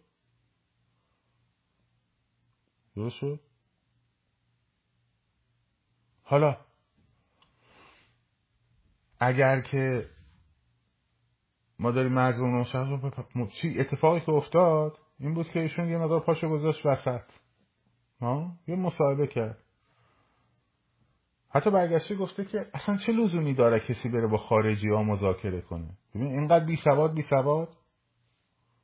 درست 2.95 3.15
شد؟ 3.15 3.39
حالا 6.23 6.57
اگر 9.19 9.61
که 9.61 10.09
ما 11.79 11.91
داریم 11.91 12.13
مرزمون 12.13 12.65
رو 13.35 13.47
چی 13.47 13.79
اتفاقی 13.79 14.19
که 14.19 14.31
افتاد 14.31 14.97
این 15.19 15.33
بود 15.33 15.47
که 15.47 15.59
ایشون 15.59 15.89
یه 15.89 15.97
مقدار 15.97 16.19
پاشو 16.19 16.49
گذاشت 16.49 16.85
وسط. 16.85 17.31
ها؟ 18.21 18.57
یه 18.67 18.75
مصاحبه 18.75 19.27
کرد. 19.27 19.62
حتی 21.55 21.71
برگشته 21.71 22.15
گفته 22.15 22.45
که 22.45 22.65
اصلا 22.73 22.97
چه 22.97 23.11
لزومی 23.11 23.53
داره 23.53 23.79
کسی 23.79 24.09
بره 24.09 24.27
با 24.27 24.37
خارجی 24.37 24.89
ها 24.89 25.03
مذاکره 25.03 25.61
کنه؟ 25.61 25.89
ببین 26.15 26.27
اینقدر 26.27 26.65
بی 26.65 26.75
سواد 26.75 27.13
بی 27.13 27.21
سواد. 27.21 27.69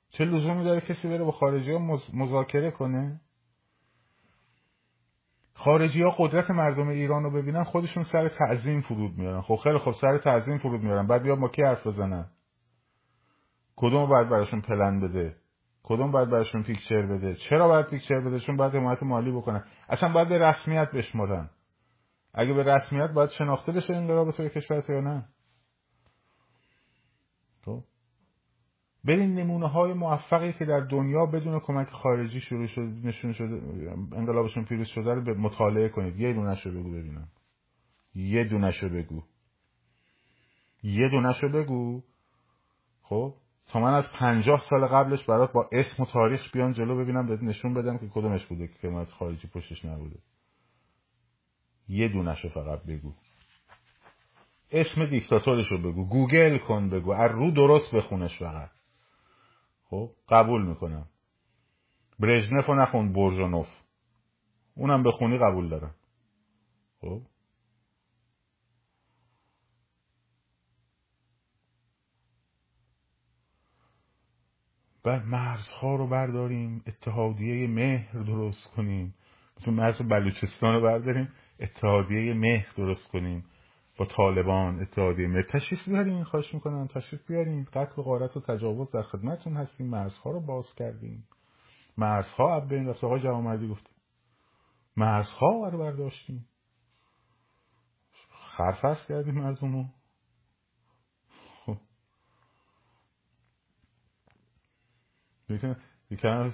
چه 0.10 0.26
لزومی 0.26 0.64
داره 0.64 0.82
کسی 0.82 1.10
بره 1.10 1.24
با 1.24 1.32
خارجی 1.32 1.72
ها 1.72 2.00
مذاکره 2.14 2.72
کنه؟ 2.72 3.22
خارجی 5.54 6.04
ها 6.04 6.16
قدرت 6.18 6.52
مردم 6.52 6.88
ایران 6.88 7.24
رو 7.24 7.32
ببینن 7.32 7.64
خودشون 7.64 8.04
سر 8.04 8.30
تعظیم 8.30 8.82
فرود 8.82 9.18
میارن. 9.18 9.42
خب 9.42 9.56
خیلی 9.56 9.78
خب 9.78 9.92
سر 10.02 10.18
تعظیم 10.18 10.58
فرود 10.58 10.82
میارن. 10.82 11.08
بعد 11.08 11.24
بیا 11.24 11.36
ما 11.36 11.48
کی 11.48 11.64
حرف 11.64 11.88
بزنن؟ 11.88 12.26
کدوم 13.76 14.10
باید 14.10 14.30
براشون 14.30 14.62
پلن 14.62 15.00
بده؟ 15.00 15.36
کدوم 15.84 16.12
باید 16.12 16.30
براشون 16.30 16.64
پیکچر 16.64 17.02
بده؟ 17.06 17.36
چرا 17.36 17.68
باید 17.68 17.90
پیکچر 17.90 18.20
بده؟ 18.20 18.40
چون 18.40 18.58
باید 18.58 18.76
حمایت 18.76 19.04
مالی 19.04 19.32
بکنن. 19.32 19.64
اصلا 19.90 20.14
باید 20.14 20.30
به 20.30 20.50
رسمیت 20.50 20.92
بشمرن 20.92 21.50
اگه 22.34 22.54
به 22.54 22.64
رسمیت 22.64 23.12
باید 23.12 23.30
شناخته 23.30 23.72
بشه 23.72 23.96
انقلاب 23.96 24.32
توی 24.32 24.50
کشور 24.50 24.84
یا 24.90 25.02
نه. 25.02 25.26
تو 27.64 27.80
خب. 27.80 27.86
برین 29.04 29.34
نمونه 29.34 29.68
های 29.68 29.94
موفقی 29.94 30.54
که 30.54 30.66
در 30.66 30.80
دنیا 30.80 31.26
بدون 31.26 31.60
کمک 31.60 31.90
خارجی 31.90 32.40
شروع 32.40 32.68
شده 32.68 33.08
نشون 33.08 33.34
شده 33.34 33.62
انقلابشون 34.12 34.66
پیروز 34.66 34.88
شده 34.88 35.14
رو 35.14 35.24
به 35.24 35.34
مطالعه 35.34 35.90
کنید. 35.90 36.20
یه 36.20 36.34
دونه 36.34 36.58
رو 36.64 36.72
بگو 36.72 36.92
ببینم. 36.92 37.28
یه 38.16 38.44
دونه 38.44 38.80
رو 38.82 38.90
بگو. 38.90 39.24
یه 40.84 41.10
دونه 41.10 41.40
رو 41.42 41.50
بگو. 41.50 42.04
خب. 43.02 43.34
تا 43.68 43.80
من 43.80 43.94
از 43.94 44.06
پنجاه 44.20 44.62
سال 44.70 44.88
قبلش 44.88 45.26
برات 45.26 45.52
با 45.52 45.70
اسم 45.72 46.04
و 46.04 46.06
تاریخ 46.06 46.52
بیان 46.54 46.74
جلو 46.74 47.04
ببینم 47.04 47.28
بهت 47.28 47.44
نشون 47.44 47.74
بدم 47.74 47.98
که 47.98 48.08
کدومش 48.08 48.46
بوده 48.46 48.68
که 48.68 48.74
کمک 48.74 49.08
خارجی 49.08 49.48
پشتش 49.48 49.86
نبوده. 49.86 50.20
یه 51.90 52.08
دونشو 52.08 52.50
فقط 52.50 52.84
بگو. 52.84 53.14
اسم 54.72 55.10
دیکتاتورشو 55.10 55.78
بگو. 55.78 56.06
گوگل 56.06 56.58
کن 56.58 56.90
بگو. 56.90 57.12
از 57.12 57.32
رو 57.32 57.52
درست 57.52 57.96
بخونش 57.96 58.40
فقط. 58.40 58.70
خب 59.84 60.12
قبول 60.30 60.68
می‌کنم. 60.68 61.06
برژنف 62.20 62.70
و 62.70 62.74
نخون 62.74 63.14
برژانوف 63.14 63.68
اونم 64.76 65.04
بخونی 65.04 65.38
قبول 65.38 65.70
دارم. 65.70 65.96
خب. 67.02 67.22
بعد 75.04 75.26
مرزها 75.26 75.96
رو 75.96 76.08
برداریم. 76.08 76.84
اتحادیه 76.88 77.68
مهر 77.68 78.20
درست 78.24 78.68
کنیم. 78.68 79.16
مثل 79.58 79.72
مرز 79.72 80.02
بلوچستان 80.02 80.76
رو 80.76 80.82
برداریم. 80.82 81.30
اتحادیه 81.60 82.34
مهر 82.34 82.74
درست 82.78 83.08
کنیم 83.12 83.46
با 83.98 84.06
طالبان 84.06 84.82
اتحادیه 84.82 85.28
مهر. 85.28 85.42
تشریف 85.42 85.90
بیارین 85.90 86.24
خواهش 86.24 86.54
می‌کنم. 86.54 86.88
تشریف 86.88 87.28
بیارین 87.28 87.68
قتل 87.74 88.02
و 88.02 88.04
غارت 88.04 88.38
و 88.38 88.40
تجاوز 88.40 88.92
در 88.92 89.02
خدمتتون 89.02 89.58
هستیم. 89.58 89.88
مرزها 89.88 90.32
رو 90.32 90.40
باز 90.40 90.76
کردیم. 90.76 91.28
مرزها 91.98 92.56
اب 92.56 92.70
بین 92.70 92.88
رفت 92.88 93.04
آقای 93.04 93.20
جوامردی 93.20 93.68
گفتیم 93.68 93.96
مرزها 94.98 95.70
رو 95.70 95.78
برداشتیم. 95.78 96.46
خرفست 98.58 99.08
کردیم 99.08 99.36
مرزمون 99.36 99.90
خب. 101.66 101.78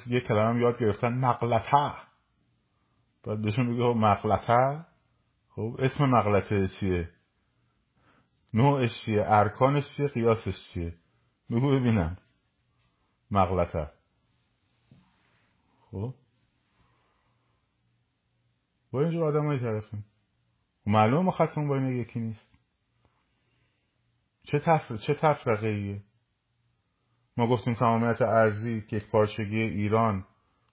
یه 0.07 0.21
کلمه 0.27 0.61
یاد 0.61 0.79
گرفتن. 0.79 1.13
مقلته 1.13 1.93
باید 3.23 3.41
بهشون 3.41 3.73
بگه 3.73 3.99
مقلته 3.99 4.85
خب 5.55 5.75
اسم 5.79 6.05
مغلطه 6.05 6.67
چیه؟ 6.79 7.09
نوعش 8.53 8.89
چیه؟ 9.05 9.23
ارکانش 9.25 9.83
چیه؟ 9.95 10.07
قیاسش 10.07 10.55
چیه؟ 10.73 10.93
بگو 11.51 11.71
ببینم. 11.71 12.17
مغلطه 13.31 13.91
خب. 15.91 16.13
با 18.91 19.01
اینجور 19.01 19.23
آدم 19.23 19.45
های 19.45 19.59
طرفیم 19.59 20.05
معلومه 20.85 21.23
ما 21.23 21.31
خطمون 21.31 21.67
با 21.67 21.75
این 21.75 22.01
یکی 22.01 22.19
نیست. 22.19 22.57
چه 24.43 24.59
تفر... 24.59 24.97
چه 24.97 25.13
تفرقه 25.13 25.67
ایه 25.67 26.03
ما 27.37 27.47
گفتیم 27.47 27.73
تمامیت 27.73 28.21
ارزی 28.21 28.81
که 28.81 28.95
یک 28.95 29.09
پارچگی 29.09 29.61
ایران 29.61 30.27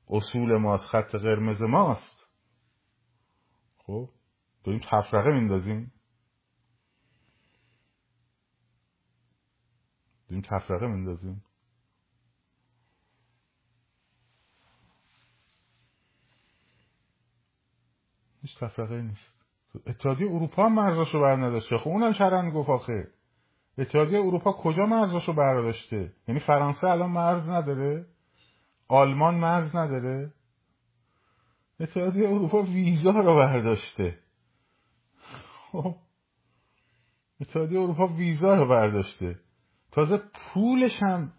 اصول 0.08 0.56
ماست 0.56 0.84
خط 0.84 1.14
قرمز 1.14 1.62
ماست. 1.62 2.26
خب. 3.76 4.08
داریم 4.64 4.80
تفرقه 4.90 5.30
میندازیم؟ 5.30 5.92
داریم 10.28 10.42
تفرقه 10.42 10.86
میندازیم؟ 10.86 11.44
هیچ 18.42 18.58
تفرقه 18.58 19.02
نیست. 19.02 19.42
اتحادیه 19.86 20.26
اروپا 20.26 20.66
هم 20.66 20.74
مرزاشو 20.74 21.20
بر 21.20 21.36
نداشته 21.36 21.78
خب 21.78 21.88
اونم 21.88 22.12
شرن 22.12 22.50
گفت 22.50 22.68
آخه. 22.68 23.08
اتحادیه 23.78 24.18
اروپا 24.18 24.52
کجا 24.52 24.86
مرزاشو 24.86 25.32
برداشته 25.32 26.12
یعنی 26.28 26.40
فرانسه 26.40 26.86
الان 26.86 27.10
مرز 27.10 27.48
نداره. 27.48 28.06
آلمان 28.88 29.34
مرز 29.34 29.76
نداره. 29.76 30.32
اتحادیه 31.80 32.28
اروپا 32.28 32.62
ویزا 32.62 33.10
رو 33.10 33.34
برداشته. 33.34 34.21
خب. 35.72 35.96
اتحادیه 37.40 37.80
اروپا 37.80 38.06
ویزا 38.06 38.54
رو 38.54 38.68
برداشته. 38.68 39.38
تازه 39.92 40.22
پولش 40.34 41.02
هم 41.02 41.32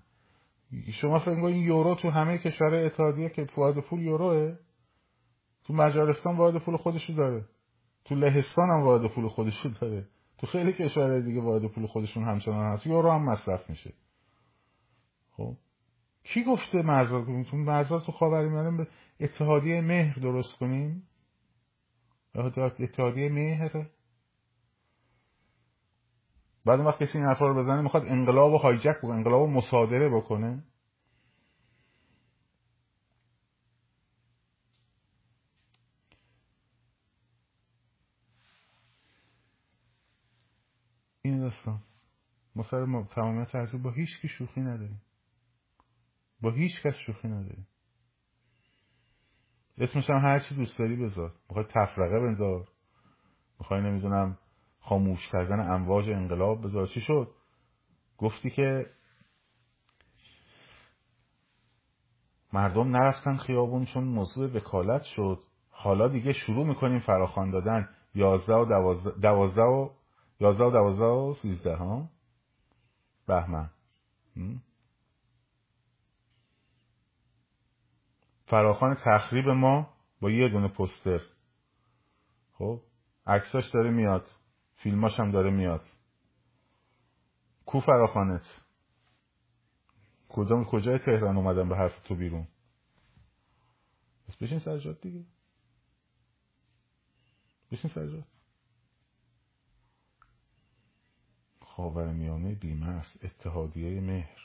شما 1.01 1.19
فکر 1.19 1.41
کنید 1.41 1.65
یورو 1.65 1.95
تو 1.95 2.09
همه 2.09 2.37
کشورهای 2.37 2.85
اتحادیه 2.85 3.29
که 3.29 3.47
واحد 3.57 3.79
پول 3.79 4.01
یوروه؟ 4.01 4.55
تو 5.63 5.73
مجارستان 5.73 6.37
واحد 6.37 6.57
پول 6.57 6.77
خودشو 6.77 7.13
داره. 7.13 7.45
تو 8.05 8.15
لهستان 8.15 8.69
هم 8.69 8.83
واحد 8.83 9.11
پول 9.11 9.27
خودشو 9.27 9.69
داره. 9.69 10.07
تو 10.37 10.47
خیلی 10.47 10.73
کشورهای 10.73 11.21
دیگه 11.21 11.41
واحد 11.41 11.65
پول 11.65 11.87
خودشون 11.87 12.23
همچنان 12.23 12.73
هست. 12.73 12.87
یورو 12.87 13.11
هم 13.11 13.25
مصرف 13.25 13.69
میشه. 13.69 13.93
خب. 15.31 15.57
کی 16.23 16.43
گفته 16.43 16.81
مرزا؟ 16.81 17.25
تو 17.51 17.57
مرزا 17.57 17.99
تو 17.99 18.11
خاورمیانه 18.11 18.77
به 18.77 18.87
اتحادیه 19.19 19.81
مهر 19.81 20.19
درست 20.19 20.57
کنیم؟ 20.59 21.07
اتحادیه 22.35 23.29
مهر 23.29 23.85
بعد 26.65 26.79
وقت 26.79 27.03
کسی 27.03 27.17
این 27.17 27.27
حرفا 27.27 27.47
رو 27.47 27.55
بزنه 27.55 27.81
می‌خواد 27.81 28.05
انقلاب 28.05 28.53
و 28.53 28.57
هایجک 28.57 28.95
بکنه 29.03 29.11
انقلاب 29.11 29.41
و 29.41 29.47
مصادره 29.47 30.09
بکنه. 30.09 30.63
این 41.21 41.39
داستان. 41.39 41.79
ما 42.55 42.63
سر 42.63 43.03
تمامیت 43.15 43.51
تحصیل 43.51 43.81
با 43.81 43.91
هیچ 43.91 44.21
کی 44.21 44.27
شوخی 44.27 44.61
نداریم. 44.61 45.01
با 46.41 46.51
هیچ 46.51 46.81
کس 46.83 46.95
شوخی 47.05 47.27
نداریم. 47.27 47.67
اسمش 49.77 50.09
هم 50.09 50.17
هر 50.17 50.39
چی 50.39 50.55
دوست 50.55 50.77
داری 50.79 50.95
بذار. 50.95 51.33
می‌خوای 51.49 51.65
تفرقه 51.65 52.19
بذار. 52.19 52.67
می‌خوای 53.59 53.81
نمی‌دونم 53.81 54.37
خاموش 54.83 55.27
کردن 55.31 55.59
امواج 55.71 56.09
انقلاب 56.09 56.63
بذار 56.63 56.87
چی 56.87 57.01
شد؟ 57.01 57.31
گفتی 58.17 58.49
که 58.49 58.85
مردم 62.53 62.97
نرفتن 62.97 63.37
خیابون 63.37 63.85
چون 63.85 64.03
موضوع 64.03 64.47
وکالت 64.47 65.03
شد. 65.03 65.39
حالا 65.69 66.07
دیگه 66.07 66.33
شروع 66.33 66.65
می‌کنیم 66.65 66.99
فراخوان 66.99 67.51
دادن. 67.51 67.89
یازده 68.15 68.53
و 68.53 68.65
دوازده, 68.65 69.19
دوازده 69.21 69.61
و 69.61 69.89
یازده 70.39 70.63
و 70.63 70.71
دوازده 70.71 71.05
و 71.05 71.33
سیزده 71.41 71.75
ها؟ 71.75 72.09
بهمن. 73.27 73.69
فراخان 78.45 78.95
تخریب 78.95 79.49
ما 79.49 79.93
با 80.21 80.31
یه 80.31 80.49
دونه 80.49 80.67
پستر. 80.67 81.21
خب 82.53 82.81
عکساش 83.27 83.69
داره 83.69 83.91
میاد. 83.91 84.25
فیلماش 84.75 85.19
هم 85.19 85.31
داره 85.31 85.51
میاد. 85.51 85.85
کو 87.65 87.79
فراخانت 87.79 88.65
کجا 90.29 90.63
کجای 90.63 90.99
تهران 90.99 91.37
اومدن 91.37 91.69
به 91.69 91.75
حرف 91.75 91.99
تو 91.99 92.15
بیرون؟ 92.15 92.47
بس 94.27 94.37
بشین 94.37 94.59
سرجاد 94.59 95.01
دیگه. 95.01 95.25
بشین 97.71 97.91
سرجاد 97.91 98.23
خاورمیانه 101.61 102.55
بیمه 102.55 102.87
است 102.87 103.25
اتحادیه 103.25 104.01
مهر. 104.01 104.39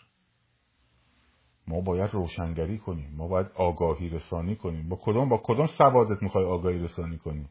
ما 1.66 1.80
باید 1.80 2.10
روشنگری 2.10 2.78
کنیم. 2.78 3.16
ما 3.16 3.28
باید 3.28 3.46
آگاهی 3.46 4.08
رسانی 4.08 4.56
کنیم. 4.56 4.88
با 4.88 4.98
کدوم 5.02 5.28
با 5.28 5.40
کدوم 5.44 5.66
سوادت 5.78 6.22
می‌خوای 6.22 6.44
آگاهی 6.44 6.78
رسانی 6.78 7.18
کنیم 7.18 7.50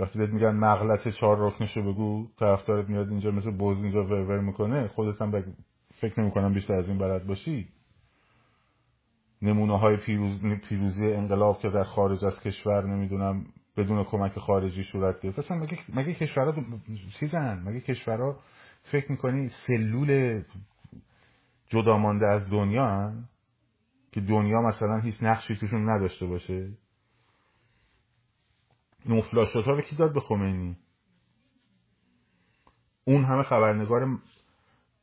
وقتی 0.00 0.18
بهت 0.18 0.30
میگن 0.30 0.50
مغلط 0.50 1.08
چهار 1.08 1.46
رکنشو 1.46 1.82
بگو 1.82 2.28
طرفدارت 2.38 2.88
میاد 2.88 3.08
اینجا 3.08 3.30
مثل 3.30 3.50
بوز 3.50 3.82
اینجا 3.84 4.04
ور 4.04 4.40
می‌کنه 4.40 4.88
خودت 4.88 5.22
هم 5.22 5.54
فکر 6.00 6.20
نمی‌کنم 6.20 6.54
بیشتر 6.54 6.74
از 6.74 6.88
این 6.88 6.98
بلد 6.98 7.26
باشی. 7.26 7.68
نمونه 9.42 9.78
های 9.78 9.96
پیروز... 9.96 10.40
پیروزی 10.68 11.12
انقلاب 11.12 11.58
که 11.58 11.70
در 11.70 11.84
خارج 11.84 12.24
از 12.24 12.40
کشور 12.40 12.86
نمی‌دونم 12.86 13.46
بدون 13.76 14.04
کمک 14.04 14.38
خارجی 14.38 14.82
صورت 14.82 15.20
گرفت. 15.20 15.38
اصلا 15.38 15.56
مگه, 15.56 15.78
مگه 15.94 16.14
کشورها 16.14 16.64
چیزن؟ 17.20 17.62
مگه 17.66 17.80
کشورها 17.80 18.40
فکر 18.82 19.12
می‌کنی 19.12 19.48
سلول 19.66 20.42
جدا 21.68 21.96
مانده 21.96 22.26
از 22.26 22.50
دنیا 22.50 22.86
هن؟ 22.86 23.24
که 24.12 24.20
دنیا 24.20 24.60
مثلا 24.60 24.98
هیچ 24.98 25.14
نقشی 25.22 25.56
توشون 25.56 25.90
نداشته 25.90 26.26
باشه. 26.26 26.68
نوفلاشوت 29.06 29.64
ها 29.64 29.72
رو 29.72 29.80
کی 29.80 29.96
داد 29.96 30.14
به 30.14 30.20
خمینی؟ 30.20 30.76
اون 33.04 33.24
همه 33.24 33.42
خبرنگار 33.42 34.18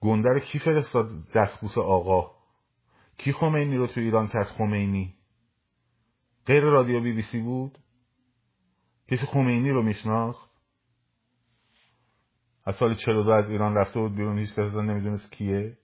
گندر 0.02 0.40
کی 0.40 0.60
فرستاد 0.60 1.32
دستبوس 1.32 1.78
آقا؟ 1.78 2.32
کی 3.18 3.34
خمینی 3.34 3.78
رو 3.78 3.88
تو 3.88 4.00
ایران 4.00 4.28
کرد 4.28 4.48
خمینی؟ 4.48 5.16
غیر 6.46 6.64
رادیو 6.64 7.02
بی 7.02 7.14
بی 7.14 7.22
سی 7.22 7.42
بود؟ 7.42 7.78
کسی 9.08 9.26
خمینی 9.26 9.70
رو 9.70 9.84
میشناخت؟ 9.84 10.50
از 12.66 12.76
سال 12.76 12.96
42 12.96 13.32
از 13.32 13.50
ایران 13.50 13.76
رفته 13.76 14.00
بود 14.00 14.16
بیرون 14.16 14.40
هیچ 14.40 14.54
کس 14.54 14.74
نمی‌دونست 14.74 15.32
کیه. 15.32 15.78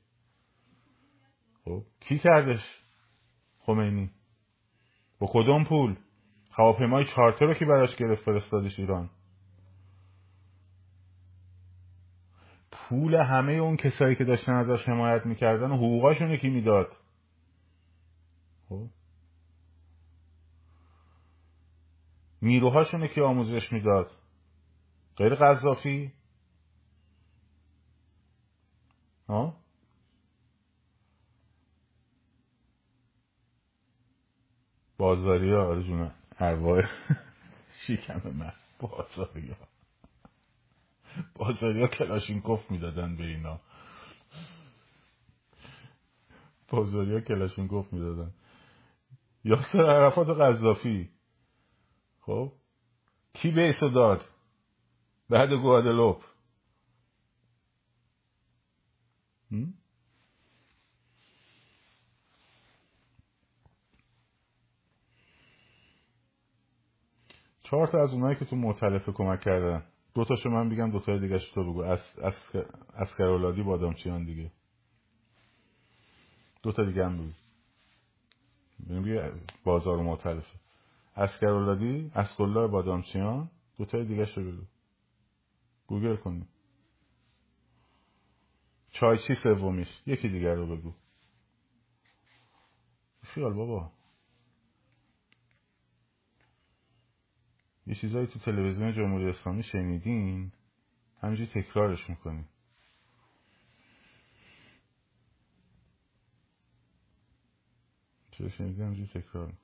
خب 1.65 1.83
کی 1.99 2.19
کردش 2.19 2.79
خمینی؟ 3.59 4.11
با 5.19 5.27
کدوم 5.33 5.65
پول؟ 5.65 5.95
هواپیمای 6.57 7.05
چارتر 7.15 7.45
رو 7.45 7.53
که 7.53 7.65
براش 7.65 7.95
گرفت 7.95 8.23
فرستادش 8.23 8.79
ایران؟ 8.79 9.09
پول 12.71 13.15
همه 13.15 13.53
اون 13.53 13.77
کسایی 13.77 14.15
که 14.15 14.23
داشتن 14.23 14.53
ازش 14.53 14.89
حمایت 14.89 15.25
می‌کردن 15.25 15.71
و 15.71 15.75
حقوقاشون 15.77 16.37
کی 16.37 16.49
می‌داد؟ 16.49 16.97
خب. 18.69 18.87
نیروهاشون 22.41 23.07
که 23.07 23.21
آموزش 23.21 23.73
می‌داد؟ 23.73 24.07
غیر 25.17 25.35
قذافی؟ 25.35 26.13
ها؟ 29.29 29.55
بازاری 34.97 35.53
ها 35.53 35.67
آره 35.67 35.83
جونه 35.83 36.11
ارواح. 36.39 36.91
شیکم 37.87 38.29
من. 38.29 38.53
بازاری 38.79 39.51
ها 39.51 39.67
بازاری 41.35 41.81
ها 41.81 41.87
کلاشینکوف 41.87 42.71
می‌دادن 42.71 43.15
به 43.15 43.23
اینا. 43.23 43.59
بازاری 46.69 47.13
ها 47.13 47.19
کلاشینکوف 47.19 47.93
می‌دادن. 47.93 48.31
یاسر 49.43 49.83
عرفات 49.83 50.29
و 50.29 50.33
قذافی. 50.33 51.09
خب؟ 52.21 52.53
کی 53.33 53.51
بیسو 53.51 53.89
داد؟ 53.89 54.21
بعد 55.29 55.53
گوادلوپ. 55.53 56.23
چهار 67.63 67.87
تا 67.87 68.01
از 68.01 68.13
اونایی 68.13 68.35
که 68.35 68.45
تو 68.45 68.55
معتلفه 68.55 69.11
کمک 69.11 69.41
کردن. 69.41 69.83
دو 70.13 70.25
تاشو 70.25 70.49
من 70.49 70.69
بگم 70.69 70.91
دو 70.91 70.99
تای 70.99 71.19
دیگه 71.19 71.39
تو 71.53 71.63
بگو. 71.63 71.81
از 71.81 71.99
از 72.23 72.33
عسگراولادی 72.95 73.63
بادامچیان 73.63 74.25
دیگه. 74.25 74.51
دو 76.63 76.71
تا 76.71 76.83
دیگه 76.83 77.05
هم 77.05 77.17
بگو. 77.17 77.31
بازار 79.63 79.97
مؤتلفه. 79.97 80.59
عسگراولادی 81.15 82.11
اسدالله 82.15 82.67
بادامچیان 82.67 83.49
دو 83.77 83.85
تای 83.85 84.05
دیگه 84.05 84.25
شو 84.25 84.41
بگو. 84.41 84.61
گوگل 85.87 86.15
کنی 86.15 86.47
چی 89.27 89.35
سومیش؟ 89.43 89.87
یکی 90.05 90.29
دیگر 90.29 90.53
رو 90.53 90.77
بگو. 90.77 90.93
خیال 93.21 93.53
بابا. 93.53 93.91
یه 97.87 97.95
چیزایی 97.95 98.27
تو 98.27 98.39
تلویزیون 98.39 98.93
جمهوری 98.93 99.29
اسلامی 99.29 99.63
شنیدین؟ 99.63 100.51
همینجوری 101.21 101.51
تکرارش 101.61 102.09
می‌کنیم. 102.09 102.49
چه 108.31 108.49
شنیدین؟ 108.49 108.85
همینجوری 108.85 109.21
تکرار 109.21 109.45
می‌کنیم. 109.45 109.59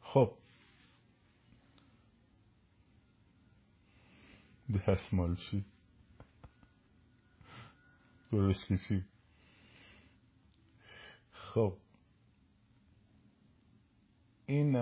خب. 0.00 0.38
دستمال 4.88 5.36
چی؟ 5.36 5.64
درست 8.32 8.72
کسی 8.72 9.04
خب. 11.30 11.76
این 14.46 14.76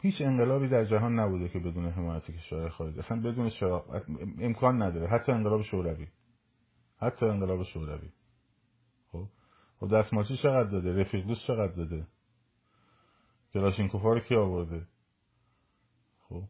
هیچ 0.00 0.20
انقلابی 0.20 0.68
در 0.68 0.84
جهان 0.84 1.20
نبوده 1.20 1.48
که 1.48 1.58
بدون 1.58 1.86
حمایت 1.86 2.30
کشورهای 2.30 2.70
خارجی. 2.70 2.98
اصلا 2.98 3.20
بدون 3.20 3.50
شرا... 3.50 4.04
امکان 4.38 4.82
نداره. 4.82 5.08
حتی 5.08 5.32
انقلاب 5.32 5.62
شوروی. 5.62 6.08
حتی 6.98 7.26
انقلاب 7.26 7.62
شوروی. 7.62 8.10
خب. 9.12 9.18
و 9.18 9.28
خب 9.86 9.98
دستماچی 9.98 10.36
چقدر 10.36 10.70
داده؟ 10.70 11.00
رفیق 11.00 11.26
دوست 11.26 11.46
چقدر 11.46 11.72
داده؟ 11.72 12.06
کلاشینکوفا 13.52 14.12
رو 14.12 14.20
کی 14.20 14.34
آورده 14.34 14.86
خب 16.28 16.44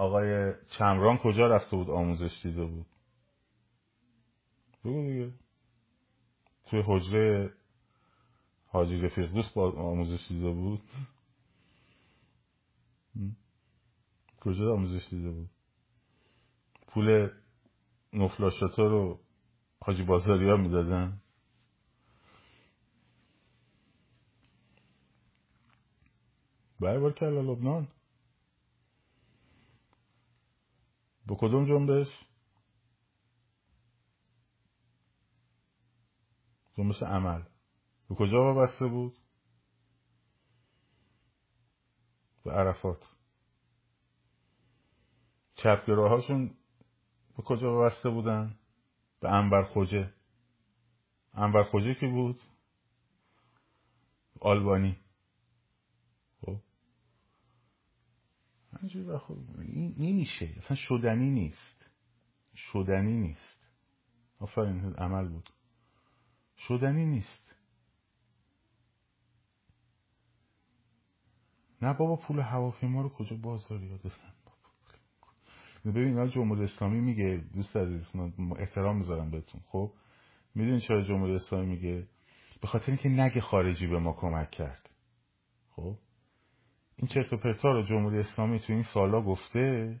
آقای 0.00 0.54
چمران 0.78 1.18
کجا 1.18 1.46
رفته 1.46 1.76
بود 1.76 1.90
آموزش 1.90 2.40
دیده 2.42 2.64
بود؟ 2.64 2.86
بگو 4.84 5.02
دیگه. 5.02 5.32
توی 6.66 6.82
حجره 6.86 7.52
حاجی 8.66 9.00
رفیق 9.00 9.32
دوست 9.32 9.54
با 9.54 9.72
آموزش 9.72 10.28
دیده 10.28 10.50
بود. 10.50 10.80
کجا 14.40 14.72
آموزش 14.72 15.08
دیده 15.10 15.30
بود؟ 15.30 15.50
پول 16.86 17.30
نفلاشاتا 18.12 18.86
رو 18.86 19.20
حاجی 19.80 20.02
بازاری 20.02 20.50
ها 20.50 20.56
می‌دادن؟ 20.56 21.20
بله 26.80 26.98
بار 26.98 27.12
کلا 27.12 27.40
لبنان. 27.40 27.88
با 31.30 31.36
کدوم 31.36 31.66
جنبش؟ 31.66 32.08
جنبش 36.76 37.02
عمل. 37.02 37.42
به 38.08 38.14
کجا 38.14 38.38
وابسته 38.38 38.86
بود؟ 38.86 39.18
به 42.44 42.52
عرفات. 42.52 43.04
چپگراهاشون 45.54 46.48
به 47.36 47.42
کجا 47.42 47.74
وابسته 47.74 48.10
بودن؟ 48.10 48.58
به 49.20 49.30
انبر 49.30 49.64
خوجه. 49.64 50.14
انبر 51.34 51.62
خوجه 51.62 51.94
کی 51.94 52.06
بود؟ 52.06 52.40
آلبانی 54.40 54.96
خب 56.40 56.56
این 59.58 59.94
نمیشه 59.98 60.54
اصلا 60.56 60.76
شدنی 60.76 61.30
نیست. 61.30 61.90
شدنی 62.54 63.16
نیست. 63.16 63.66
آفرین 64.38 64.94
عمل 64.94 65.28
بود. 65.28 65.48
شدنی 66.56 67.06
نیست. 67.06 67.56
نه 71.82 71.94
بابا 71.94 72.16
پول 72.16 72.40
هواپیما 72.40 73.02
رو 73.02 73.08
کجا 73.08 73.36
بازاری؟ 73.36 73.86
یادستن 73.86 74.32
ببین 75.84 76.28
جمهوری 76.28 76.64
اسلامی 76.64 77.00
میگه 77.00 77.44
دوست 77.54 77.76
عزیز 77.76 78.10
احترام 78.58 78.96
می‌ذارم 78.96 79.30
بهتون. 79.30 79.60
خب 79.68 79.92
می‌دونی 80.54 80.80
چرا 80.80 81.02
جمهوری 81.02 81.34
اسلامی 81.34 81.66
میگه؟ 81.66 82.08
به 82.60 82.68
خاطر 82.68 82.86
اینکه 82.86 83.08
نگه 83.08 83.40
خارجی 83.40 83.86
به 83.86 83.98
ما 83.98 84.12
کمک 84.12 84.50
کرد. 84.50 84.90
خب 85.70 85.98
این 87.00 87.08
چرت 87.08 87.32
و 87.32 87.36
پرتا 87.36 87.72
رو 87.72 87.82
جمهوری 87.82 88.18
اسلامی 88.18 88.60
تو 88.60 88.72
این 88.72 88.82
سالا 88.82 89.22
گفته 89.22 90.00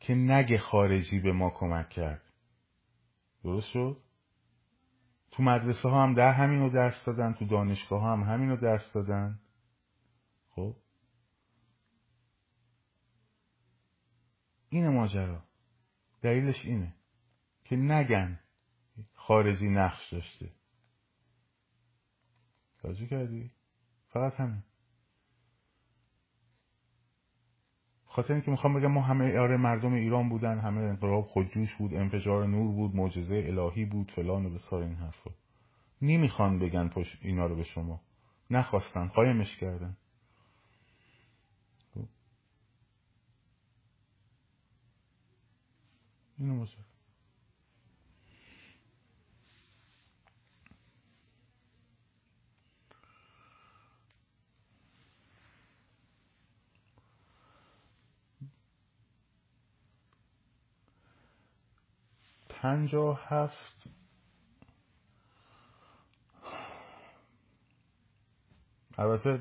که 0.00 0.14
نگه 0.14 0.58
خارجی 0.58 1.20
به 1.20 1.32
ما 1.32 1.50
کمک 1.50 1.88
کرد. 1.88 2.22
درست 3.44 3.68
شد؟ 3.68 3.96
تو 5.30 5.42
مدرسه 5.42 5.88
ها 5.88 6.02
هم 6.02 6.14
در 6.14 6.32
همین 6.32 6.60
رو 6.60 6.70
درس 6.70 7.04
دادن 7.04 7.32
تو 7.32 7.46
دانشگاه 7.46 8.00
ها 8.00 8.12
هم 8.12 8.22
همین 8.22 8.48
رو 8.48 8.56
درس 8.56 8.92
دادن. 8.92 9.38
خب؟ 10.50 10.76
این 14.68 14.88
ماجرا. 14.88 15.42
دلیلش 16.22 16.64
اینه 16.64 16.94
که 17.64 17.76
نگن 17.76 18.40
خارجی 19.14 19.68
نقش 19.68 20.12
داشته. 20.12 20.50
توجه 22.78 23.06
کردی؟ 23.06 23.50
فقط 24.08 24.34
همین. 24.34 24.62
خاطر 28.16 28.32
اینکه 28.32 28.50
می‌خوام 28.50 28.74
بگم 28.74 28.86
ما 28.92 29.02
همه 29.02 29.38
آره 29.38 29.56
مردم 29.56 29.92
ایران 29.92 30.28
بودن 30.28 30.58
همه 30.58 30.80
انقلاب 30.80 31.24
خودجوش 31.24 31.74
بود 31.74 31.94
انفجار 31.94 32.46
نور 32.46 32.72
بود 32.72 32.96
معجزه 32.96 33.36
الهی 33.36 33.84
بود 33.84 34.10
فلان 34.10 34.46
و 34.46 34.50
بسار 34.50 34.82
این 34.82 34.94
حرفا 34.94 35.30
نمی‌خوان 36.02 36.58
بگن 36.58 36.88
پشت 36.88 37.18
اینا 37.22 37.46
رو 37.46 37.56
به 37.56 37.62
شما. 37.64 38.00
نخواستن 38.50 39.08
قایمش 39.08 39.56
کردن. 39.56 39.96
اینو 46.38 46.58
باشه 46.58 46.78
پنجا 62.66 63.12
هفت. 63.12 63.90
البته 68.98 69.40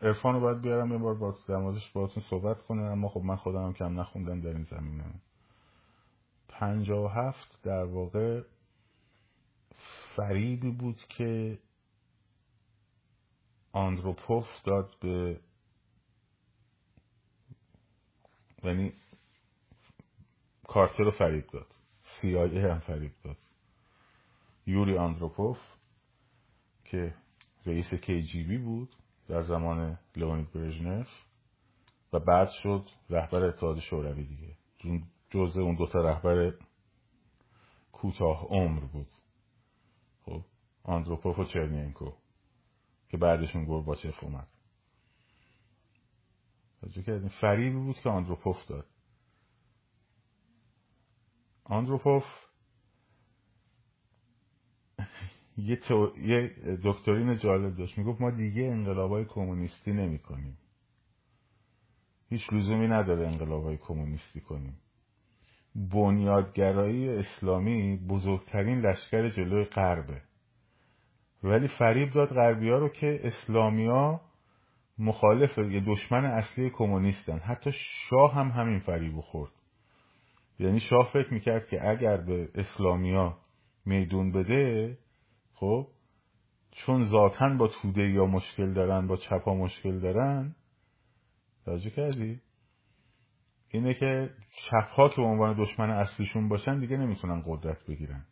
ارفان 0.00 0.34
رو 0.34 0.40
باید 0.40 0.60
بیارم 0.60 0.92
یه 0.92 0.98
بار 0.98 1.14
با 1.14 1.36
در 1.48 1.56
باهاتون 1.94 2.22
صحبت 2.30 2.62
کنه 2.62 2.82
اما 2.82 3.08
خب 3.08 3.20
من 3.20 3.36
خودم 3.36 3.64
هم 3.64 3.72
کم 3.72 4.00
نخوندم 4.00 4.40
در 4.40 4.48
این 4.48 4.64
زمینه. 4.64 5.04
پنجا 6.48 7.04
و 7.04 7.08
هفت 7.08 7.62
در 7.62 7.84
واقع 7.84 8.42
فریبی 10.16 10.70
بود 10.70 10.96
که 11.08 11.58
آندروپوف 13.72 14.46
داد 14.64 14.96
به 15.00 15.40
یعنی 18.64 18.92
کارتر 20.68 21.04
رو 21.04 21.10
فریب 21.10 21.46
داد. 21.46 21.75
CIA 22.06 22.56
هم 22.56 22.78
فریب 22.78 23.12
داد. 23.24 23.38
یوری 24.66 24.98
آندروپوف 24.98 25.58
که 26.84 27.14
رئیس 27.66 27.94
KGB 27.94 28.58
بود 28.64 28.96
در 29.28 29.42
زمان 29.42 29.98
لئونید 30.16 30.52
برژنف 30.52 31.08
و 32.12 32.20
بعد 32.20 32.48
شد 32.62 32.88
رهبر 33.10 33.44
اتحاد 33.44 33.80
شوروی 33.80 34.24
دیگه. 34.24 34.56
جزء 35.30 35.60
اون 35.60 35.74
دوتا 35.74 36.00
رهبر 36.00 36.54
کوتاه 37.92 38.46
عمر 38.48 38.80
بود. 38.80 39.08
خب 40.24 40.42
آندروپوف 40.82 41.38
و 41.38 41.44
چرنینکو 41.44 42.12
که 43.08 43.16
بعدشون 43.16 43.64
گورباچف 43.64 44.24
اومد. 44.24 44.48
کردیم 47.06 47.28
فریبی 47.40 47.78
بود 47.78 47.98
که 47.98 48.10
آندروپوف 48.10 48.66
داد. 48.66 48.86
آندروپوف 51.68 52.24
یه, 55.58 55.78
یه 56.18 56.50
دکترین 56.84 57.36
جالب 57.36 57.76
داشت. 57.76 57.98
می‌گفت 57.98 58.20
ما 58.20 58.30
دیگه 58.30 58.62
انقلابای 58.62 59.24
کمونیستی 59.24 59.92
نمی 59.92 60.18
کنیم 60.18 60.58
هیچ 62.28 62.52
لزومی 62.52 62.88
نداره 62.88 63.26
انقلابای 63.26 63.76
کمونیستی 63.76 64.40
کنیم. 64.40 64.76
بنیادگرایی 65.74 67.08
اسلامی 67.08 67.96
بزرگترین 67.96 68.80
لشکر 68.80 69.28
جلوی 69.28 69.64
غربه. 69.64 70.22
ولی 71.42 71.68
فریب 71.78 72.12
داد 72.12 72.28
غربی 72.28 72.70
ها 72.70 72.78
رو 72.78 72.88
که 72.88 73.20
اسلامیا 73.24 74.20
مخالف 74.98 75.58
یه 75.58 75.80
دشمن 75.80 76.24
اصلی 76.24 76.70
کمونیستن. 76.70 77.38
حتی 77.38 77.70
شاه 77.72 78.34
هم 78.34 78.48
همین 78.48 78.78
فریب 78.78 79.20
خورد. 79.20 79.52
یعنی 80.58 80.80
شاه 80.80 81.10
فکر 81.12 81.34
می‌کرد 81.34 81.68
که 81.68 81.88
اگر 81.88 82.16
به 82.16 82.48
اسلامیا 82.54 83.38
میدون 83.84 84.32
بده 84.32 84.98
خب 85.54 85.88
چون 86.70 87.04
ذاتا 87.04 87.48
با 87.48 87.68
توده 87.68 88.02
یا 88.02 88.26
مشکل 88.26 88.72
دارن 88.72 89.06
با 89.06 89.16
چپا 89.16 89.54
مشکل 89.54 90.00
دارن 90.00 90.54
توجه 91.64 91.90
کردی؟ 91.90 92.40
اینه 93.68 93.94
که 93.94 94.30
چپ 94.50 94.88
ها 94.90 95.08
که 95.08 95.16
به 95.16 95.22
عنوان 95.22 95.62
دشمن 95.62 95.90
اصلیشون 95.90 96.48
باشن 96.48 96.80
دیگه 96.80 96.96
نمی‌تونن 96.96 97.42
قدرت 97.46 97.86
بگیرن. 97.86 98.26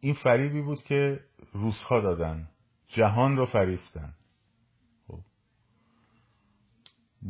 این 0.00 0.14
فریبی 0.14 0.62
بود 0.62 0.82
که 0.82 1.20
روزها 1.52 2.00
دادن 2.00 2.48
جهان 2.88 3.36
رو 3.36 3.46
فریفتن. 3.46 4.14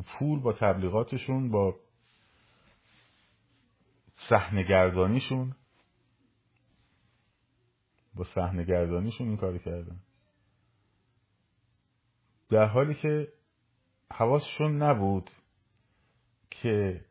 پول 0.07 0.41
با 0.41 0.53
تبلیغاتشون 0.53 1.51
با 1.51 1.81
صحنهگردانیشون. 4.29 5.57
با 8.15 8.25
صحنه 8.25 8.65
گردانیشون 8.65 9.29
این 9.29 9.37
کار 9.37 9.59
کردن. 9.59 10.01
در 12.49 12.67
حالی 12.67 12.95
که 12.95 13.29
حواسشون 14.13 14.83
نبود 14.83 15.31
که 16.51 17.05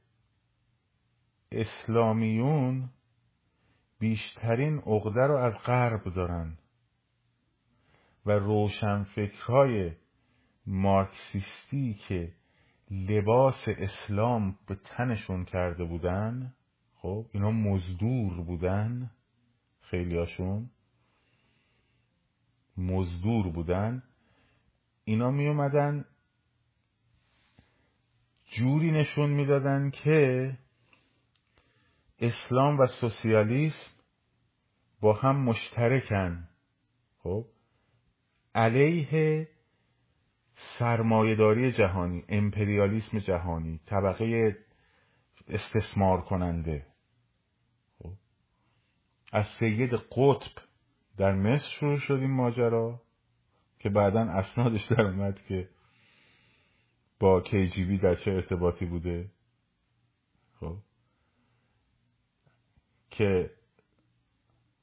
اسلامیون 1.52 2.90
بیشترین 4.00 4.78
عقده 4.80 5.22
رو 5.22 5.36
از 5.36 5.54
غرب 5.66 6.14
دارن 6.14 6.58
و 8.26 8.32
روشنفکرهای 8.32 9.92
مارکسیستی 10.66 11.94
که 12.08 12.34
لباس 12.92 13.66
اسلام 13.68 14.58
به 14.68 14.76
تنشون 14.76 15.46
کرده 15.46 15.84
بودن 15.84 16.54
خب 16.96 17.26
اینا 17.34 17.52
مزدور 17.52 18.44
بودن 18.44 19.12
خیلیاشون 19.82 20.70
مزدور 22.80 23.52
بودن. 23.52 24.04
اینا 25.04 25.32
می 25.32 25.48
اومدن 25.48 26.06
جوری 28.46 28.92
نشون 28.92 29.30
می‌دادن 29.30 29.90
که 29.90 30.52
اسلام 32.20 32.80
و 32.80 32.88
سوسیالیسم 33.02 33.92
با 35.02 35.14
هم 35.14 35.44
مشترکن 35.44 36.48
خب. 37.18 37.46
علیه 38.56 39.48
سرمایهداری 40.60 41.72
جهانی 41.72 42.24
امپریالیسم 42.30 43.20
جهانی 43.20 43.80
طبقه 43.86 44.58
استثمار 45.48 46.22
کننده 46.22 46.86
خب. 48.00 48.14
از 49.32 49.46
سید 49.60 49.94
قطب 49.94 50.62
در 51.18 51.36
مصر 51.36 51.68
شروع 51.80 52.00
شد 52.00 52.14
این 52.14 52.32
ماجرا 52.32 53.02
که 53.80 53.90
بعدا 53.90 54.22
اسنادش 54.22 54.86
در 54.86 55.02
اومد 55.02 55.42
که 55.48 55.70
با 57.20 57.42
کیجیبی 57.42 57.98
در 57.98 58.16
چه 58.16 58.32
ارتباطی 58.32 58.86
بوده. 58.86 59.32
خب. 60.60 60.78
که 63.10 63.52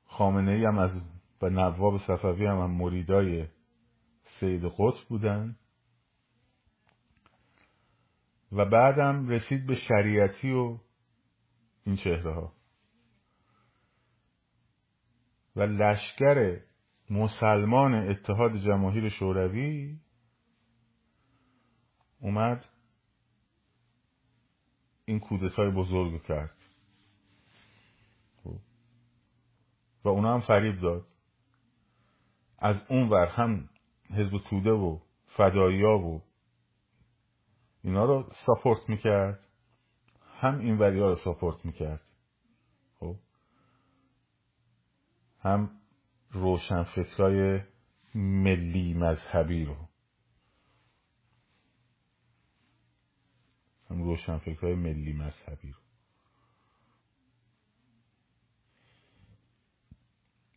خامنه 0.05 0.53
ای 0.53 0.64
هم 0.64 0.79
از 0.79 0.91
و 1.43 1.51
نواب 1.51 1.99
صفوی 1.99 2.47
هم, 2.47 2.59
هم 2.59 2.70
مریدای 2.70 3.47
سید 4.41 4.64
قطب 4.64 5.09
بودن. 5.09 5.57
و 8.53 8.64
بعدم 8.64 9.28
رسید 9.28 9.66
به 9.66 9.74
شریعتی 9.74 10.53
و 10.53 10.78
این 11.84 11.97
چهره 11.97 12.34
ها 12.34 12.53
و 15.57 15.62
لشکر 15.62 16.61
مسلمان 17.11 17.94
اتحاد 17.94 18.57
جماهیر 18.57 19.09
شوروی 19.09 19.99
اومد 22.20 22.64
این 25.05 25.20
کودتای 25.20 25.70
بزرگ 25.70 26.22
کرد. 26.22 26.57
و 30.05 30.09
اونا 30.09 30.34
هم 30.34 30.40
فریب 30.40 30.80
داد 30.80 31.07
از 32.59 32.86
اون 32.88 33.09
ور 33.09 33.26
هم 33.26 33.68
حزب 34.11 34.38
توده 34.38 34.70
و 34.70 34.99
فدایا 35.26 35.99
و 35.99 36.22
اینا 37.87 38.05
رو 38.05 38.26
ساپورت 38.47 38.89
می‌کرد. 38.89 39.47
هم 40.41 40.59
این 40.59 40.78
ها 40.78 40.89
رو 40.89 41.14
ساپورت 41.14 41.64
می‌کرد. 41.64 42.01
خب؟ 42.99 43.16
هم 45.41 45.70
روشن 46.30 46.82
فکرای 46.82 47.61
ملی 48.14 48.95
مذهبی 48.95 49.64
رو. 49.64 49.76
هم 53.91 54.03
روشن 54.03 54.39
فکرای 54.39 54.74
ملی 54.74 55.12
مذهبی 55.12 55.70
رو. 55.70 55.78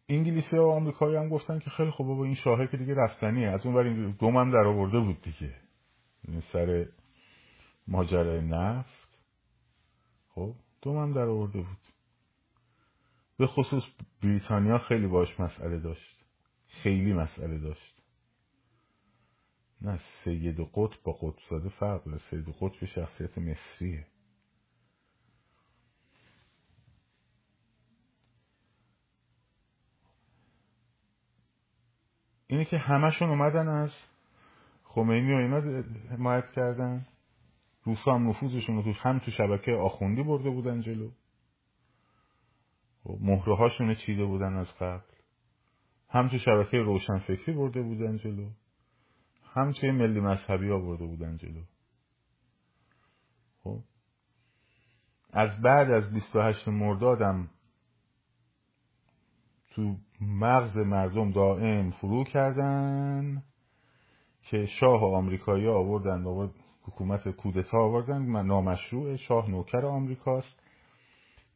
انگلیسی 0.09 0.57
و 0.57 0.61
آمریکایی 0.61 1.15
هم 1.15 1.29
گفتن 1.29 1.59
که 1.59 1.69
خیلی 1.69 1.91
خوب 1.91 2.07
بابا 2.07 2.23
این 2.23 2.35
شاهه 2.35 2.67
که 2.67 2.77
دیگه 2.77 2.95
رفتنیه. 2.95 3.47
از 3.47 3.65
اون 3.65 3.75
ور 3.75 4.11
دوم 4.11 4.37
هم 4.37 4.51
در 4.51 4.67
آورده 4.67 4.99
بود 4.99 5.21
دیگه. 5.21 5.55
یعنی 6.27 6.41
سر 6.41 6.85
ماجرای 7.89 8.41
نفت. 8.41 9.19
خب 10.29 10.55
دوم 10.81 10.97
هم 10.97 11.13
در 11.13 11.25
آورده 11.25 11.61
بود. 11.61 11.85
به 13.37 13.47
خصوص 13.47 13.83
بریتانیا 14.23 14.77
خیلی 14.77 15.07
باش 15.07 15.39
مسئله 15.39 15.79
داشت. 15.79 16.25
خیلی 16.67 17.13
مسئله 17.13 17.59
داشت. 17.59 17.95
نه 19.81 19.99
سید 20.23 20.59
قطب 20.73 21.03
با 21.03 21.13
قطب 21.13 21.39
زاده 21.49 21.69
فرق 21.69 22.03
داره. 22.03 22.17
سید 22.17 22.55
قطب 22.59 22.85
شخصیت 22.85 23.37
مصریه. 23.37 24.07
اینه 32.47 32.65
که 32.65 32.77
همشون 32.77 33.29
اومدن 33.29 33.67
از 33.67 33.91
خمینی 34.83 35.33
و 35.33 35.35
اینا 35.35 35.83
حمایت 36.11 36.51
کردن. 36.51 37.07
روسا 37.83 38.13
هم 38.13 38.29
نفوذشون 38.29 38.83
رو 38.83 38.93
هم 38.93 39.19
تو 39.19 39.31
شبکه 39.31 39.71
آخوندی 39.71 40.23
برده 40.23 40.49
بودن 40.49 40.81
جلو. 40.81 41.11
خب، 43.03 43.17
مهره 43.21 43.55
هاشون 43.55 43.95
چیده 43.95 44.25
بودن 44.25 44.53
از 44.53 44.77
قبل. 44.79 45.09
هم 46.09 46.27
تو 46.27 46.37
شبکه 46.37 46.77
روشنفکری 46.77 47.55
برده 47.55 47.81
بودن 47.81 48.17
جلو 48.17 48.49
هم 49.53 49.71
توی 49.71 49.91
ملی 49.91 50.19
مذهبی 50.19 50.69
ها 50.69 50.79
برده 50.79 51.05
بودن 51.05 51.37
جلو. 51.37 51.61
خب 53.63 53.83
از 55.33 55.61
بعد 55.61 55.91
از 55.91 56.13
28 56.13 56.67
مردادم 56.67 57.49
تو 59.71 59.95
مغز 60.21 60.77
مردم 60.77 61.31
دائم 61.31 61.91
فرو 61.91 62.23
کردن 62.23 63.43
که 64.41 64.65
شاه 64.65 65.01
و 65.01 65.15
آمریکایی 65.15 65.67
آوردن 65.67 66.25
آورد 66.25 66.51
حکومت 66.89 67.27
کودتا 67.27 67.77
آوردن. 67.77 68.45
نامشروع 68.45 69.15
شاه 69.15 69.49
نوکر 69.49 69.85
آمریکاست. 69.85 70.63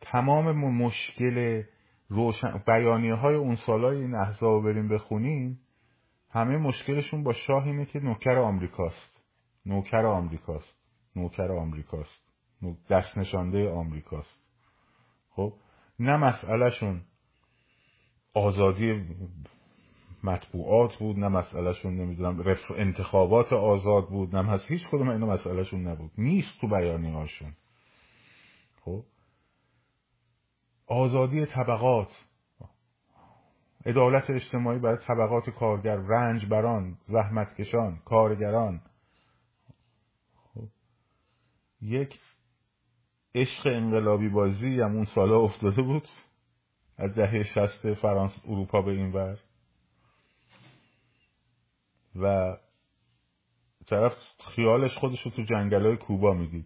تمام 0.02 0.52
مشکل 0.52 1.64
روشن 2.10 2.64
بیانیه 2.68 3.14
های 3.16 3.36
اون 3.36 3.56
سالای 3.56 3.98
این 3.98 4.16
احزاب 4.16 4.64
بریم 4.64 4.88
بخونین 4.90 5.58
همه 6.30 6.58
مشکلشون 6.58 7.24
با 7.24 7.34
شاه 7.34 7.66
اینه 7.66 7.86
که 7.86 8.00
نوکر 8.00 8.38
آمریکاست. 8.38 9.22
نوکر 9.66 10.06
آمریکاست. 10.06 10.78
نوکر 11.16 11.52
آمریکاست. 11.52 12.30
دست 12.90 13.18
نشانده 13.18 13.70
آمریکاست. 13.70 14.44
خب 15.30 15.54
نه 16.00 16.18
مسئلهشون 16.18 17.02
آزادی 18.34 19.06
مطبوعات 20.24 20.96
بود 20.96 21.20
نه 21.20 21.28
مسئلهشون 21.28 21.96
نمی‌دونم 21.96 22.58
انتخابات 22.76 23.54
آزاد 23.54 24.10
بود 24.10 24.36
نه 24.36 24.52
هست 24.52 24.66
هیچ 24.68 24.88
کدوم 24.92 25.10
اینا 25.10 25.26
مسئلهشون 25.26 25.88
نبود. 25.88 26.12
نیست 26.18 26.62
تو 26.62 26.68
بیانی 26.68 27.12
هاشون 27.12 27.54
خب؟ 28.82 29.04
آزادی 30.88 31.46
طبقات. 31.46 32.12
عدالت 33.86 34.30
اجتماعی 34.30 34.80
برای 34.80 34.98
طبقات 34.98 35.50
کارگر 35.50 35.96
رنج 35.96 36.46
بران 36.46 36.98
زحمتکشان 37.04 37.98
کارگران. 38.06 38.82
خب. 40.54 40.68
یک 41.82 42.20
عشق 43.36 43.68
انقلابی 43.68 44.30
بازی 44.30 44.80
هم 44.80 44.96
اون 44.96 45.06
سالا 45.06 45.40
افتاده 45.40 45.82
بود. 45.82 46.08
از 46.98 47.16
دهه 47.16 47.44
شست 47.44 47.94
فرانس 47.94 48.32
اروپا 48.48 48.82
به 48.82 48.92
این 48.92 49.12
ور. 49.12 49.40
و 52.16 52.58
طرف 53.86 54.14
خیالش 54.56 54.98
خودش 54.98 55.22
رو 55.22 55.32
تو 55.32 55.44
جنگل 55.44 55.86
های 55.86 55.98
کوبا 55.98 56.34
می‌دید. 56.34 56.66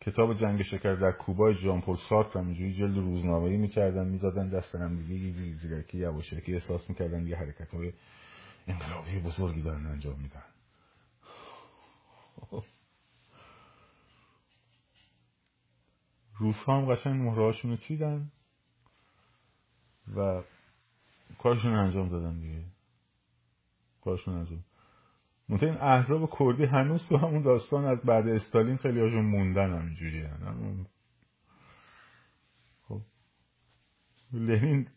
کتاب 0.00 0.34
جنگ 0.34 0.62
شکر 0.62 0.94
در 0.94 1.12
کوبا 1.12 1.52
جان 1.52 1.80
پل 1.80 1.96
سارتر 2.08 2.38
همینجوری 2.38 2.74
جلد 2.74 2.96
روزنامه 2.96 3.48
ای 3.48 3.56
می‌کردن 3.56 4.06
می‌دادن 4.06 4.48
دست 4.48 4.74
هم 4.74 4.94
دیگه 4.94 5.30
زیرکی 5.32 5.98
یواشکی 5.98 6.54
احساس 6.54 6.90
می‌کردن 6.90 7.26
یه 7.26 7.36
حرکت 7.36 7.74
های 7.74 7.92
انقلابی 8.66 9.20
بزرگی 9.20 9.62
دارن 9.62 9.86
انجام 9.86 10.20
میدن. 10.20 10.44
روس 16.38 16.56
هم 16.68 16.94
قشنگ 16.94 17.22
مهرهاشون 17.22 17.70
رو 17.70 17.76
چیدن 17.76 18.32
و 20.16 20.42
کارشون 21.38 21.72
انجام 21.72 22.08
دادن 22.08 22.38
دیگه. 22.40 22.64
کارشون 24.04 24.34
انجام 24.34 24.64
منتها 25.52 25.68
این 25.68 25.78
احزاب 25.78 26.30
کردی 26.38 26.64
هنوز 26.64 27.08
تو 27.08 27.16
همون 27.16 27.42
داستان 27.42 27.84
از 27.84 28.02
بعد 28.02 28.28
استالین 28.28 28.76
خیلی 28.76 29.00
هاشون 29.00 29.24
موندن 29.24 29.78
همینجوری 29.78 30.24
خب. 32.88 33.00
لنین 34.32 34.88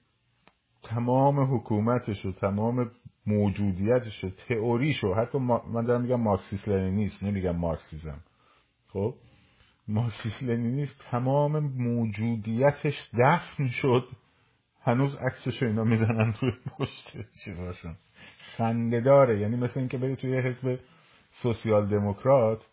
تمام 0.83 1.55
حکومتش 1.55 2.25
و 2.25 2.31
تمام 2.31 2.91
موجودیتش 3.25 4.23
و 4.23 4.29
تئوریش 4.29 5.03
و 5.03 5.13
حتی 5.13 5.37
من 5.37 5.85
دارم 5.85 6.01
میگم 6.01 6.21
مارکسیس 6.21 6.67
لنینیست 6.67 7.23
نمیگم 7.23 7.55
مارکسیزم. 7.55 8.23
خب. 8.87 9.15
مارکسیس 9.87 10.43
لنینیست 10.43 11.05
تمام 11.11 11.59
موجودیتش 11.59 13.09
دفن 13.13 13.67
شد. 13.67 14.07
هنوز 14.81 15.15
عکسش 15.15 15.63
اینا 15.63 15.83
می‌زنن 15.83 16.33
توی 16.39 16.51
پشت 16.77 17.17
چیزاشون 17.45 17.95
خنده 18.57 19.01
داره 19.01 19.39
یعنی 19.39 19.55
مثل 19.55 19.79
اینکه 19.79 19.97
بری 19.97 20.15
توی 20.15 20.37
حزب 20.37 20.79
سوسیال 21.43 21.87
دموکرات 21.87 22.65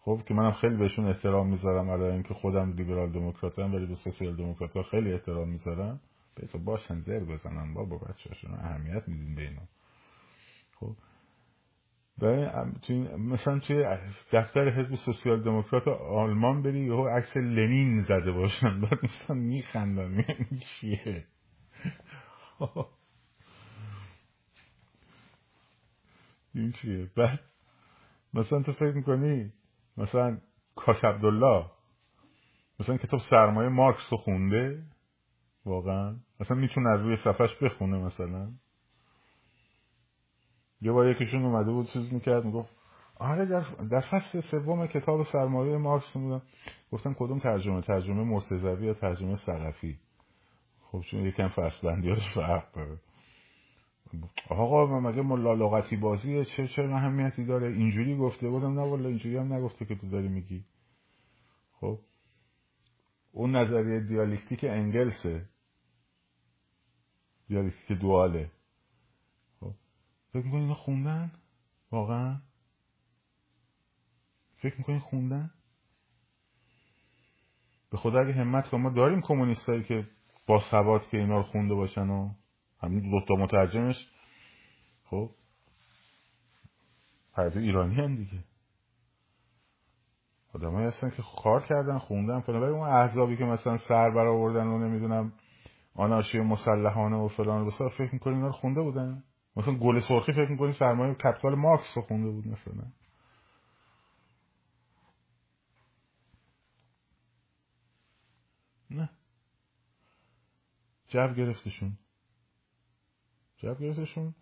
خب 0.00 0.20
که 0.28 0.34
منم 0.34 0.52
خیلی 0.52 0.76
بهشون 0.76 1.06
احترام 1.08 1.48
می‌ذارم 1.48 1.90
علاوه 1.90 2.12
اینکه 2.12 2.34
خودم 2.34 2.72
لیبرال 2.72 3.12
دموکراتم 3.12 3.74
ولی 3.74 3.86
به 3.86 3.94
سوسیال 3.94 4.36
دموکرات 4.36 4.82
خیلی 4.90 5.12
احترام 5.12 5.48
می‌ذارم. 5.48 6.00
بهتر 6.34 6.58
باشن 6.58 7.00
زر 7.00 7.24
بزنن 7.24 7.74
بابا 7.74 7.98
بچه‌هاشون 7.98 8.54
اهمیت 8.54 9.08
میدین 9.08 9.34
به 9.34 9.42
اینا. 9.42 9.62
خب. 10.80 10.96
مثلا 13.18 13.58
توی 13.58 13.84
دفتر 14.32 14.68
حزب 14.68 14.94
سوسیال 14.94 15.42
دموکرات 15.42 15.88
آلمان 15.88 16.62
بری 16.62 16.80
یهو 16.80 17.08
عکس 17.08 17.36
لنین 17.36 18.02
زده 18.02 18.32
باشن. 18.32 18.80
بعد 18.80 18.98
مثلا 19.04 19.36
میخندن 19.36 20.24
چیه؟ 20.80 21.24
این 26.54 26.72
چیه؟ 26.72 27.10
بعد 27.16 27.40
مثلا 28.34 28.62
تو 28.62 28.72
فکر 28.72 28.92
می‌کنی 28.92 29.52
مثلا 29.96 30.38
کاش 30.76 31.04
عبدالله 31.04 31.66
مثلا 32.80 32.96
کتاب 32.96 33.20
سرمایه 33.30 33.68
مارکس 33.68 34.12
رو 34.12 34.18
خونده؟ 34.18 34.82
واقعا. 35.64 36.16
مثلا 36.40 36.56
می‌تونه 36.56 36.90
از 36.90 37.00
روی 37.00 37.16
صفحش 37.16 37.56
بخونه 37.62 37.98
مثلا. 37.98 38.52
یه 40.80 40.92
بار 40.92 41.10
یکیشون 41.10 41.44
اومده 41.44 41.72
بود 41.72 41.86
چیز 41.92 42.12
می‌کرد 42.12 42.44
می‌گفت 42.44 42.70
آره 43.16 43.44
در, 43.44 43.60
در 43.90 44.00
فصل 44.00 44.40
سوم 44.40 44.86
کتاب 44.86 45.22
سرمایه 45.32 45.76
مارکس 45.76 46.12
بودم 46.14 46.42
گفتم 46.92 47.14
کدوم 47.14 47.38
ترجمه؟ 47.38 47.80
ترجمه 47.80 48.24
مرتضوی 48.24 48.86
یا 48.86 48.94
ترجمه 48.94 49.36
سقفی؟ 49.36 49.98
خب 50.82 51.00
چون 51.10 51.20
یکم 51.26 51.48
فصل 51.48 51.88
بندیاش 51.88 52.34
فرق 52.34 52.72
داره. 52.72 52.98
آقا 54.48 55.00
مگه 55.00 55.22
ملا 55.22 55.54
لغتی 55.54 55.96
بازیه؟ 55.96 56.44
چه 56.44 56.68
چه 56.68 56.82
اهمیتی 56.82 57.44
داره؟ 57.44 57.68
اینجوری 57.68 58.16
گفته 58.16 58.48
بودم. 58.48 58.74
نه 58.74 58.80
والا 58.80 59.08
اینجوری 59.08 59.36
هم 59.36 59.52
نگفته 59.52 59.84
که 59.84 59.94
تو 59.94 60.08
داری 60.08 60.28
میگی. 60.28 60.64
خب؟ 61.72 61.98
اون 63.32 63.56
نظریه 63.56 64.00
دیالکتیک 64.00 64.64
انگلسه. 64.64 65.48
دیالکتیک 67.48 67.98
دواله 67.98 68.50
خب؟ 69.60 69.74
فکر 70.32 70.44
می‌کنی 70.44 70.74
خوندن؟ 70.74 71.32
واقعا؟ 71.90 72.40
فکر 74.56 74.78
می‌کنی 74.78 74.98
خوندن؟ 74.98 75.50
به 77.90 77.98
خدا 77.98 78.20
اگه 78.20 78.32
همت 78.32 78.74
ما 78.74 78.90
داریم 78.90 79.20
کمونیستایی 79.20 79.84
که 79.84 80.08
با 80.46 80.62
ثبات 80.70 81.08
که 81.08 81.18
اینا 81.18 81.36
رو 81.36 81.42
خونده 81.42 81.74
باشن 81.74 82.08
و 82.08 82.34
همین 82.82 83.10
دوتا 83.10 83.34
مترجمش 83.34 83.96
خب 85.04 85.30
پردو 87.32 87.58
ایرانی 87.60 87.94
هم 87.94 88.16
دیگه. 88.16 88.44
آدمایی 90.54 90.86
هستن 90.86 91.10
که 91.10 91.22
کار 91.42 91.62
کردن 91.62 91.98
خوندن 91.98 92.40
فلان. 92.40 92.62
ولی 92.62 92.70
اون 92.70 92.88
احزابی 92.88 93.36
که 93.36 93.44
مثلا 93.44 93.78
سر 93.78 94.10
برآوردن 94.10 94.66
و 94.66 94.78
نمی‌دونم 94.78 95.32
آنارشی 95.94 96.38
مسلحانه 96.38 97.16
و 97.16 97.28
فلان 97.28 97.66
و 97.66 97.88
فکر 97.88 98.12
می‌کنی 98.12 98.34
اینا 98.34 98.46
رو 98.46 98.52
خونده 98.52 98.82
بودن؟ 98.82 99.24
مثلا 99.56 99.74
گل 99.74 100.00
سرخی 100.00 100.32
فکر 100.32 100.50
می‌کنی 100.50 100.72
سرمایه 100.72 101.14
کپیتال 101.14 101.54
مارکس 101.54 101.96
رو 101.96 102.02
خونده 102.02 102.30
بود 102.30 102.46
مثلا. 102.46 102.84
نه. 108.90 109.10
جو 111.08 111.34
گرفتشون. 111.34 111.98
جو 113.62 113.74
گرفتشون. 113.74 114.34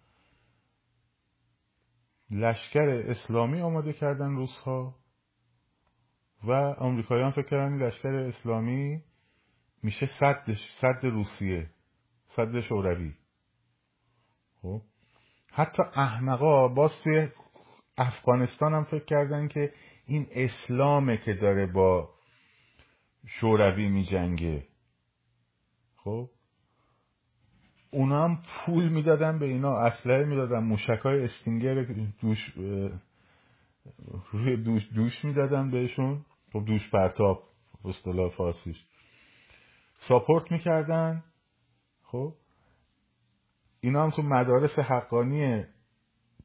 لشکر 2.31 2.89
اسلامی 2.89 3.61
آماده 3.61 3.93
کردن 3.93 4.37
روزها 4.37 4.95
و 6.45 6.53
آمریکاییان 6.79 7.31
فکر 7.31 7.47
کردن 7.47 7.83
لشکر 7.83 8.15
اسلامی 8.15 9.03
میشه 9.83 10.09
صدش 10.21 10.59
صد 10.81 11.05
روسیه 11.05 11.71
صد 12.27 12.61
شوروی. 12.61 13.13
خب؟ 14.63 14.83
حتی 15.53 15.83
احمقا 15.83 16.69
باز 16.69 16.91
توی 17.05 17.29
افغانستان 17.99 18.75
هم 18.75 18.85
فکر 18.85 19.05
کردن 19.05 19.49
که 19.49 19.75
این 20.07 20.27
اسلامه 20.31 21.17
که 21.17 21.35
داره 21.35 21.67
با 21.67 22.15
شوروی 23.27 23.89
میجنگه. 23.89 24.67
خب؟ 25.97 26.31
اونا 27.91 28.25
هم 28.25 28.39
پول 28.57 28.89
می‌دادن 28.89 29.39
به 29.39 29.47
اینا 29.47 29.79
اسلحه 29.79 30.25
می‌دادن 30.25 30.59
موشک 30.59 31.01
های 31.05 31.25
استینگر 31.25 31.83
دوش 32.21 32.55
روی 34.33 34.57
دوش 34.57 34.89
دوش 34.95 35.25
می‌دادن 35.25 35.71
بهشون. 35.71 36.25
خب 36.53 36.65
دوش 36.65 36.91
پرتاب 36.91 37.43
اصطلاح 37.85 38.31
فارسیش. 38.31 38.85
ساپورت 40.09 40.53
می‌کردن. 40.53 41.23
خب؟ 42.03 42.35
اینا 43.81 44.03
هم 44.03 44.11
تو 44.11 44.23
مدارس 44.23 44.79
حقانی 44.79 45.65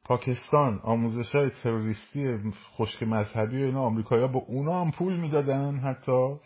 پاکستان 0.04 0.80
آموزش 0.82 1.34
های 1.34 1.50
تروریستی 1.50 2.52
خشک 2.76 3.02
مذهبی 3.02 3.62
و 3.62 3.66
اینا 3.66 3.82
آمریکایی 3.82 4.28
با 4.28 4.38
اونا 4.38 4.80
هم 4.80 4.90
پول 4.90 5.16
می‌دادن 5.16 5.76
حتی 5.76 6.36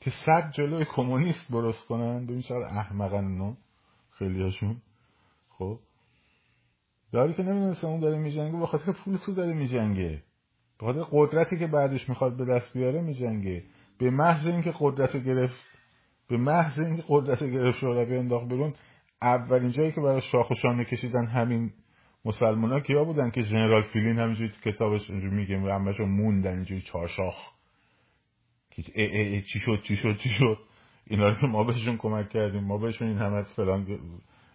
که 0.00 0.10
صد 0.26 0.50
جلوی 0.50 0.84
کمونیست 0.84 1.52
برست 1.52 1.88
کنن. 1.88 2.26
ببین 2.26 2.42
چقدر 2.42 2.66
احمقن 2.66 3.24
اینا. 3.26 3.56
خیلی 4.18 4.42
هاشون 4.42 4.76
خب. 5.48 5.78
داری 7.12 7.34
که 7.34 7.42
نمی‌دونست 7.42 7.84
اون 7.84 8.00
داره 8.00 8.18
میجنگه 8.18 8.58
به 8.58 8.66
خاطر 8.66 8.92
پول 8.92 9.16
تو 9.16 9.34
داره 9.34 9.52
میجنگه. 9.52 10.22
به 10.78 10.86
خاطر 10.86 11.04
قدرتی 11.10 11.58
که 11.58 11.66
بعدش 11.66 12.08
می‌خواد 12.08 12.36
به 12.36 12.44
دست 12.44 12.72
بیاره 12.74 13.00
میجنگه. 13.00 13.62
به 13.98 14.10
محض 14.10 14.46
اینکه 14.46 14.74
قدرت 14.80 15.16
گرفت 15.16 15.74
به 16.28 16.36
محض 16.36 16.80
اینکه 16.80 17.04
قدرت 17.08 17.44
گرفت 17.44 17.78
شوروی 17.78 18.16
انداخت 18.18 18.48
بیرون 18.48 18.74
اولین 19.22 19.70
جایی 19.70 19.92
که 19.92 20.00
برای 20.00 20.20
شاخ 20.20 20.50
و 20.50 20.54
شانه 20.54 20.84
کشیدن 20.84 21.26
همین 21.26 21.72
مسلمان 22.24 22.72
ها 22.72 22.80
کیا 22.80 23.04
بودن 23.04 23.30
که 23.30 23.42
جنرال 23.42 23.82
فیلین 23.82 24.18
همینجوری 24.18 24.52
کتابش 24.64 25.10
اینجوری 25.10 25.34
میگه 25.34 25.58
همشون 25.58 26.08
موندن 26.08 26.52
اینجوری 26.54 26.80
چارشاخ 26.80 27.34
که 28.70 28.82
ای 28.94 29.04
ای 29.04 29.28
ای 29.28 29.42
چی 29.42 29.58
شد 29.58 29.80
چی 29.82 29.96
شد 29.96 30.16
چی 30.16 30.28
شد؟ 30.28 30.58
اینا 31.06 31.28
رو 31.28 31.48
ما 31.48 31.64
بهشون 31.64 31.96
کمک 31.96 32.28
کردیم 32.28 32.64
ما 32.64 32.78
بهشون 32.78 33.08
این 33.08 33.18
همه 33.18 33.42
فلان 33.42 33.98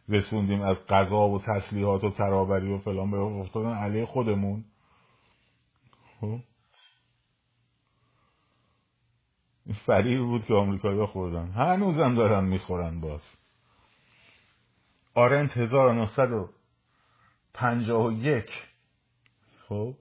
رسوندیم 0.10 0.62
از 0.62 0.88
غذا 0.88 1.30
و 1.30 1.42
تسلیحات 1.42 2.04
و 2.04 2.10
ترابری 2.10 2.74
و 2.74 2.78
فلان 2.78 3.12
به 3.12 3.18
افتادن 3.18 3.74
علیه 3.74 4.06
خودمون. 4.06 4.66
خب. 6.22 6.40
این 9.66 9.76
فریب 9.86 10.20
بود 10.20 10.46
که 10.46 10.54
آمریکایی 10.54 11.06
خوردن. 11.06 11.48
هنوزم 11.48 12.16
دارن 12.16 12.46
می‌خورن 12.46 13.02
باز. 13.02 13.22
آرنت 15.14 15.58
1951 15.58 18.46
خب. 19.68 19.96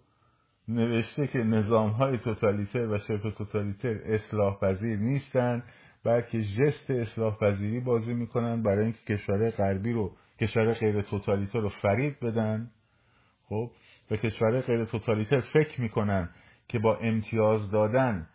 نوشته 0.69 1.27
که 1.27 1.39
نظام 1.39 1.91
های 1.91 2.19
توتالیتر 2.19 2.87
و 2.87 2.99
شبه 2.99 3.31
توتالیتر 3.31 4.01
اصلاح 4.05 4.61
پذیر 4.61 4.99
نیستن. 4.99 5.63
بلکه 6.05 6.43
جست 6.43 6.91
اصلاح 6.91 7.37
پذیری 7.37 7.81
بازی 7.81 8.15
می‌کنن 8.15 8.63
برای 8.63 8.85
اینکه 8.85 9.17
کشور 9.17 9.51
غربی 9.51 9.93
رو 9.93 10.17
کشور 10.41 10.73
غیر 10.73 11.03
توتالیتر 11.03 11.61
رو 11.61 11.69
فریب 11.69 12.17
بدن. 12.23 12.71
خب 13.45 13.71
و 14.11 14.17
کشور 14.17 14.61
غیر 14.61 14.85
توتالیتر 14.85 15.41
فکر 15.41 15.81
می‌کنن 15.81 16.31
که 16.69 16.79
با 16.79 16.97
امتیاز 16.97 17.71
دادن 17.71 18.29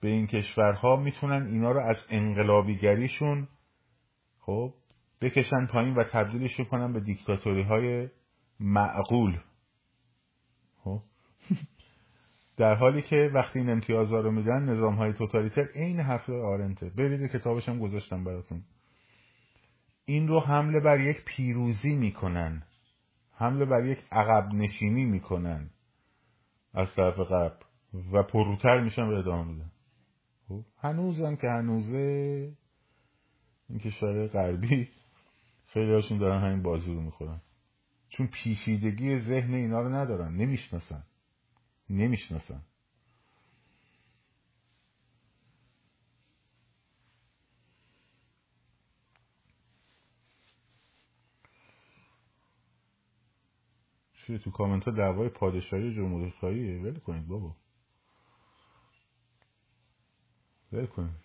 به 0.00 0.08
این 0.08 0.26
کشورها 0.26 0.96
می‌تونن 0.96 1.46
اینا 1.46 1.72
رو 1.72 1.80
از 1.80 1.96
انقلابیگریشون 2.10 3.48
خب 4.40 4.74
بکشن 5.20 5.66
پایین 5.66 5.94
و 5.94 6.04
تبدیلش 6.04 6.60
کنن 6.60 6.92
به 6.92 7.00
دیکتاتوری 7.00 7.62
های 7.62 8.08
معقول. 8.60 9.38
خب 10.76 11.02
در 12.56 12.74
حالی 12.74 13.02
که 13.02 13.30
وقتی 13.34 13.58
این 13.58 13.70
امتیازها 13.70 14.20
رو 14.20 14.30
میدن 14.30 14.62
نظام 14.62 14.94
های 14.94 15.12
توتالیتر 15.12 15.68
این 15.74 16.00
حرف 16.00 16.30
آرنته. 16.30 16.90
برید 16.90 17.30
کتابش 17.30 17.68
هم 17.68 17.78
گذاشتم 17.78 18.24
براتون. 18.24 18.62
این 20.04 20.28
رو 20.28 20.40
حمله 20.40 20.80
بر 20.80 21.00
یک 21.00 21.24
پیروزی 21.24 21.94
می‌کنن. 21.94 22.62
حمله 23.32 23.64
بر 23.64 23.86
یک 23.86 23.98
عقب 24.12 24.54
نشینی 24.54 25.04
می‌کنن 25.04 25.70
از 26.74 26.94
طرف 26.94 27.18
قبل 27.18 27.56
و 28.12 28.22
پروتر 28.22 28.80
میشن 28.80 29.02
و 29.02 29.14
ادامه 29.14 29.52
میدن. 29.52 29.70
خب 30.48 30.64
هنوزم 30.78 31.36
که 31.36 31.46
هنوزه 31.48 32.52
این 33.68 33.78
کشور 33.78 34.26
غربی 34.26 34.88
خیلی 35.66 35.92
هاشون 35.92 36.18
دارن 36.18 36.40
همین 36.40 36.62
بازی 36.62 36.94
رو 36.94 37.00
می‌خورن. 37.00 37.40
چون 38.08 38.26
پیچیدگی 38.26 39.18
ذهن 39.18 39.54
اینا 39.54 39.80
رو 39.80 39.88
ندارن 39.88 40.34
نمی‌شناسن. 40.34 41.04
نمی‌شناسن 41.90 42.62
چیه 54.14 54.38
تو 54.38 54.50
کامنت 54.50 54.84
ها 54.84 54.90
دعوای 54.90 55.28
پادشاهی 55.28 55.94
جمهوری 55.94 56.30
خواهیه 56.30 56.82
ول 56.82 56.98
کنید 56.98 57.28
بابا. 57.28 57.56
ول 60.72 60.86
کنید. 60.86 61.16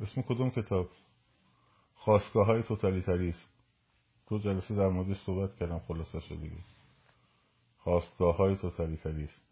اسم 0.00 0.22
کدوم 0.22 0.50
کتاب؟ 0.50 0.90
خواستگاه 2.04 2.46
های 2.46 2.62
توتالیتاریسم. 2.62 3.48
دو 4.28 4.38
جلسه 4.38 4.74
در 4.74 4.88
موردش 4.88 5.16
صحبت 5.26 5.56
کردم 5.56 5.78
خلاصه 5.78 6.20
شد 6.20 6.40
دیگه 6.40 6.56
خواستگاه 7.78 8.36
های 8.36 8.56
توتالیتاریسم. 8.56 9.42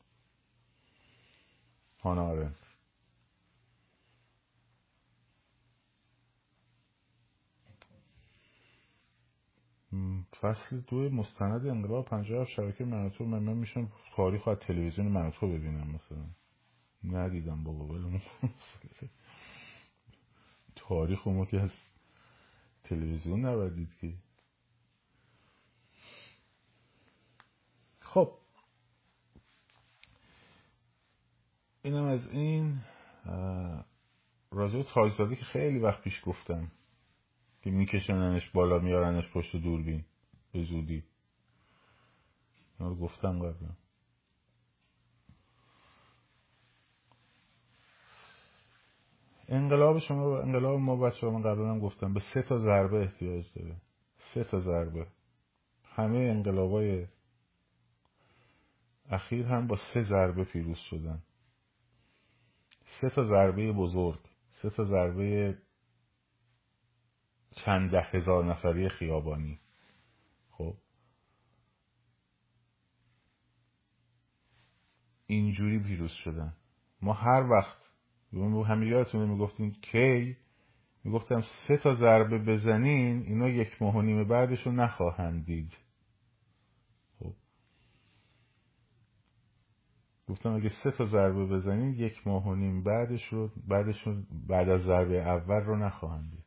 هانا 2.01 2.26
آرنت. 2.26 2.57
فصل 10.40 10.80
دو 10.80 10.96
مستند 10.96 11.66
انقلاب 11.66 12.05
پنجاه 12.05 12.46
شبکه 12.46 12.84
منوتو 12.84 13.24
من 13.24 13.42
من 13.42 13.57
میشم 13.57 13.92
تاریخ 14.16 14.48
از 14.48 14.59
تلویزیون 14.59 15.09
منوتو 15.09 15.48
ببینم 15.48 15.90
مثلا. 15.90 16.24
ندیدم 17.05 17.64
بابا 17.64 17.84
ولی 17.84 18.20
تاریخ 20.76 21.20
که 21.51 21.61
از 21.61 21.70
تلویزیون 22.83 23.45
نبردید 23.45 23.97
که؟ 24.01 24.14
خب. 28.01 28.33
اینم 31.83 32.05
از 32.05 32.28
این 32.28 32.81
راجع 34.51 34.83
تاجزاده 34.83 35.37
که 35.37 35.45
خیلی 35.45 35.78
وقت 35.78 36.03
پیش 36.03 36.22
گفتم 36.24 36.70
که 37.62 37.70
میکشننش 37.70 38.51
بالا 38.51 38.78
میارنش 38.78 39.31
پشت 39.33 39.57
دوربین 39.57 40.05
به 40.53 40.64
زودی. 40.64 41.05
گفتم 42.81 43.39
قبلا. 43.39 43.80
انقلاب 49.51 49.98
شما 49.98 50.40
انقلاب 50.40 50.78
ما 50.80 50.96
بچه 50.96 51.26
من 51.26 51.42
قبلا 51.42 51.70
هم 51.70 51.80
گفتم 51.80 52.14
به 52.14 52.20
سه 52.34 52.42
تا 52.42 52.59
ضربه 52.59 53.03
احتیاج 53.03 53.44
داره. 53.55 53.76
سه 54.34 54.44
تا 54.44 54.61
ضربه. 54.61 55.07
همه 55.84 56.18
انقلابای 56.18 57.07
اخیر 59.11 59.46
هم 59.46 59.66
با 59.66 59.76
سه 59.94 60.03
ضربه 60.03 60.44
پیروز 60.44 60.78
شدن. 60.78 61.22
سه 63.01 63.11
تا 63.11 63.22
ضربه 63.22 63.72
بزرگ 63.72 64.20
سه 64.62 64.70
تا 64.70 64.84
ضربه 64.84 65.59
چند 67.64 67.90
ده 67.90 68.03
هزار 68.03 68.44
نفری 68.44 68.88
خیابانی. 68.88 69.61
خب؟ 70.51 70.76
اینجوری 75.26 75.78
پیروز 75.78 76.12
شدن. 76.12 76.57
ما 77.03 77.12
هر 77.12 77.46
وقت 77.51 77.89
همین 78.33 78.89
یادتونه 78.89 79.26
می‌گفتیم 79.26 79.72
کی؟ 79.83 80.37
می‌گفتم 81.05 81.41
سه 81.68 81.76
تا 81.76 81.95
ضربه 81.95 82.39
بزنین 82.39 83.22
اینا 83.22 83.49
یک 83.49 83.83
ماه 83.83 83.97
و 83.97 84.03
نیم 84.03 84.24
بعدش 84.24 84.66
رو 84.66 84.72
نخواهند 84.72 85.45
دید. 85.45 85.72
خب. 87.18 87.35
گفتم 90.28 90.53
اگه 90.53 90.70
سه 90.85 90.91
تا 90.91 91.07
ضربه 91.07 91.47
بزنین 91.47 91.95
یک 91.95 92.26
ماه 92.26 92.47
و 92.47 92.55
نیم 92.55 92.83
بعدش 92.83 93.24
رو 93.24 93.51
بعدش 93.66 94.07
رو 94.07 94.22
بعد 94.49 94.68
از 94.68 94.83
ضربه 94.83 95.22
اول 95.22 95.61
رو 95.61 95.76
نخواهند 95.76 96.31
دید. 96.31 96.45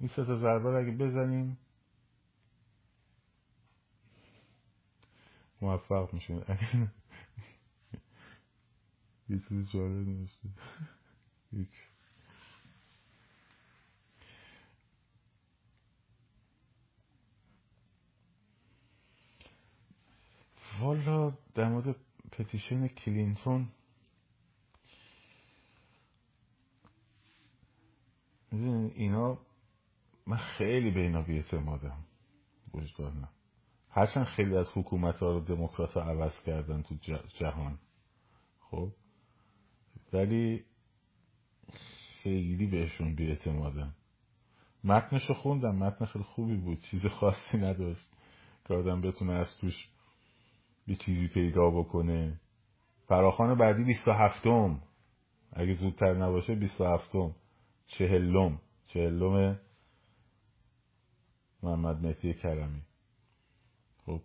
این 0.00 0.08
سه 0.08 0.24
تا 0.24 0.36
ضربه 0.36 0.70
رو 0.70 0.78
اگه 0.78 0.96
بزنیم 0.96 1.58
موفق 5.60 6.14
میشین. 6.14 6.44
یه 9.28 9.38
چیز 9.48 9.70
جالب 9.70 10.08
نوشته. 10.08 10.48
هیچ. 11.52 11.68
والا 20.80 21.30
در 21.54 21.68
مورد 21.68 21.96
پتیشن 22.32 22.88
کلینتون 22.88 23.68
اینا 28.52 29.38
من 30.26 30.36
خیلی 30.36 30.90
به 30.90 31.00
اینا 31.00 31.22
بیعتمادم 31.22 32.04
وجدانم. 32.74 33.28
هرچند 33.90 34.26
خیلی 34.26 34.56
از 34.56 34.66
حکومت 34.74 35.18
ها 35.18 35.32
رو 35.32 35.40
دموکرات 35.40 35.96
عوض 35.96 36.42
کردن 36.46 36.82
تو 36.82 36.94
جهان. 37.38 37.78
خب؟ 38.60 38.92
ولی 40.14 40.64
خیلی 42.22 42.66
بهشون 42.66 43.14
بیعتمادم 43.14 43.94
متنش 44.84 45.28
رو 45.28 45.34
خوندم 45.34 45.76
متن 45.76 46.04
خیلی 46.04 46.24
خوبی 46.24 46.56
بود 46.56 46.78
چیز 46.90 47.06
خاصی 47.06 47.56
نداشت 47.58 48.10
که 48.64 48.74
آدم 48.74 49.00
بتونه 49.00 49.32
از 49.32 49.58
توش 49.60 49.88
یه 50.86 50.96
چیزی 50.96 51.28
پیدا 51.28 51.70
بکنه. 51.70 52.40
فراخان 53.06 53.58
بعدی 53.58 53.84
بیست 53.84 54.08
و 54.08 54.12
هفتم. 54.12 54.82
اگه 55.52 55.74
زودتر 55.74 56.14
نباشه 56.14 56.54
بیست 56.54 56.80
و 56.80 56.84
هفتم. 56.84 57.34
چهلم. 57.86 58.60
چهلم 58.86 59.60
محمد 61.62 62.06
مهدی 62.06 62.34
کرمی 62.34 62.82
خب 64.06 64.20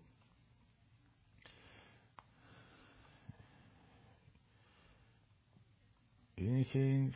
اینی 6.59 6.71
که 6.71 6.79
این 6.79 7.13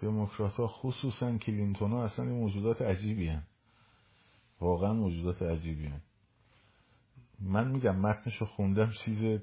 دموکرات 0.00 0.52
ها 0.52 0.66
خصوصا 0.66 1.38
کلینتون 1.38 1.90
ها 1.92 2.04
اصلا 2.04 2.24
موجودات 2.24 2.82
عجیبی 2.82 3.28
هن. 3.28 3.42
واقعا 4.60 4.92
موجودات 4.92 5.42
عجیبی 5.42 5.86
هن. 5.86 6.00
من 7.40 7.68
میگم 7.68 7.96
متنش 7.96 8.36
رو 8.36 8.46
خوندم 8.46 8.90
چیز 9.04 9.40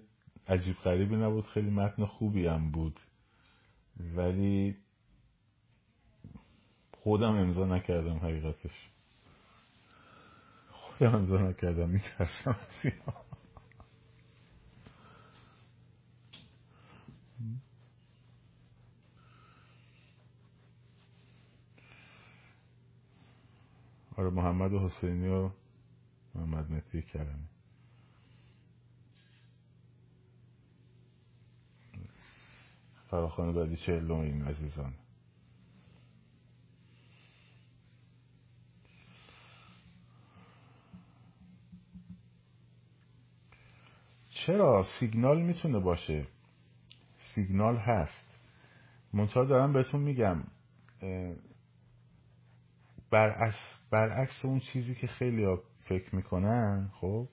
عجیب 0.47 0.75
غریبی 0.75 1.15
نبود 1.15 1.47
خیلی 1.47 1.69
متن 1.69 2.05
خوبی 2.05 2.47
هم 2.47 2.71
بود 2.71 2.99
ولی 4.15 4.75
خودم 6.97 7.35
امضا 7.35 7.65
نکردم 7.65 8.17
حقیقتش 8.17 8.89
خودم 10.71 11.15
امضا 11.15 11.37
نکردم 11.37 11.89
میترسم 11.89 12.55
آره 24.17 24.29
محمد 24.29 24.73
حسینی 24.73 25.27
و 25.27 25.49
محمد 26.35 26.71
مهدی 26.71 27.01
کرمی. 27.01 27.47
فراخان 33.09 33.53
بعدی 33.53 33.75
چهلم 33.75 34.19
این 34.19 34.41
عزیزان. 34.47 34.93
چرا 44.29 44.85
سیگنال 44.99 45.41
می‌تونه 45.41 45.79
باشه؟ 45.79 46.27
سیگنال 47.35 47.77
هست. 47.77 48.23
منتها 49.13 49.45
دارم 49.45 49.73
بهتون 49.73 50.01
میگم 50.01 50.43
برعکس, 53.11 53.55
برعکس 53.91 54.45
اون 54.45 54.59
چیزی 54.59 54.95
که 54.95 55.07
خیلی 55.07 55.57
فکر 55.89 56.15
می‌کنن 56.15 56.91
خب 56.93 57.27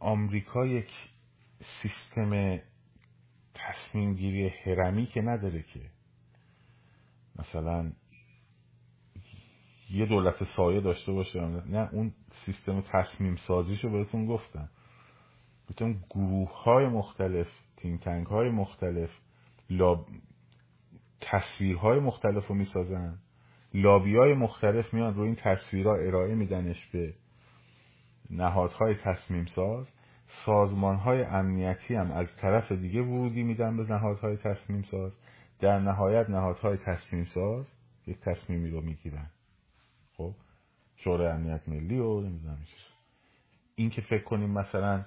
آمریکا 0.00 0.66
یک 0.66 0.90
سیستم 1.82 2.60
تصمیم 3.54 4.14
گیری 4.14 4.48
هرمی 4.48 5.06
که 5.06 5.22
نداره 5.22 5.62
که 5.62 5.80
مثلا 7.36 7.92
یه 9.90 10.06
دولت 10.06 10.44
سایه 10.56 10.80
داشته 10.80 11.12
باشه 11.12 11.40
نه 11.46 11.88
اون 11.92 12.14
سیستم 12.44 12.80
تصمیم 12.80 13.36
سازیشو 13.36 13.90
بهتون 13.90 14.26
گفتم. 14.26 14.68
بتون 15.68 16.04
گروه 16.10 16.62
های 16.62 16.86
مختلف 16.86 17.48
تیم 17.76 17.98
تنگ 17.98 18.26
های 18.26 18.50
مختلف 18.50 19.10
لاب... 19.70 20.08
تصویرهای 21.20 22.00
مختلف 22.00 22.46
رو 22.46 22.54
می‌سازن. 22.54 23.18
لابی 23.74 24.16
های 24.16 24.34
مختلف 24.34 24.94
میان 24.94 25.14
روی 25.14 25.26
این 25.26 25.36
تصویرها 25.36 25.96
ارائه 25.96 26.34
میدنش 26.34 26.86
به 26.86 27.14
نهادهای 28.30 28.94
تصمیم 28.94 29.44
ساز 29.44 29.88
سازمان 30.46 30.96
های 30.96 31.22
امنیتی 31.22 31.94
هم 31.94 32.10
از 32.10 32.36
طرف 32.36 32.72
دیگه 32.72 33.02
ورودی 33.02 33.42
میدن 33.42 33.76
به 33.76 33.82
نهادهای 33.82 34.36
تصمیم 34.36 34.82
ساز 34.82 35.12
در 35.60 35.78
نهایت 35.78 36.30
نهادهای 36.30 36.76
تصمیم 36.76 37.24
ساز 37.24 37.66
یک 38.06 38.20
تصمیمی 38.20 38.70
رو 38.70 38.80
می‌گیرن. 38.80 39.30
خب؟ 40.16 40.34
شورای 40.96 41.28
امنیت 41.28 41.68
ملی 41.68 41.98
و 41.98 42.20
نمی‌دونم 42.20 42.58
این 43.74 43.90
که 43.90 44.00
فکر 44.00 44.24
کنیم 44.24 44.50
مثلا 44.50 45.04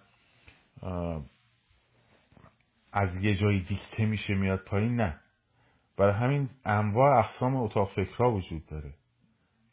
از 2.92 3.16
یه 3.22 3.36
جایی 3.36 3.64
دیکته 3.64 4.06
میشه 4.06 4.36
میاد 4.36 4.60
پایین 4.60 4.96
نه. 4.96 5.20
برای 5.98 6.14
همین 6.14 6.50
انواع 6.66 7.20
اقسام 7.20 7.56
اتاق 7.56 7.90
فکرها 7.96 8.32
وجود 8.32 8.66
داره. 8.66 8.94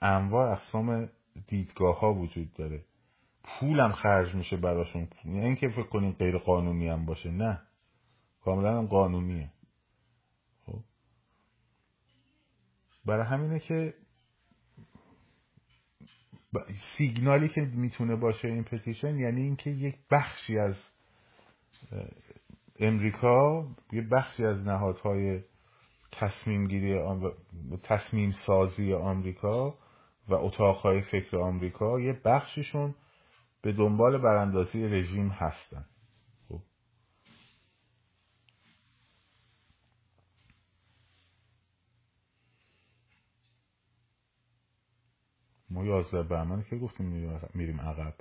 انواع 0.03 0.53
اقسام 0.53 1.09
دیدگاه 1.47 1.99
ها 1.99 2.15
وجود 2.15 2.53
داره. 2.53 2.85
پولم 3.45 3.93
خرج 3.93 4.35
میشه 4.35 4.57
براشون. 4.57 5.09
نه 5.25 5.45
اینکه 5.45 5.69
فکر 5.69 5.87
کنیم 5.87 6.13
غیر 6.13 6.39
قانونی 6.39 6.89
هم 6.89 7.07
باشه. 7.07 7.31
نه. 7.31 7.61
کاملا 8.41 8.79
هم 8.79 8.87
قانونیه. 8.87 9.51
خب. 10.67 10.81
برای 13.05 13.27
همینه 13.27 13.59
که 13.59 13.95
سیگنالی 16.97 17.49
که 17.49 17.61
می‌تونه 17.61 18.17
باشه 18.17 18.49
این 18.49 18.65
پتیشن 18.65 19.17
یعنی 19.17 19.41
اینکه 19.41 19.71
یک 19.71 19.97
بخشی 20.11 20.59
از 20.59 20.77
امریکا 22.79 23.69
یه 23.93 24.03
بخشی 24.03 24.45
از 24.45 24.59
نهادهای 24.59 25.43
تصمیم 26.21 26.69
گیری 26.69 26.99
تصمیم 27.83 28.33
سازی 28.47 28.93
آمریکا 28.93 29.75
و 30.29 30.35
اتاقهای 30.35 31.01
فکر 31.01 31.37
آمریکا 31.37 32.01
یه 32.01 32.21
بخشیشون 32.25 32.95
به 33.63 33.73
دنبال 33.73 34.19
براندازی 34.19 34.89
رژیم 34.89 35.29
هستن. 35.29 35.85
خب. 36.49 36.61
ما 45.71 45.85
یازده 45.85 46.23
بهمن 46.23 46.63
که 46.63 46.79
گفتیم 46.79 47.07
میریم 47.55 47.81
عقب. 47.81 48.15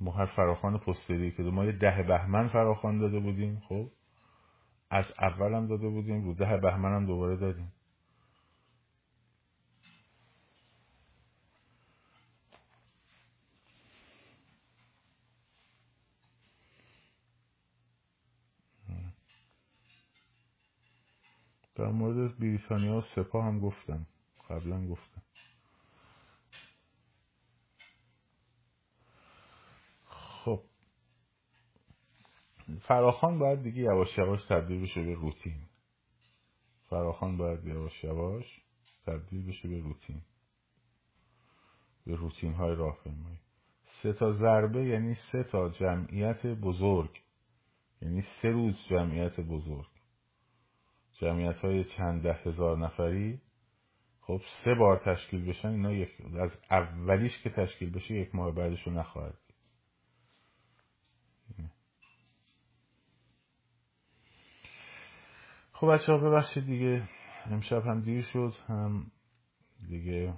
ما 0.00 0.12
هر 0.12 0.26
فراخان 0.26 0.78
پستری 0.78 1.30
که 1.30 1.42
ما 1.42 1.64
یه 1.64 1.72
ده 1.72 2.02
بهمن 2.02 2.48
فراخان 2.48 2.98
داده 2.98 3.20
بودیم 3.20 3.62
خب. 3.68 3.90
از 4.90 5.04
اول 5.18 5.54
هم 5.54 5.66
داده 5.66 5.88
بودیم 5.88 6.24
رو 6.24 6.34
ده 6.34 6.56
بهمن 6.56 6.96
هم 6.96 7.06
دوباره 7.06 7.36
دادیم. 7.36 7.72
در 21.74 21.86
مورد 21.88 22.38
بریتانیا 22.38 23.00
سپاه 23.00 23.44
هم 23.44 23.60
گفتم. 23.60 24.06
قبلا 24.50 24.88
گفتم 24.88 25.22
خب 30.06 30.62
فراخان 32.80 33.38
باید 33.38 33.62
دیگه 33.62 33.82
یواش 33.82 34.18
یواش 34.18 34.44
تبدیل 34.44 34.82
بشه 34.82 35.02
به 35.02 35.14
روتین. 35.14 35.60
فراخان 36.90 37.36
باید 37.36 37.64
یواش 37.64 38.04
یواش 38.04 38.60
تبدیل 39.06 39.46
بشه 39.46 39.68
به 39.68 39.78
روتین. 39.78 40.20
به 42.06 42.16
روتین 42.16 42.52
های 42.52 42.74
راهپیمایی. 42.74 43.38
سه 44.02 44.12
تا 44.12 44.32
ضربه 44.32 44.86
یعنی 44.86 45.14
سه 45.32 45.44
تا 45.44 45.68
جمعیت 45.68 46.46
بزرگ. 46.46 47.20
یعنی 48.02 48.22
سه 48.42 48.48
روز 48.48 48.84
جمعیت 48.88 49.40
بزرگ. 49.40 49.90
جمعیت 51.12 51.58
های 51.58 51.84
چند 51.84 52.22
ده 52.22 52.32
هزار 52.32 52.78
نفری. 52.78 53.40
خب 54.20 54.40
سه 54.64 54.74
بار 54.74 55.02
تشکیل 55.04 55.48
بشن 55.48 55.68
اینا 55.68 55.92
یک 55.92 56.08
از 56.38 56.60
اولیش 56.70 57.42
که 57.42 57.50
تشکیل 57.50 57.90
بشه 57.90 58.14
یک 58.14 58.34
ماه 58.34 58.54
بعدش 58.54 58.86
رو 58.86 58.92
نخواهد 58.92 59.38
خب 65.76 65.86
بچه 65.86 66.12
ها 66.12 66.18
ببخشید 66.18 66.66
دیگه 66.66 67.08
امشب 67.46 67.86
هم 67.86 68.00
دیر 68.00 68.22
شد 68.22 68.52
هم 68.68 69.12
دیگه 69.88 70.34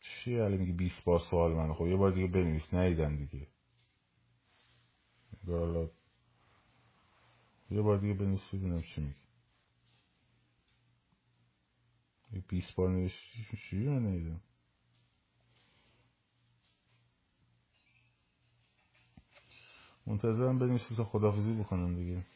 چی 0.00 0.36
الان 0.40 0.58
میگه 0.58 0.72
20 0.72 1.04
بار 1.04 1.18
سوال 1.30 1.52
من 1.52 1.74
خب 1.74 1.86
یه 1.86 1.96
بار 1.96 2.10
دیگه 2.10 2.26
بنویس 2.26 2.74
نیدم 2.74 3.16
دیگه. 3.16 3.46
حالا. 5.46 5.90
یه 7.70 7.82
بار 7.82 7.98
دیگه 7.98 8.14
بنویس 8.14 8.48
ببینم 8.54 8.82
چی 8.82 9.00
میگه 12.30 12.46
20 12.48 12.74
بار 12.76 12.90
نوشتی 12.90 13.58
چی 13.70 13.86
رو 13.86 14.00
نیدم 14.00 14.40
منتظرم 20.06 20.58
بنویسی 20.58 20.96
تا 20.96 21.04
خدافزی 21.04 21.54
بکنم 21.54 21.96
دیگه. 21.96 22.26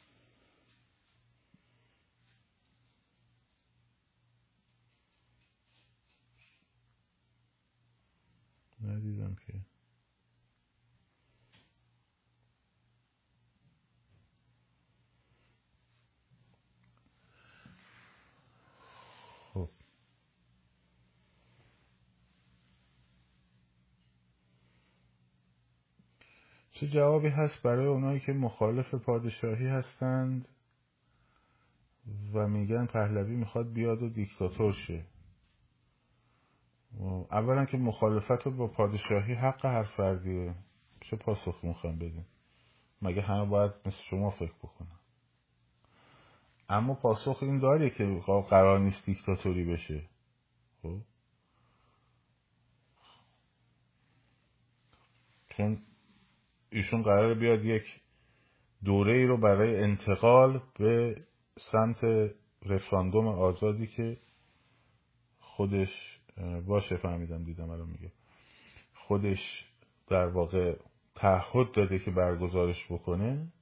ندیدم 8.84 9.34
که. 9.34 9.54
خب. 19.52 19.70
چه 26.72 26.88
جوابی 26.88 27.28
هست 27.28 27.62
برای 27.62 27.86
اونایی 27.86 28.20
که 28.20 28.32
مخالف 28.32 28.94
پادشاهی 28.94 29.66
هستند 29.66 30.48
و 32.32 32.48
میگن 32.48 32.86
پهلوی 32.86 33.36
می‌خواد 33.36 33.72
بیاد 33.72 34.02
و 34.02 34.08
دیکتاتور 34.08 34.72
شه؟ 34.72 35.17
اولا 37.30 37.64
که 37.64 37.76
مخالفت 37.76 38.48
با 38.48 38.66
پادشاهی 38.66 39.34
حق 39.34 39.64
هر 39.64 39.82
فردیه 39.82 40.54
چه 41.00 41.16
پاسخ 41.16 41.64
می‌خوایم 41.64 41.98
بدیم 41.98 42.26
مگه 43.02 43.22
همه 43.22 43.44
باید 43.44 43.72
مثل 43.86 44.02
شما 44.10 44.30
فکر 44.30 44.54
بکنن؟ 44.62 44.98
اما 46.68 46.94
پاسخ 46.94 47.38
این 47.42 47.58
داره 47.58 47.90
که 47.90 48.22
قرار 48.50 48.78
نیست 48.78 49.06
دیکتاتوری 49.06 49.64
بشه. 49.64 50.02
خب؟ 50.82 51.00
چون 55.50 55.82
ایشون 56.70 57.02
قرار 57.02 57.34
بیاد 57.34 57.64
یک 57.64 58.00
دوره 58.84 59.12
ای 59.12 59.26
رو 59.26 59.36
برای 59.36 59.82
انتقال 59.82 60.62
به 60.78 61.22
سمت 61.72 62.04
رفراندوم 62.66 63.26
آزادی 63.26 63.86
که 63.86 64.16
خودش 65.40 66.17
باشه 66.66 66.96
فهمیدم 66.96 67.44
دیدم 67.44 67.70
الان 67.70 67.88
میگه. 67.88 68.12
خودش 68.94 69.64
در 70.06 70.26
واقع 70.26 70.76
تعهد 71.14 71.72
داده 71.72 71.98
که 71.98 72.10
برگزارش 72.10 72.86
بکنه. 72.90 73.52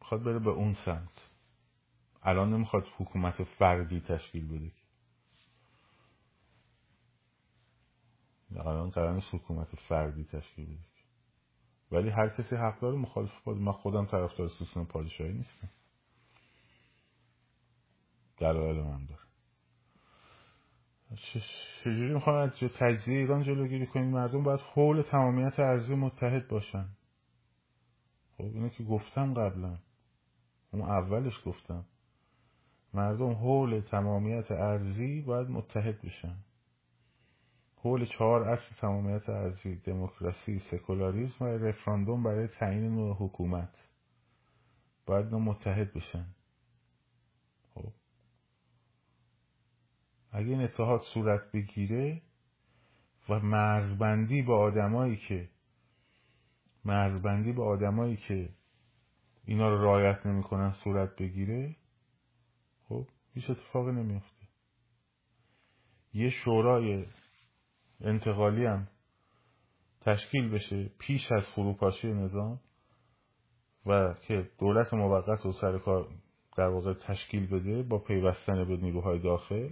می‌خواد 0.00 0.22
بره 0.22 0.38
به 0.38 0.50
اون 0.50 0.74
سمت. 0.74 1.30
الان 2.22 2.52
نمی‌خواد 2.54 2.86
حکومت 2.98 3.44
فردی 3.44 4.00
تشکیل 4.00 4.48
بده 4.48 4.72
الان 8.50 8.90
قرار 8.90 9.20
حکومت 9.20 9.76
فردی 9.76 10.24
تشکیل 10.24 10.66
بده 10.66 10.84
ولی 11.92 12.08
هر 12.08 12.28
کسی 12.28 12.56
حق 12.56 12.80
داره 12.80 12.96
مخالف 12.96 13.42
باشه 13.44 13.60
من 13.60 13.72
خودم 13.72 14.06
طرفدار 14.06 14.48
سیستم 14.48 14.84
پادشاهی 14.84 15.32
نیستم. 15.32 15.68
دلایل 18.38 18.76
من 18.76 19.04
داره. 19.04 19.25
چجوری 21.84 22.14
می‌خوام 22.14 22.36
از 22.36 22.50
تجزیه 22.78 23.18
ایران 23.18 23.42
جلوگیری 23.42 23.86
کنیم؟ 23.86 24.10
مردم 24.10 24.42
باید 24.42 24.60
حول 24.60 25.02
تمامیت 25.02 25.60
ارزی 25.60 25.94
متحد 25.94 26.48
باشن. 26.48 26.88
خب 28.36 28.44
اینو 28.44 28.68
که 28.68 28.84
گفتم 28.84 29.34
قبلا. 29.34 29.78
اون 30.70 30.82
اولش 30.82 31.42
گفتم. 31.44 31.84
مردم 32.94 33.30
حول 33.30 33.80
تمامیت 33.80 34.50
ارزی 34.50 35.20
باید 35.22 35.50
متحد 35.50 36.02
بشن. 36.02 36.36
حول 37.76 38.04
چهار 38.04 38.48
اصل 38.48 38.74
تمامیت 38.80 39.28
ارزی 39.28 39.76
دموکراسی 39.76 40.58
سکولاریزم 40.58 41.44
و 41.44 41.48
رفراندوم 41.48 42.22
برای 42.22 42.48
تعیین 42.48 42.94
نوع 42.94 43.16
حکومت. 43.16 43.88
باید 45.06 45.26
متحد 45.26 45.92
بشن. 45.92 46.26
اگه 50.36 50.48
این 50.48 50.62
اتحاد 50.62 51.00
صورت 51.14 51.52
بگیره 51.52 52.22
و 53.28 53.40
مرزبندی 53.40 54.42
با 54.42 54.58
آدمایی 54.58 55.16
که 55.16 55.48
مرزبندی 56.84 57.52
با 57.52 57.66
آدمایی 57.66 58.16
که 58.16 58.48
اینا 59.44 59.68
رو 59.68 59.82
رعایت 59.82 60.26
نمی‌کنن 60.26 60.70
صورت 60.70 61.16
بگیره 61.16 61.76
خب 62.88 63.06
هیچ 63.34 63.50
اتفاقی 63.50 63.92
نمیفته 63.92 64.46
یه 66.14 66.30
شورای 66.30 67.06
انتقالی 68.00 68.66
هم 68.66 68.88
تشکیل 70.00 70.50
بشه 70.50 70.90
پیش 70.98 71.32
از 71.32 71.44
فروپاشی 71.54 72.12
نظام 72.12 72.60
و 73.86 74.14
که 74.14 74.50
دولت 74.58 74.94
موقت 74.94 75.44
رو 75.44 75.52
سر 75.52 75.78
کار 75.78 76.08
در 76.56 76.68
واقع 76.68 76.94
تشکیل 76.94 77.46
بده 77.46 77.82
با 77.82 77.98
پیوستن 77.98 78.68
به 78.68 78.76
نیروهای 78.76 79.18
داخل. 79.18 79.68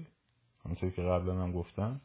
همونطور 0.65 0.91
که 0.91 1.03
قبلا 1.03 1.43
هم 1.43 1.53
گفتم 1.53 2.01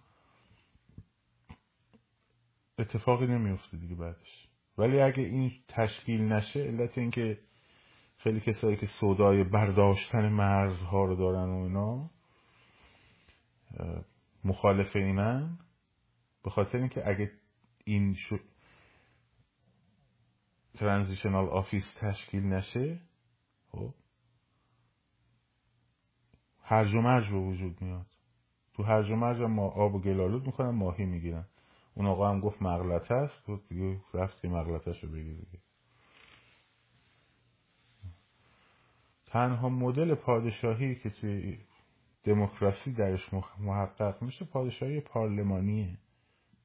اتفاقی 2.80 3.28
نمیفته 3.28 3.78
دیگه 3.78 3.96
بعدش. 3.96 4.48
ولی 4.78 5.02
اگه 5.02 5.24
این 5.24 5.52
تشکیل 5.68 6.22
نشه 6.22 6.60
علت 6.60 6.98
اینکه 6.98 7.40
خیلی 8.18 8.40
کسایی 8.40 8.78
که 8.78 8.88
صدای 9.02 9.44
برداشتن 9.44 10.30
مرزها 10.30 11.06
رو 11.06 11.16
دارن 11.16 11.50
و 11.50 11.64
اینا 11.64 12.10
مخالف 14.44 14.96
اینن 14.96 15.60
به 16.44 16.50
خاطر 16.50 16.78
اینکه 16.78 17.10
اگه 17.10 17.32
این 17.84 18.14
شو... 18.14 18.38
transitional 20.74 21.50
office 21.50 21.84
تشکیل 22.00 22.44
نشه 22.44 23.02
خب 23.72 23.94
هرج 26.64 26.94
و 27.32 27.50
وجود 27.50 27.82
میاد. 27.82 28.19
تو 28.80 28.86
هرج 28.86 29.10
و 29.10 29.16
مرج 29.16 29.42
ما 29.42 29.68
آب 29.68 29.96
و 29.96 30.00
گلالود 30.00 30.46
می‌کنن 30.46 30.70
ماهی 30.70 31.06
می‌گیرن. 31.06 31.46
اون 31.96 32.06
آقا 32.06 32.30
هم 32.30 32.40
گفت 32.40 32.62
مغلطه 32.62 33.14
است 33.14 33.50
و 33.50 33.58
دیگه 33.70 34.02
رفت 34.14 34.42
که 34.42 34.48
مغلطه 34.48 34.92
رو 35.02 35.10
بگیر 35.12 35.46
تنها 39.26 39.70
مدل 39.70 40.16
پادشاهی 40.16 40.96
که 40.96 41.10
توی 41.10 41.58
دموکراسی 42.24 42.94
درش 42.94 43.34
محقق 43.60 44.22
میشه 44.22 44.46
پادشاهی 44.46 45.00
پارلمانیه. 45.00 45.98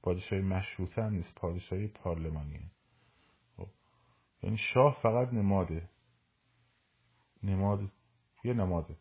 پادشاهی 0.03 0.43
مشروطه 0.43 1.03
هم 1.03 1.13
نیست 1.13 1.35
پادشاهی 1.35 1.87
پارلمانیه. 1.87 2.71
خب. 3.57 3.69
یعنی 4.43 4.57
شاه 4.57 4.99
فقط 5.03 5.33
نماده. 5.33 5.89
نماد 7.43 7.81
یه 8.45 8.55
نماده. 8.55 8.97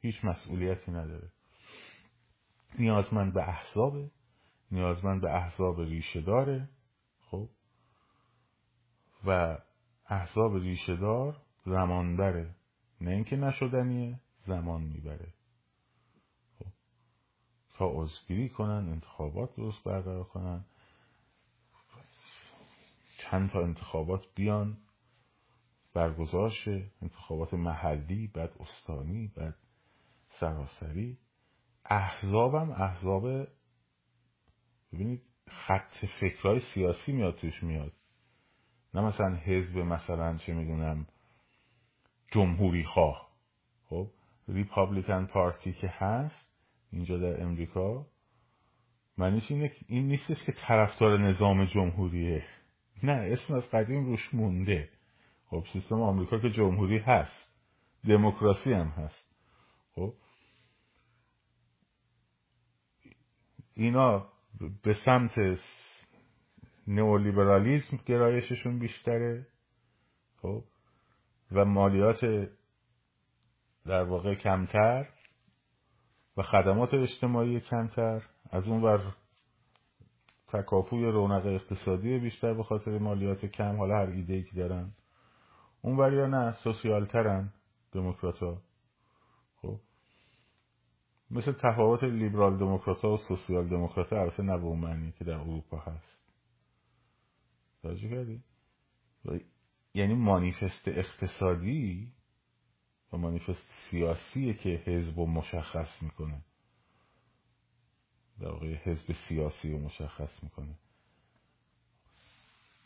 هیچ 0.00 0.24
مسئولیتی 0.24 0.90
نداره. 0.90 1.30
نیازمند 2.78 3.32
به 3.34 3.48
احزابه. 3.48 4.10
نیازمند 4.70 5.20
به 5.20 5.30
احزاب 5.30 5.80
ریشه 5.80 6.20
داره. 6.20 6.68
خب. 7.30 7.48
و 9.26 9.58
احزاب 10.06 10.56
ریشه 10.56 10.96
دار 10.96 11.42
زمان 11.64 12.16
بره. 12.16 12.54
نه 13.00 13.10
اینکه 13.10 13.36
نشدنیه 13.36 14.20
زمان 14.46 14.82
می‌بره. 14.82 15.34
خب. 16.58 16.66
تا 17.74 17.90
عضوگیری 17.90 18.48
کنن 18.48 18.88
انتخابات 18.88 19.56
درست 19.56 19.84
برقرار 19.84 20.24
کنن. 20.24 20.64
چند 23.18 23.50
تا 23.50 23.62
انتخابات 23.62 24.26
بیان 24.34 24.78
برگزار 25.94 26.50
شه. 26.50 26.90
انتخابات 27.02 27.54
محلی 27.54 28.26
بعد 28.26 28.52
استانی 28.60 29.32
بعد 29.36 29.56
سراسری. 30.40 31.18
احزابم 31.84 32.70
احزاب 32.70 33.48
ببینید 34.92 35.22
خط 35.48 36.06
فکرهای 36.20 36.60
سیاسی 36.74 37.12
میاد 37.12 37.36
توش 37.36 37.62
میاد. 37.62 37.92
نه 38.94 39.00
مثلا 39.00 39.36
حزب 39.36 39.78
مثلا 39.78 40.36
چه 40.36 40.54
می‌دونم 40.54 41.06
جمهوری 42.32 42.84
خواه. 42.84 43.28
خب 43.84 44.10
ریپابلیکن 44.48 45.26
پارتی 45.26 45.72
که 45.72 45.88
هست 45.88 46.52
اینجا 46.90 47.18
در 47.18 47.42
امریکا 47.42 48.06
معنیش 49.18 49.50
اینه 49.50 49.72
این 49.86 50.06
نیستش 50.06 50.44
که 50.44 50.52
طرفدار 50.52 51.18
نظام 51.18 51.64
جمهوریه. 51.64 52.44
نه 53.02 53.12
اسم 53.12 53.54
از 53.54 53.70
قدیم 53.70 54.06
روش 54.06 54.34
مونده. 54.34 54.88
خب 55.46 55.64
سیستم 55.72 56.00
آمریکا 56.00 56.38
که 56.38 56.50
جمهوری 56.50 56.98
هست. 56.98 57.52
دموکراسی 58.08 58.72
هم 58.72 58.86
هست. 58.86 59.34
خب 59.94 60.14
اینا 63.74 64.26
به 64.82 64.96
سمت 65.04 65.58
نئولیبرالیسم 66.86 67.96
گرایششون 68.06 68.78
بیشتره 68.78 69.46
خب؟ 70.42 70.64
و 71.52 71.64
مالیات 71.64 72.48
در 73.86 74.02
واقع 74.02 74.34
کمتر 74.34 75.08
و 76.36 76.42
خدمات 76.42 76.94
اجتماعی 76.94 77.60
کمتر. 77.60 78.22
از 78.50 78.68
اون 78.68 78.82
بر 78.82 79.00
تکاپوی 80.48 81.04
رونق 81.04 81.46
اقتصادی 81.46 82.18
بیشتر 82.18 82.54
به 82.54 82.62
خاطر 82.62 82.98
مالیات 82.98 83.46
کم 83.46 83.76
حالا 83.76 83.96
هر 83.96 84.06
ایده 84.06 84.34
ای 84.34 84.42
که 84.42 84.56
دارن. 84.56 84.92
اون 85.82 85.96
وریا 85.96 86.26
نه 86.26 86.52
سوسیال 86.52 87.06
ترن 87.06 87.52
دموکرات 87.92 88.42
مثل 91.32 91.52
تفاوت 91.52 92.04
لیبرال 92.04 92.58
دموکرات 92.58 93.04
و 93.04 93.16
سوسیال 93.16 93.68
دموکرات 93.68 94.40
اون 94.40 94.78
معنی 94.78 95.12
که 95.12 95.24
در 95.24 95.34
اروپا 95.34 95.78
هست. 95.78 96.22
توجه 97.82 98.08
کردی؟ 98.08 98.42
یعنی 99.94 100.14
مانیفست 100.14 100.88
اقتصادی 100.88 102.12
و 103.12 103.16
مانیفست 103.16 103.66
سیاسیه 103.90 104.54
که 104.54 104.68
حزب 104.68 105.18
و 105.18 105.26
مشخص 105.26 106.02
می‌کنه. 106.02 106.44
در 108.40 108.48
واقع 108.48 108.74
حزب 108.74 109.12
سیاسی 109.28 109.72
رو 109.72 109.78
مشخص 109.78 110.42
می‌کنه. 110.42 110.74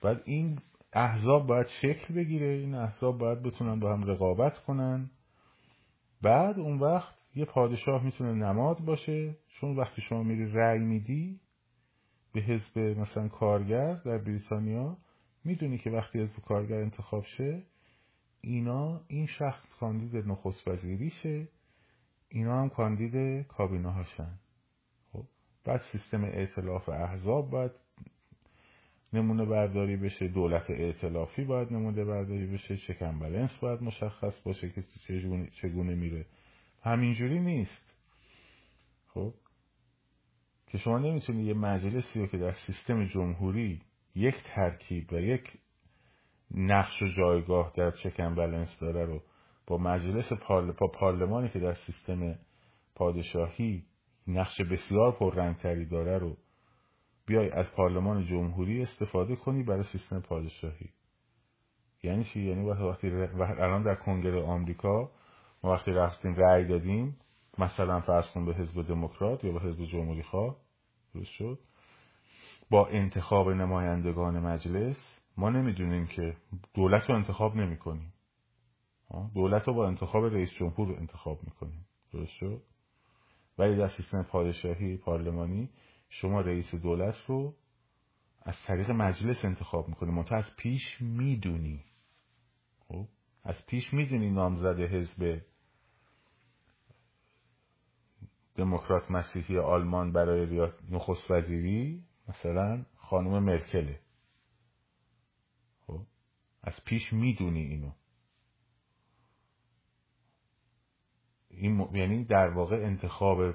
بعد 0.03 0.23
این 0.25 0.61
احزاب 0.93 1.47
باید 1.47 1.67
شکل 1.83 2.15
بگیره 2.15 2.47
این 2.47 2.75
احزاب 2.75 3.19
باید 3.19 3.43
بتونن 3.43 3.81
با 3.81 3.93
هم 3.93 4.05
رقابت 4.05 4.59
کنن. 4.59 5.11
بعد 6.23 6.59
اون 6.59 6.79
وقت 6.79 7.26
یه 7.37 7.45
پادشاه 7.45 8.05
می‌تونه 8.05 8.33
نماد 8.33 8.79
باشه. 8.79 9.37
چون 9.49 9.77
وقتی 9.77 10.03
شما 10.03 10.23
میری 10.23 10.53
رأی 10.53 10.79
میدی 10.79 11.41
به 12.33 12.41
حزب 12.41 12.79
مثلا 12.79 13.29
کارگر 13.29 13.95
در 13.95 14.19
بریتانیا 14.19 14.97
می‌دونی 15.45 15.79
که 15.79 15.91
وقتی 15.91 16.21
حزب 16.21 16.37
کارگر 16.37 16.81
انتخاب 16.81 17.25
شه 17.25 17.63
اینا 18.41 19.01
این 19.09 19.27
شخص 19.27 19.67
کاندید 19.81 20.17
نخست 20.17 20.69
وزیریشه 20.69 21.49
اینا 22.29 22.63
هم 22.63 22.69
کاندید 22.69 23.47
کابینه 23.47 23.93
هاشن 23.93 24.39
خب 25.13 25.25
بعد 25.65 25.81
سیستم 25.93 26.25
ائتلاف 26.25 26.89
احزاب 26.89 27.51
باید 27.51 27.73
نمونه 29.13 29.45
برداری 29.45 29.97
بشه 29.97 30.29
دولت 30.29 30.71
ائتلافی 30.71 31.45
باید 31.45 31.73
نمونه 31.73 32.05
برداری 32.05 32.47
بشه 32.47 32.77
چکن 32.77 33.19
بلنس 33.19 33.57
باید 33.57 33.83
مشخص 33.83 34.41
باشه 34.41 34.71
که 34.71 34.83
چگونه 35.63 35.95
میره. 35.95 36.27
همینجوری 36.87 37.41
نیست. 37.41 37.95
خب؟ 39.07 39.35
که 40.67 40.79
شما 40.79 40.99
نمی‌تونی 40.99 41.45
یه 41.45 41.55
مجلسی 41.55 42.19
رو 42.21 42.27
که 42.27 42.39
در 42.39 42.53
سیستم 42.67 43.05
جمهوری 43.05 43.83
یک 44.15 44.35
ترکیب 44.55 45.13
و 45.13 45.21
یک 45.21 45.53
نقش 46.51 47.03
و 47.03 47.07
جایگاه 47.07 47.73
در 47.77 47.91
چکن 47.91 48.35
بلنس 48.35 48.79
داره 48.81 49.05
رو 49.05 49.23
با 49.67 49.79
مجلس 49.79 50.33
پارل... 50.33 50.73
با 50.73 50.87
پارلمانی 50.87 51.49
که 51.49 51.59
در 51.59 51.75
سیستم 51.75 52.39
پادشاهی 52.95 53.85
نقش 54.27 54.61
بسیار 54.61 55.13
پررنگتری 55.13 55.87
داره 55.87 56.19
رو 56.19 56.37
بیای 57.27 57.51
از 57.51 57.67
پارلمان 57.77 58.25
جمهوری 58.25 58.83
استفاده 58.83 59.37
کنی 59.37 59.63
برای 59.63 59.85
سیستم 59.93 60.21
پادشاهی. 60.21 60.91
یعنی 62.03 62.25
چی؟ 62.25 62.41
یعنی 62.41 62.65
وقتی 62.65 63.11
الان 63.39 63.83
در 63.83 63.95
کنگره 63.95 64.43
آمریکا 64.43 65.11
وقتی 65.71 65.91
رفتیم 65.93 66.35
رأی 66.35 66.65
دادیم 66.65 67.17
مثلا 67.59 68.01
فرض 68.01 68.25
به 68.47 68.55
حزب 68.55 68.83
دموکرات 68.83 69.45
یا 69.45 69.53
به 69.53 69.61
حزب 69.61 69.85
جمهوری 69.85 70.23
خواه 70.23 70.57
درست 71.15 71.31
شد؟ 71.31 71.59
با 72.71 72.87
انتخاب 72.87 73.51
نمایندگان 73.51 74.41
مجلس 74.41 75.21
ما 75.37 75.51
نمی‌دونیم 75.51 76.07
که 76.07 76.37
دولت 76.75 77.11
رو 77.11 77.15
انتخاب 77.15 77.57
نمی 77.57 77.77
کنیم 77.77 78.13
دولت 79.35 79.69
رو 79.69 79.75
با 79.75 79.87
انتخاب 79.89 80.25
رئیس 80.25 80.53
جمهور 80.53 80.97
انتخاب 80.97 81.39
می‌کنیم. 81.45 81.87
درست 82.13 82.33
شد؟ 82.33 82.63
ولی 83.59 83.77
در 83.77 83.89
سیستم 83.89 84.23
پادشاهی 84.23 84.97
پارلمانی 84.97 85.71
شما 86.09 86.41
رئیس 86.41 86.75
دولت 86.75 87.17
رو 87.27 87.55
از 88.43 88.55
طریق 88.67 88.91
مجلس 88.91 89.45
انتخاب 89.45 89.89
می‌کنی. 89.89 90.11
منتها 90.11 90.39
از 90.39 90.57
پیش 90.59 91.01
می‌دونی. 91.01 91.85
خب؟ 92.89 93.09
از 93.45 93.67
پیش 93.67 93.93
می‌دونی 93.93 94.31
نامزد 94.31 94.81
حزب 94.81 95.41
دموکرات 98.57 99.11
مسیحی 99.11 99.59
آلمان 99.59 100.13
برای 100.13 100.69
نخست 100.91 101.31
وزیری 101.31 102.05
مثلا 102.29 102.85
خانم 102.97 103.43
مرکله. 103.43 104.01
خب 105.87 106.01
از 106.63 106.85
پیش 106.87 107.13
می‌دونی 107.13 107.61
اینو. 107.61 107.91
این 111.51 111.89
یعنی 111.93 112.25
در 112.25 112.49
واقع 112.49 112.77
انتخاب 112.77 113.55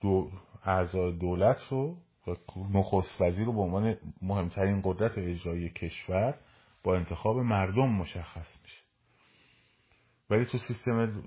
دو 0.00 0.30
اعضای 0.64 1.12
دولت 1.12 1.58
رو 1.70 1.96
نخست 2.70 3.20
وزیر 3.20 3.44
رو 3.44 3.52
به 3.52 3.60
عنوان 3.60 3.96
مهمترین 4.22 4.80
قدرت 4.84 5.18
اجرایی 5.18 5.70
کشور 5.70 6.38
با 6.82 6.96
انتخاب 6.96 7.36
مردم 7.36 7.88
مشخص 7.88 8.60
میشه. 8.62 8.82
ولی 10.30 10.44
تو 10.44 10.58
سیستم 10.58 11.22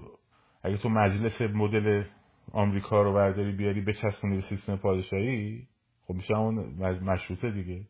اگه 0.64 0.78
تو 0.78 0.90
مجلس 0.90 1.42
مدل 1.42 2.04
آمریکا 2.52 3.02
رو 3.02 3.14
برداری 3.14 3.52
بیاری 3.52 3.82
بچسبونی 3.82 4.36
به 4.36 4.42
سیستم 4.42 4.76
پادشاهی 4.76 5.68
خب 6.08 6.14
میشه 6.14 6.36
همون 6.36 6.56
مشروطه 7.04 7.52
دیگه. 7.52 7.86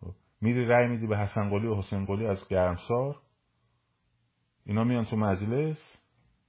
خب. 0.00 0.12
میری 0.40 0.66
رأی 0.66 0.88
میدی 0.88 1.06
به 1.06 1.18
حسن 1.18 1.50
قلی 1.50 1.66
و 1.66 1.74
حسین 1.74 2.04
قلی 2.04 2.26
از 2.26 2.48
گرمسار. 2.48 3.16
اینا 4.66 4.84
میان 4.84 5.04
تو 5.04 5.16
مجلس. 5.16 5.78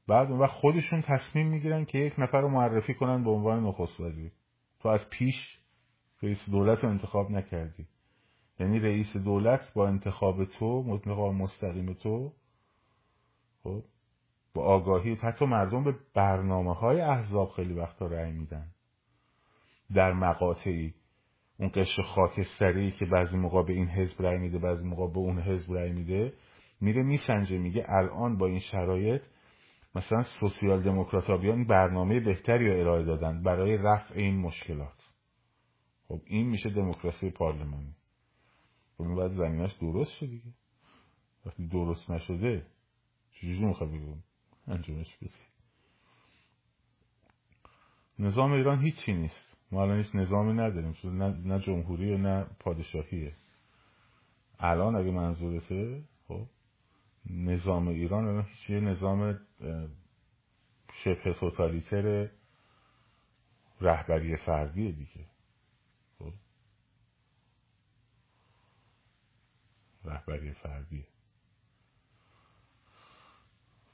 بعد 0.08 0.32
اون 0.32 0.40
وقت 0.40 0.52
خودشون 0.52 1.02
تصمیم 1.02 1.48
می‌گیرن 1.48 1.86
که 1.86 1.98
یک 1.98 2.14
نفر 2.18 2.42
رو 2.42 2.50
معرفی 2.50 2.94
کنن 2.94 3.24
به 3.24 3.30
عنوان 3.30 3.64
نخست 3.64 4.00
وزیر. 4.00 4.32
تو 4.80 4.90
از 4.90 5.10
پیش 5.10 5.60
رئیس 6.22 6.50
دولت 6.50 6.84
رو 6.84 6.90
انتخاب 6.90 7.32
نکردی. 7.32 7.86
یعنی 8.60 8.80
رئیس 8.80 9.18
دولت 9.18 9.74
با 9.74 9.88
انتخاب 9.88 10.46
تو 10.46 10.66
انتخاب 10.92 11.34
مستقیم 11.34 11.94
تو 11.94 12.34
خب 13.64 13.84
با 14.54 14.64
آگاهی 14.64 15.16
حتی 15.16 15.46
مردم 15.46 15.84
به 15.84 15.96
برنامه 16.14 16.74
های 16.74 17.02
احزاب 17.02 17.50
خیلی 17.50 17.74
وقتا 17.74 18.06
رأی 18.08 18.32
میدن. 18.32 18.68
در 19.96 20.14
مقاطعی 20.14 20.94
اون 21.60 21.72
قشر 21.74 22.02
خاکستری 22.02 22.92
که 22.92 23.06
بعضی 23.06 23.38
موقع 23.38 23.64
به 23.64 23.74
این 23.74 23.88
حزب 23.88 24.22
رأی 24.22 24.38
میده 24.38 24.60
بعضی 24.60 24.84
موقع 24.84 25.14
به 25.14 25.18
اون 25.18 25.40
حزب 25.42 25.74
رأی 25.74 25.92
میده 25.92 26.34
میره 26.82 27.04
میسنجه 27.04 27.58
میگه 27.58 27.86
الان 27.90 28.38
با 28.38 28.46
این 28.46 28.60
شرایط 28.60 29.22
مثلا 29.96 30.24
سوسیال 30.40 30.82
دموکرات 30.82 31.32
بیان 31.32 31.68
برنامه 31.68 32.20
بهتری 32.20 32.68
رو 32.70 32.80
ارائه 32.80 33.04
دادن 33.04 33.44
برای 33.44 33.78
رفع 33.78 34.16
این 34.16 34.40
مشکلات. 34.40 35.14
خب 36.08 36.22
این 36.26 36.50
میشه 36.50 36.70
دموکراسی 36.70 37.30
پارلمانی. 37.30 37.96
خب 38.98 39.04
این 39.04 39.16
باید 39.16 39.32
زمینش 39.32 39.74
درست 39.74 40.12
شد 40.12 40.26
دیگه. 40.26 40.54
وقتی 41.46 41.68
درست 41.68 42.12
نشده 42.12 42.66
چجوری 43.32 43.66
می‌خواد 43.66 43.90
بگم؟ 43.90 44.24
انجامش 44.70 45.18
نظام 48.20 48.52
ایران 48.52 48.80
هیچی 48.80 49.14
نیست. 49.14 49.56
ما 49.72 49.82
الان 49.82 49.98
هیچ 49.98 50.16
نظامی 50.16 50.54
نداریم. 50.54 50.96
نه, 51.04 51.60
جمهوری 51.60 52.14
و 52.14 52.18
نه 52.18 52.44
پادشاهیه. 52.60 53.36
الان 54.60 54.96
اگه 54.96 55.12
منظورته 55.12 56.04
خب 56.28 56.48
نظام 57.26 57.88
ایران 57.88 58.48
یه 58.70 58.80
نظام 58.80 59.40
شبه 60.94 61.34
توتالیتر 61.34 62.30
رهبری 63.82 64.36
فردیه 64.36 64.92
دیگه. 64.92 65.26
خب؟ 66.20 66.34
رهبری 70.06 70.54
فردیه. 70.54 71.08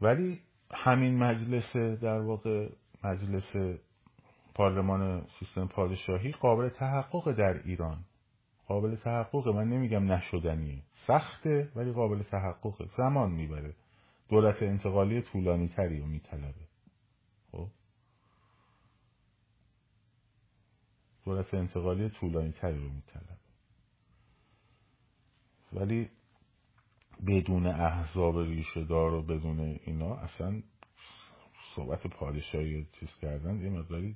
ولی 0.02 0.42
همین 0.72 1.18
مجلس 1.18 1.76
در 2.02 2.20
واقع 2.22 2.70
مجلس 3.04 3.80
پارلمان 4.56 5.28
سیستم 5.40 5.68
پادشاهی 5.68 6.32
قابل 6.32 6.70
تحقق 6.70 7.32
در 7.32 7.62
ایران. 7.64 8.06
قابل 8.68 8.96
تحققه 8.96 9.52
من 9.52 9.70
نمیگم 9.70 10.12
نشدنیه 10.12 10.84
سخته 11.08 11.72
ولی 11.76 11.92
قابل 11.92 12.24
تحققه 12.24 12.86
زمان 12.98 13.32
می‌بره. 13.32 13.76
دولت 14.30 14.64
انتقالی 14.64 15.22
طولانی 15.22 15.68
تری 15.68 16.00
رو 16.00 16.08
میطلبه. 16.08 16.68
خب؟ 17.52 17.68
دولت 21.26 21.54
انتقالی 21.54 22.10
طولانی 22.10 22.52
تری 22.52 22.78
رو 22.78 22.90
میطلبه. 22.90 23.36
ولی 25.74 26.10
بدون 27.28 27.68
احزاب 27.68 28.38
ریشه 28.38 28.84
دار 28.84 29.14
و 29.14 29.22
بدون 29.24 29.60
اینا 29.60 30.16
اصلا 30.16 30.62
صحبت 31.76 32.08
پادشاهی 32.08 32.88
چیز 33.00 33.10
کردن 33.22 33.62
یه 33.62 33.70
مقداری 33.70 34.16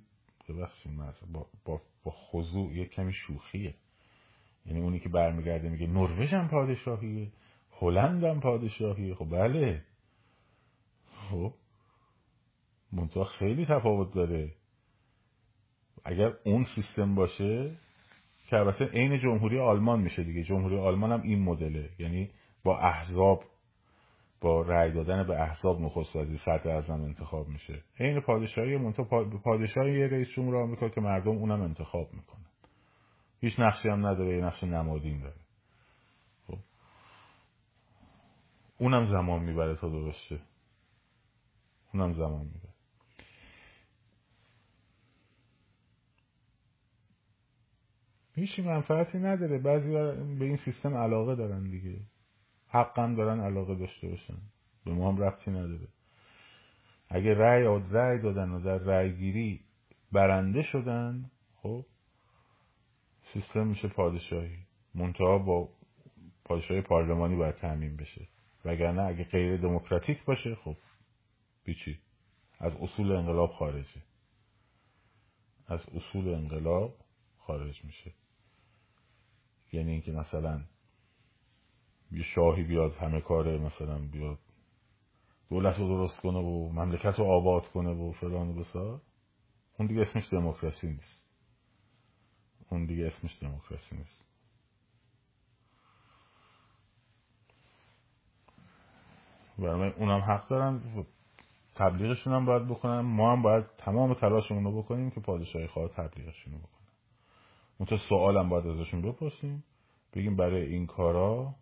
با, 1.33 1.45
با, 1.65 1.81
با 2.03 2.11
خضوع 2.11 2.73
یه 2.73 2.85
کمی 2.85 3.13
شوخیه. 3.13 3.75
یعنی 4.65 4.79
اونی 4.81 4.99
که 4.99 5.09
برمیگرده 5.09 5.69
میگه 5.69 5.87
نروژ 5.87 6.33
هم 6.33 6.47
پادشاهیه 6.47 7.31
هلند 7.71 8.23
هم 8.23 8.39
پادشاهیه. 8.39 9.15
خب 9.15 9.29
بله. 9.29 9.83
خب. 11.05 11.53
منطقه 12.91 13.23
خیلی 13.23 13.65
تفاوت 13.65 14.13
داره. 14.13 14.51
اگر 16.05 16.33
اون 16.43 16.65
سیستم 16.75 17.15
باشه 17.15 17.77
که 18.49 18.57
البته 18.57 18.85
عین 18.85 19.19
جمهوری 19.19 19.59
آلمان 19.59 20.01
میشه 20.01 20.23
دیگه. 20.23 20.43
جمهوری 20.43 20.77
آلمان 20.77 21.11
هم 21.11 21.21
این 21.21 21.43
مدله. 21.43 21.89
یعنی 21.99 22.29
با 22.63 22.79
احزاب 22.79 23.43
با 24.41 24.61
رأی 24.61 24.91
دادن 24.91 25.27
به 25.27 25.41
احزاب 25.41 25.81
نخست 25.81 26.15
وزیر 26.15 26.37
صدر 26.37 26.69
اعظم 26.69 27.01
انتخاب 27.03 27.47
میشه. 27.47 27.83
عین 27.99 28.19
پادشاهی 28.19 28.77
منتها 28.77 29.23
پادشاهی 29.43 30.07
رئیس 30.07 30.29
جمهور 30.29 30.55
آمریکا 30.55 30.89
که 30.89 31.01
مردم 31.01 31.31
اونم 31.31 31.61
انتخاب 31.61 32.13
می‌کنه 32.13 32.45
هیچ 33.41 33.59
نقشی 33.59 33.89
هم 33.89 34.05
نداره 34.05 34.35
یه 34.37 34.45
نقش 34.45 34.63
نمادین 34.63 35.19
داره. 35.19 35.41
خب. 36.47 36.57
اونم 38.77 39.05
زمان 39.05 39.43
می‌بره 39.43 39.75
تا 39.75 39.89
درسته. 39.89 40.39
اونم 41.93 42.13
زمان 42.13 42.45
می‌بره. 42.45 42.69
هیچی 48.35 48.61
منفعتی 48.61 49.17
نداره. 49.17 49.59
بعضی 49.59 49.89
به 50.39 50.45
این 50.45 50.57
سیستم 50.57 50.97
علاقه 50.97 51.35
دارن 51.35 51.63
دیگه. 51.69 51.99
حقا 52.69 53.13
دارن 53.17 53.39
علاقه 53.39 53.75
داشته 53.75 54.07
باشن. 54.07 54.37
به 54.85 54.91
ما 54.91 55.11
هم 55.11 55.21
ربطی 55.21 55.51
نداره. 55.51 55.87
اگه 57.09 57.33
رأی 57.33 57.63
رأی 57.91 58.19
دادن 58.19 58.49
و 58.49 58.59
در 58.59 58.77
رأی 58.77 59.13
گیری 59.13 59.61
برنده 60.11 60.63
شدن 60.63 61.31
خب 61.55 61.85
سیستم 63.33 63.67
میشه 63.67 63.87
پادشاهی. 63.87 64.57
منتها 64.95 65.37
با 65.37 65.69
پادشاهی 66.45 66.81
پارلمانی 66.81 67.35
باید 67.35 67.55
تعمین 67.55 67.95
بشه. 67.95 68.27
وگرنه 68.65 69.01
اگه 69.01 69.23
غیر 69.23 69.57
دموکراتیک 69.57 70.25
باشه 70.25 70.55
خب 70.55 70.75
بیچی 71.63 71.99
از 72.59 72.75
اصول 72.75 73.11
انقلاب 73.11 73.51
خارجه. 73.51 74.01
از 75.67 75.85
اصول 75.95 76.33
انقلاب 76.33 76.95
خارج 77.37 77.85
میشه. 77.85 78.13
یعنی 79.71 79.91
اینکه 79.91 80.11
مثلا 80.11 80.61
یه 82.11 82.23
شاهی 82.23 82.63
بیاد 82.63 82.93
همه 82.95 83.21
کار 83.21 83.57
مثلا 83.57 83.99
بیاد 83.99 84.39
دولت 85.49 85.79
رو 85.79 85.87
درست 85.87 86.19
کنه 86.19 86.39
و 86.39 86.69
مملکت 86.73 87.19
رو 87.19 87.25
آباد 87.25 87.67
کنه 87.67 87.89
و 87.89 88.11
فلان 88.11 88.49
و 88.49 88.53
بسار 88.53 89.01
اون 89.77 89.87
دیگه 89.87 90.01
اسمش 90.01 90.33
دموکراسی 90.33 90.87
نیست. 90.87 91.29
اون 92.69 92.85
دیگه 92.85 93.05
اسمش 93.07 93.37
دموکراسی 93.41 93.95
نیست. 93.95 94.25
برای 99.59 99.91
اونم 99.91 100.19
حق 100.19 100.47
دارن. 100.47 101.05
تبلیغشون 101.75 102.33
هم 102.33 102.45
باید 102.45 102.67
بکنن. 102.67 102.99
ما 102.99 103.31
هم 103.31 103.41
باید 103.41 103.65
تمام 103.77 104.13
تلاشمون 104.13 104.63
رو 104.63 104.81
بکنیم 104.81 105.11
که 105.11 105.19
پادشاهی 105.19 105.67
خواه 105.67 105.89
تبلیغشون 105.89 106.53
رو 106.53 106.59
بکنن. 106.59 106.87
اون 107.77 107.85
تا 107.85 107.97
سوال 107.97 108.37
هم 108.37 108.49
باید 108.49 108.67
ازشون 108.67 109.01
بپرسیم. 109.01 109.63
بگیم 110.13 110.35
برای 110.35 110.65
این 110.65 110.85
کارا 110.85 111.55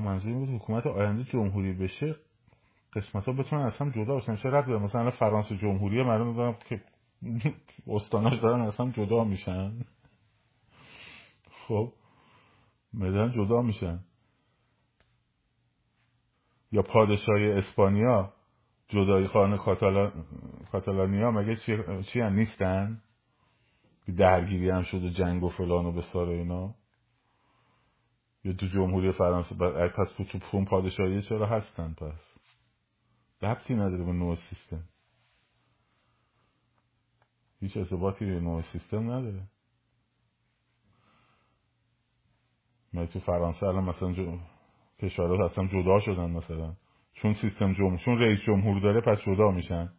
منظور 0.00 0.34
بود 0.34 0.48
حکومت 0.48 0.86
آینده 0.86 1.24
جمهوری 1.24 1.72
بشه 1.72 2.16
قسمت 2.94 3.24
ها 3.24 3.32
بتونن 3.32 3.62
اصلا 3.62 3.90
جدا 3.90 4.14
باشن 4.14 4.36
چه 4.36 4.50
رد 4.50 4.70
مثلا 4.70 5.10
فرانسه 5.10 5.56
جمهوری 5.56 6.02
مردم 6.02 6.36
دارم 6.36 6.56
که 6.68 6.80
استاناش 7.86 8.38
دارن 8.38 8.60
اصلا 8.60 8.90
جدا 8.90 9.24
میشن. 9.24 9.72
خب 11.50 11.92
مدن 12.94 13.30
جدا 13.30 13.62
میشن. 13.62 14.00
یا 16.72 16.82
پادشاهی 16.82 17.52
اسپانیا 17.52 18.32
جدایی 18.88 19.26
خانه 19.26 19.56
کاتالان 19.56 20.24
کاتالانیا 20.72 21.30
مگه 21.30 21.56
چی, 21.56 21.78
چی 22.12 22.20
هم 22.20 22.32
نیستن؟ 22.32 23.02
درگیری 24.16 24.70
هم 24.70 24.82
شد 24.82 25.04
و 25.04 25.08
جنگ 25.08 25.42
و 25.42 25.48
فلان 25.48 25.86
و 25.86 25.92
بسار 25.92 26.28
اینا. 26.28 26.74
یا 28.44 28.52
تو 28.52 28.66
جمهوری 28.66 29.12
فرانسه 29.12 29.54
پس 29.88 30.08
تو 30.16 30.38
تو 30.38 30.64
پادشاهی 30.64 31.22
چرا 31.22 31.46
هستن 31.46 31.94
پس؟ 31.94 32.34
ربطی 33.42 33.74
نداره 33.74 34.04
به 34.04 34.12
نوع 34.12 34.36
سیستم. 34.36 34.84
هیچ 37.60 37.76
اثباتی 37.76 38.26
به 38.26 38.40
نوع 38.40 38.62
سیستم 38.62 39.10
نداره. 39.10 39.48
من 42.92 43.06
تو 43.06 43.20
فرانسه 43.20 43.66
الان 43.66 43.84
مثلا 43.84 44.12
جو... 44.12 44.38
کشورها 44.98 45.44
اصلا 45.44 45.66
جدا 45.66 46.00
شدن 46.00 46.30
مثلا. 46.30 46.76
چون 47.12 47.34
سیستم 47.34 47.72
جمهور 47.72 47.98
چون 47.98 48.18
رئیس 48.18 48.40
جمهور 48.46 48.80
داره 48.80 49.00
پس 49.00 49.18
جدا 49.26 49.50
میشن. 49.50 49.92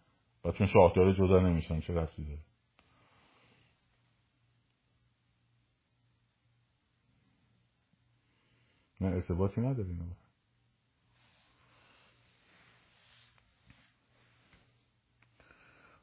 و 0.45 0.51
چون 0.51 0.67
شاهداره 0.67 1.13
جدا 1.13 1.39
نمیشن 1.39 1.79
چه 1.79 1.93
رفتی 1.93 2.23
داره؟ 2.23 2.54
نه 9.05 9.15
ارتباطی 9.15 9.61
نداره 9.61 9.89
اینو 9.89 10.05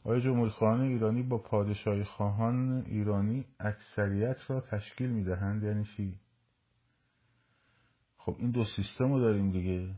آیا 0.05 0.21
جمهوری 0.21 0.53
ایرانی 0.63 1.23
با 1.23 1.39
پادشاهی 1.39 2.05
خواهان 2.05 2.85
ایرانی 2.87 3.45
اکثریت 3.61 4.51
را 4.51 4.61
تشکیل 4.61 5.11
می‌دهند 5.11 5.63
یعنی 5.63 5.85
چی؟ 5.85 6.19
خب 8.17 8.37
این 8.39 8.51
دو 8.51 8.65
سیستم 8.65 9.13
رو 9.13 9.21
داریم 9.21 9.51
دیگه. 9.51 9.95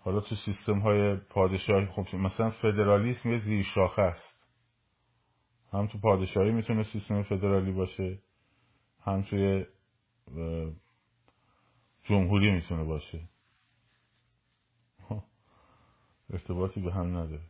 حالا 0.00 0.20
تو 0.20 0.34
سیستم 0.34 0.78
های 0.78 1.16
پادشاهی 1.16 1.86
خب 1.86 2.16
مثلا 2.16 2.50
فدرالیسم 2.50 3.30
یه 3.30 3.38
زیر 3.38 3.62
شاخه 3.62 4.02
است. 4.02 4.38
هم 5.72 5.86
تو 5.86 5.98
پادشاهی 5.98 6.50
می‌تونه 6.50 6.82
سیستم 6.82 7.22
فدرالی 7.22 7.72
باشه 7.72 8.18
هم 9.00 9.22
توی 9.22 9.66
جمهوری 12.02 12.50
می‌تونه 12.50 12.84
باشه. 12.84 13.20
ارتباطی 16.30 16.80
به 16.80 16.92
هم 16.92 17.16
نداره. 17.16 17.42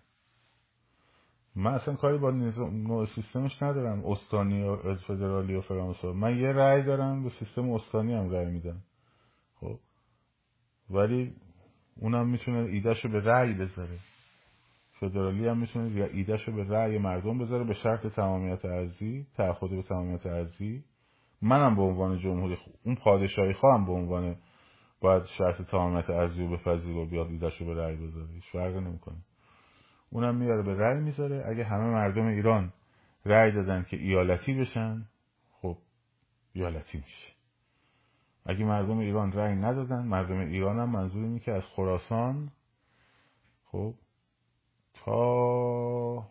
من 1.57 1.75
اصلا 1.75 1.95
کاری 1.95 2.19
با 2.19 2.31
نوع 2.31 3.07
سیستمش 3.07 3.63
ندارم 3.63 4.07
استانی 4.07 4.63
و 4.63 4.95
فدرالی 4.95 5.55
و 5.55 5.61
فرانسه. 5.61 6.13
من 6.13 6.39
یه 6.39 6.49
رأی 6.49 6.83
دارم 6.83 7.25
به 7.25 7.31
سیستم 7.31 7.71
استانی 7.71 8.15
هم 8.15 8.31
رأی 8.31 8.51
میدم. 8.51 8.83
خب. 9.55 9.79
ولی 10.91 11.37
اونم 11.97 12.29
می‌تونه 12.29 12.59
ایدهشو 12.59 13.09
به 13.09 13.21
رأی 13.21 13.55
بذاره. 13.55 13.99
فدرالی 14.93 15.49
هم 15.49 15.59
می‌تونه 15.59 16.05
ایدهشو 16.05 16.53
به 16.53 16.65
رأی 16.65 16.99
مردم 16.99 17.39
بذاره 17.39 17.65
به 17.65 17.75
شرط 17.75 18.07
تمامیت 18.07 18.65
ارزی 18.65 19.27
تعهد 19.35 19.71
به 19.71 19.83
تمامیت 19.83 20.27
ارزی 20.27 20.85
منم 21.43 21.77
به 21.77 21.83
عنوان 21.83 22.19
جمهوری 22.19 22.59
اون 22.85 22.95
پادشاهی 22.95 23.53
خواهم 23.53 23.87
به 23.87 23.93
عنوان 23.93 24.37
باید 25.01 25.25
شرط 25.25 25.63
تمامیت 25.63 26.11
ارزی 26.11 26.47
رو 26.47 26.57
بپذیر 26.57 26.97
و 26.97 27.07
بیاد 27.07 27.27
ایدهشو 27.27 27.65
به 27.65 27.75
رأی 27.75 27.97
بذاره. 27.97 28.29
هیچ 28.29 28.45
فرقی 28.53 28.81
نمی‌کنه. 28.81 29.17
اونم 30.11 30.35
میاره 30.35 30.63
به 30.63 30.75
رأی 30.75 31.01
می‌ذاره. 31.01 31.45
اگه 31.47 31.65
همه 31.65 31.85
مردم 31.85 32.27
ایران 32.27 32.73
رأی 33.25 33.53
دادن 33.53 33.83
که 33.83 33.97
ایالتی 33.97 34.55
بشن 34.55 35.05
خب 35.53 35.77
ایالتی 36.53 36.99
میشه. 36.99 37.33
اگه 38.47 38.65
مردم 38.65 38.99
ایران 38.99 39.33
رأی 39.33 39.57
ندادن 39.57 40.07
مردم 40.07 40.39
ایران 40.39 40.79
هم 40.79 40.91
منظور 40.91 41.25
اینه 41.25 41.39
که 41.39 41.53
از 41.53 41.67
خراسان 41.67 42.51
خب 43.65 43.95
تا 44.95 46.27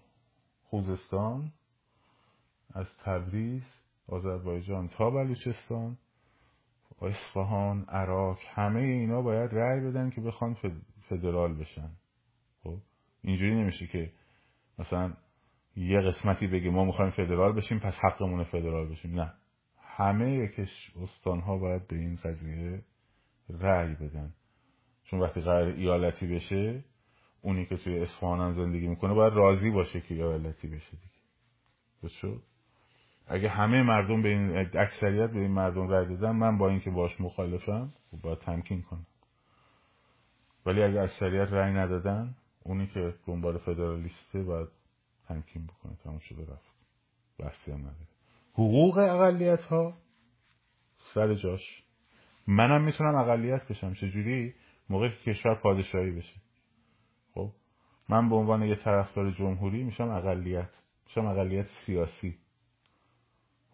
خوزستان 0.63 1.51
از 2.73 2.97
تبریز 2.97 3.63
آذربایجان 4.07 4.87
تا 4.87 5.09
بلوچستان 5.09 5.97
اصفهان 7.01 7.83
عراق 7.83 8.39
همه 8.53 8.79
اینا 8.79 9.21
باید 9.21 9.51
رأی 9.53 9.81
بدن 9.81 10.09
که 10.09 10.21
بخوان 10.21 10.57
فدرال 11.09 11.53
بشن. 11.53 11.89
خب 12.63 12.77
اینجوری 13.21 13.55
نمیشه 13.55 13.87
که 13.87 14.11
مثلا 14.79 15.13
یه 15.75 16.01
قسمتی 16.01 16.47
بگه 16.47 16.69
ما 16.69 16.85
می‌خوایم 16.85 17.11
فدرال 17.11 17.53
بشیم 17.53 17.79
پس 17.79 17.93
حقمون 18.03 18.43
فدرال 18.43 18.89
بشیم. 18.89 19.19
نه. 19.19 19.33
همه 19.77 20.31
یکش 20.31 20.91
استان 21.01 21.39
ها 21.39 21.57
باید 21.57 21.87
به 21.87 21.95
این 21.95 22.15
قضیه 22.15 22.83
رأی 23.49 23.95
بدن. 23.95 24.33
چون 25.03 25.19
وقتی 25.19 25.41
قرار 25.41 25.67
ایالتی 25.67 26.27
بشه 26.27 26.83
اونی 27.41 27.65
که 27.65 27.77
توی 27.77 27.99
اصفهان 27.99 28.53
زندگی 28.53 28.87
می‌کنه 28.87 29.13
باید 29.13 29.33
راضی 29.33 29.69
باشه 29.69 30.01
که 30.01 30.13
ایالتی 30.13 30.67
بشه 30.67 30.91
دیگه. 30.91 32.09
شد؟ 32.09 32.41
اگه 33.27 33.49
همه 33.49 33.83
مردم 33.83 34.21
به 34.21 34.29
این 34.29 34.57
اکثریت 34.57 35.29
به 35.29 35.39
این 35.39 35.51
مردم 35.51 35.87
رأی 35.87 36.05
دادن 36.05 36.31
من 36.31 36.57
با 36.57 36.69
اینکه 36.69 36.89
باش 36.89 37.21
مخالفم 37.21 37.93
خب 38.11 38.21
باید 38.21 38.37
تمکین 38.37 38.81
کنم. 38.81 39.05
ولی 40.65 40.83
اگه 40.83 41.01
اکثریت 41.01 41.51
رأی 41.51 41.73
ندادن 41.73 42.35
اونی 42.63 42.87
که 42.87 43.13
دنبال 43.27 43.57
فدرالیسته 43.57 44.43
باید 44.43 44.67
تمکین 45.27 45.67
بکنه. 45.67 45.95
تمام 46.03 46.19
شده 46.19 46.41
رفت. 46.41 46.77
بحثی 47.39 47.71
هم 47.71 47.79
نداره. 47.79 48.07
حقوق 48.53 48.97
اقلیت 48.97 49.63
ها 49.63 49.93
سر 51.13 51.33
جاش. 51.33 51.83
منم 52.47 52.83
می‌تونم 52.83 53.15
اقلیت 53.15 53.67
بشم 53.67 53.93
چجوری؟ 53.93 54.53
موقع 54.89 55.09
که 55.09 55.33
کشور 55.33 55.55
پادشاهی 55.55 56.11
بشه. 56.11 56.41
خب؟ 57.33 57.51
من 58.09 58.29
به 58.29 58.35
عنوان 58.35 58.63
یه 58.63 58.75
طرفدار 58.75 59.31
جمهوری 59.31 59.83
میشم 59.83 60.09
اقلیت. 60.09 60.69
میشم 61.05 61.25
اقلیت 61.25 61.67
سیاسی. 61.85 62.37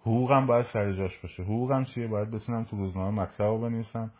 حقوقم 0.06 0.46
باید 0.46 0.66
سر 0.74 0.94
جاش 0.94 1.18
باشه. 1.18 1.44
حقوقم 1.44 1.84
چیه؟ 1.84 2.08
باید 2.08 2.32
بتونم 2.32 2.64
تو 2.64 2.78
روزنامه 2.78 3.22
مطلب 3.22 3.62
بنویسم 3.62 4.12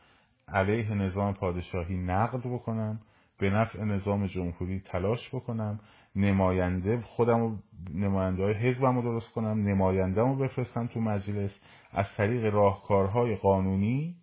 علیه 0.48 0.94
نظام 0.94 1.34
پادشاهی 1.34 1.98
نقد 1.98 2.48
بکنم 2.48 3.00
به 3.40 3.50
نفع 3.50 3.84
نظام 3.84 4.26
جمهوری 4.26 4.80
تلاش 4.80 5.36
بکنم 5.36 5.80
نماینده 6.16 7.02
خودم 7.02 7.64
نماینده 7.94 8.44
های 8.44 8.54
حزبم 8.54 8.96
رو 8.96 9.02
درست 9.02 9.34
کنم 9.34 9.62
نماینده 9.62 10.22
رو 10.22 10.36
بفرستم 10.36 10.88
تو 10.88 11.00
مجلس. 11.00 11.60
از 11.92 12.06
طریق 12.18 12.54
راهکارهای 12.54 13.36
قانونی 13.36 14.16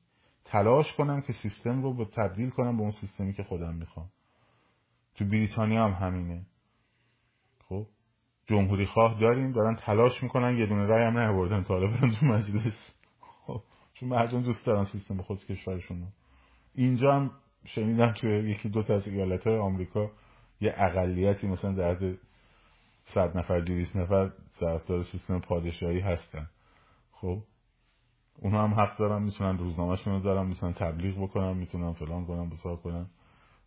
تلاش 0.44 0.92
کنم 0.92 1.20
که 1.20 1.32
سیستم 1.32 1.82
رو 1.82 1.94
به 1.94 2.04
تبدیل 2.04 2.50
کنم 2.50 2.76
به 2.76 2.82
اون 2.82 2.90
سیستمی 2.90 3.32
که 3.32 3.42
خودم 3.42 3.74
می‌خوام. 3.74 4.10
تو 5.14 5.24
بریتانیا 5.24 5.88
هم 5.88 6.06
همینه. 6.06 6.46
خب؟ 7.68 7.86
جمهوری 8.51 8.86
خواه 8.86 9.20
داریم 9.20 9.52
دارن 9.52 9.74
تلاش 9.74 10.22
می‌کنن 10.22 10.59
یه 10.59 10.66
دونه 10.66 10.86
رای 10.86 11.06
هم 11.06 11.18
نهبردن 11.18 11.62
تا 11.62 11.81
برن 11.81 12.10
تو 12.20 12.27
مجلس. 12.27 12.94
خب 13.47 13.62
چون 13.94 14.09
مردم 14.09 14.43
دوست 14.43 14.66
دارن 14.66 14.85
سیستم 14.85 15.22
خود 15.22 15.44
کشورشون 15.44 16.02
اینجا 16.74 17.14
هم 17.14 17.31
شنیدم 17.64 18.12
توی 18.12 18.51
یکی 18.51 18.68
دو 18.68 18.82
تا 18.82 18.94
از 18.94 19.09
ایالت 19.09 19.47
های 19.47 19.59
آمریکا 19.59 20.10
یه 20.60 20.74
اقلیتی 20.77 21.47
مثلا 21.47 21.72
در 21.72 22.14
صد 23.05 23.39
نفر 23.39 23.60
دیویس 23.60 23.97
نفر 23.97 24.31
طرفدار 24.60 25.02
سیستم 25.02 25.39
پادشاهی 25.39 26.01
هستن. 26.01 26.47
خب 27.12 27.39
اونا 28.39 28.68
هم 28.68 28.74
حق 28.74 28.98
دارن 28.98 29.22
می‌تونن 29.22 29.59
روزنامهشون 29.59 30.12
رو 30.12 30.20
دارن 30.20 30.47
می‌تونن 30.47 30.72
تبلیغ 30.72 31.22
بکنن 31.22 31.56
می‌تونن 31.56 31.93
فلان 31.93 32.27
کنن 32.27 32.48
بسار 32.48 32.77
کنن. 32.77 33.06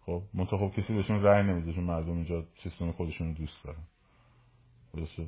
خب 0.05 0.21
منتها 0.33 0.57
خب 0.57 0.75
کسی 0.75 0.93
بهشون 0.93 1.21
رأی 1.21 1.43
نمیده 1.43 1.73
چون 1.73 1.83
مردم 1.83 2.13
اینجا 2.13 2.43
سیستم 2.63 2.91
خودشون 2.91 3.27
رو 3.27 3.33
دوست 3.33 3.63
دارن. 3.63 3.83
درسته؟ 4.93 5.27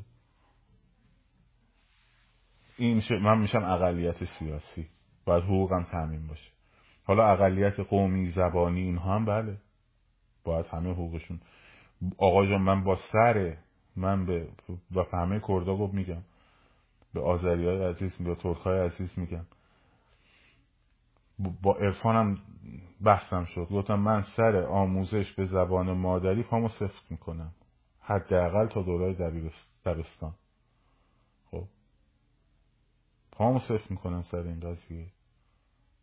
این 2.78 3.02
من 3.22 3.38
میشم 3.38 3.64
اقلیت 3.64 4.24
سیاسی. 4.24 4.90
باید 5.26 5.44
حقوقم 5.44 5.84
تعمین 5.84 6.28
باشه. 6.28 6.52
حالا 7.04 7.28
اقلیت 7.28 7.80
قومی 7.80 8.30
زبانی 8.30 8.82
اینها 8.82 9.16
هم 9.16 9.26
بله. 9.26 9.58
باید 10.44 10.66
همه 10.66 10.92
حقوقشون 10.92 11.40
آقا 12.18 12.46
جان 12.46 12.62
من 12.62 12.84
با 12.84 12.96
سر 13.12 13.58
من 13.96 14.26
به 14.26 14.48
و 14.96 15.04
همه 15.14 15.40
کردا 15.40 15.78
گفت 15.78 15.94
میگم. 15.94 16.22
به 17.14 17.22
آذری 17.22 17.66
های 17.66 17.84
عزیز 17.84 18.16
به 18.16 18.36
ترک 18.36 18.58
های 18.58 18.80
عزیز 18.80 19.20
میگم. 19.20 19.46
با 21.62 21.74
عرفانم 21.74 22.38
بحثم 23.02 23.46
شد. 23.46 23.68
گفتم 23.72 24.00
من 24.00 24.22
سر 24.22 24.56
آموزش 24.56 25.34
به 25.34 25.46
زبان 25.46 25.92
مادری 25.92 26.44
پامو 26.44 26.68
سفت 26.68 27.12
می‌کنم. 27.12 27.52
حداقل 28.06 28.68
تا 28.68 28.82
دورای 28.82 29.42
دبستان. 29.86 30.36
خب. 31.52 31.64
پامو 33.32 33.60
سفت 33.60 33.92
می‌کنم 33.92 34.22
سر 34.22 34.38
این 34.38 34.60
قضیه. 34.60 35.08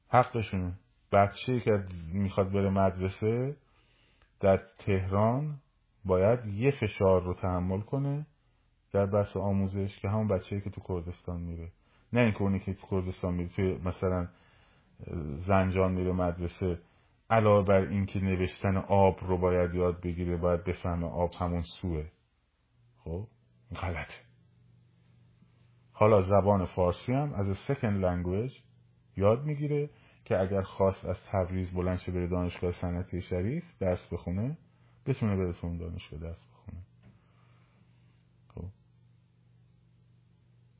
حقشونه. 0.08 0.72
بچه 1.12 1.60
که 1.60 1.84
می‌خواد 2.12 2.52
بره 2.52 2.70
مدرسه 2.70 3.56
در 4.40 4.56
تهران 4.78 5.60
باید 6.04 6.46
یه 6.46 6.70
فشار 6.70 7.22
رو 7.22 7.34
تحمل 7.34 7.80
کنه 7.80 8.26
در 8.92 9.06
بحث 9.06 9.36
آموزش 9.36 9.98
که 9.98 10.08
همون 10.08 10.28
بچه 10.28 10.60
که 10.60 10.70
تو 10.70 10.80
کردستان 10.88 11.40
میره. 11.40 11.72
نه 12.12 12.20
اینکه 12.20 12.42
اونی 12.42 12.60
که 12.60 12.74
تو 12.74 12.86
کردستان 12.86 13.34
میره 13.34 13.48
توی 13.48 13.74
مثلا 13.74 14.28
زنجان 15.46 15.92
میره 15.92 16.12
مدرسه. 16.12 16.78
علاوه 17.32 17.66
بر 17.66 17.80
اینکه 17.80 18.20
نوشتن 18.20 18.76
آب 18.76 19.18
رو 19.20 19.38
باید 19.38 19.74
یاد 19.74 20.00
بگیره 20.00 20.36
باید 20.36 20.64
بفهمه 20.64 21.06
آب 21.06 21.30
همون 21.38 21.62
سوه. 21.80 22.06
خب؟ 23.04 23.26
غلطه. 23.74 24.14
حالا 25.92 26.22
زبان 26.22 26.64
فارسی 26.64 27.12
هم 27.12 27.32
از 27.32 27.56
second 27.56 28.02
language 28.02 28.62
یاد 29.16 29.44
می‌گیره 29.44 29.90
که 30.24 30.40
اگر 30.40 30.62
خواست 30.62 31.04
از 31.04 31.16
تبریز 31.26 31.72
بلند 31.74 31.98
شه 31.98 32.12
بره 32.12 32.26
دانشگاه 32.26 32.72
صنعتی 32.72 33.20
شریف 33.20 33.64
درس 33.78 34.12
بخونه 34.12 34.58
بتونه 35.06 35.36
بره 35.36 35.52
تو 35.52 35.78
دانشگاه 35.78 36.20
درس 36.20 36.46
بخونه. 36.46 36.82
خب؟ 38.54 38.64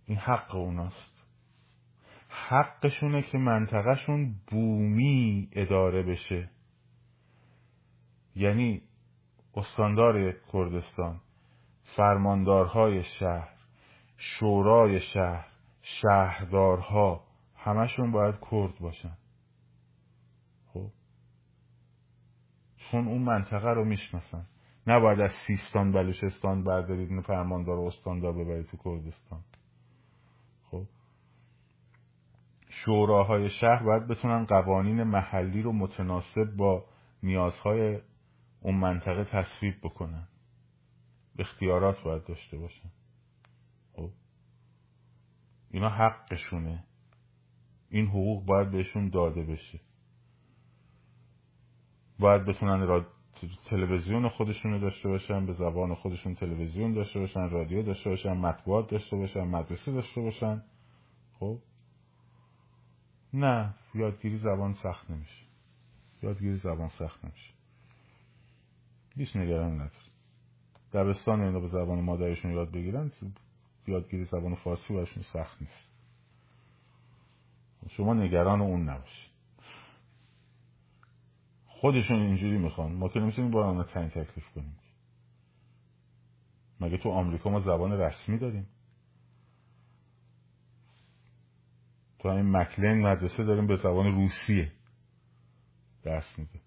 این 0.07 0.19
حق 0.19 0.55
اوناست. 0.55 1.22
حقشونه 2.33 3.23
که 3.23 3.39
منطقهشون 3.39 4.35
بومی 4.47 5.49
اداره 5.53 6.03
بشه. 6.03 6.51
یعنی 8.37 8.83
استاندار 9.55 10.35
کردستان 10.53 11.21
فرماندارهای 11.97 13.03
شهر 13.19 13.55
شورای 14.17 15.01
شهر 15.01 15.47
شهردارها 15.83 17.25
همشون 17.57 18.13
باید 18.13 18.35
کرد 18.51 18.79
باشن. 18.79 19.17
خب؟ 20.67 20.91
چون 22.77 23.09
اون 23.09 23.23
منطقه 23.23 23.69
رو 23.69 23.85
می‌شناسن. 23.85 24.47
نباید 24.87 25.21
از 25.21 25.31
سیستان 25.47 25.93
بلوچستان 25.93 26.65
بردارید 26.65 27.21
فرماندار 27.21 27.79
استاندار 27.79 28.33
ببرید 28.33 28.67
تو 28.67 28.77
کردستان 28.77 29.41
خب 30.71 30.87
شوراهای 32.73 33.51
شهر 33.51 33.83
باید 33.83 34.07
بتونن 34.07 34.45
قوانین 34.45 35.03
محلی 35.03 35.63
رو 35.63 35.73
متناسب 35.73 36.57
با 36.57 36.85
نیازهای 37.23 38.01
اون 38.61 38.75
منطقه 38.75 39.25
تصویب 39.25 39.75
بکنن. 39.83 40.29
اختیارات 41.39 42.03
باید 42.03 42.25
داشته 42.25 42.59
باشن. 42.59 42.91
خب؟ 43.93 44.11
اینا 45.71 45.89
حقشونه. 45.89 46.85
این 47.91 48.07
حقوق 48.07 48.45
باید 48.45 48.71
بهشون 48.71 49.09
داده 49.09 49.43
بشه. 49.43 49.81
باید 52.19 52.45
بتونن 52.45 52.87
را... 52.87 53.07
تلویزیون 53.71 54.29
خودشونو 54.29 54.79
داشته 54.79 55.09
باشن 55.09 55.47
به 55.47 55.53
زبان 55.53 55.95
خودشون 55.95 56.35
تلویزیون 56.35 56.93
داشته 56.93 57.21
باشن 57.21 57.51
رادیو 57.51 57.83
داشته 57.83 58.11
باشن 58.11 58.33
مطبوعات 58.33 58.91
داشته 58.91 59.17
باشن 59.17 59.45
مدرسه 59.45 59.93
داشته 59.93 60.21
باشن. 60.21 60.63
خب؟ 61.39 61.59
نه 63.35 63.75
یادگیری 63.95 64.39
زبان 64.39 64.75
سخت 64.75 65.11
نمیشه. 65.11 65.45
یادگیری 66.23 66.57
زبان 66.57 66.89
سخت 66.89 67.25
نمیشه. 67.25 67.53
هیچ 69.17 69.37
نگران 69.37 69.75
نداره 69.75 70.13
دبستان 70.93 71.41
اینا 71.41 71.61
به 71.61 71.69
زبان 71.69 72.01
مادرشون 72.01 72.53
یاد 72.53 72.71
بگیرن 72.71 73.13
یادگیری 73.87 74.25
زبان 74.25 74.55
فارسی 74.55 74.95
برشون 74.95 75.23
سخت 75.23 75.63
نیست. 75.63 75.93
شما 77.89 78.15
نگران 78.15 78.61
اون 78.61 78.89
نباشید. 78.89 79.33
خودشون 81.67 82.17
اینجوری 82.17 82.59
می‌خوان. 82.59 82.93
ما 82.93 83.09
که 83.09 83.21
نمی‌تونیم 83.21 83.51
با 83.51 83.67
آنها 83.67 83.85
تعیین 83.85 84.11
تکلیف 84.11 84.49
کنیم. 84.55 84.79
مگه 86.81 86.97
تو 86.99 87.11
آمریکا 87.11 87.51
ما 87.51 87.61
زبان 87.61 87.93
رسمی 87.93 88.39
داریم؟ 88.39 88.67
تو 92.23 92.31
همین 92.31 92.57
مکلین 92.57 93.07
مدرسه 93.07 93.45
داریم 93.45 93.67
به 93.67 93.77
زبان 93.77 94.07
روسیه 94.07 94.73
درس 96.03 96.39
میده. 96.39 96.61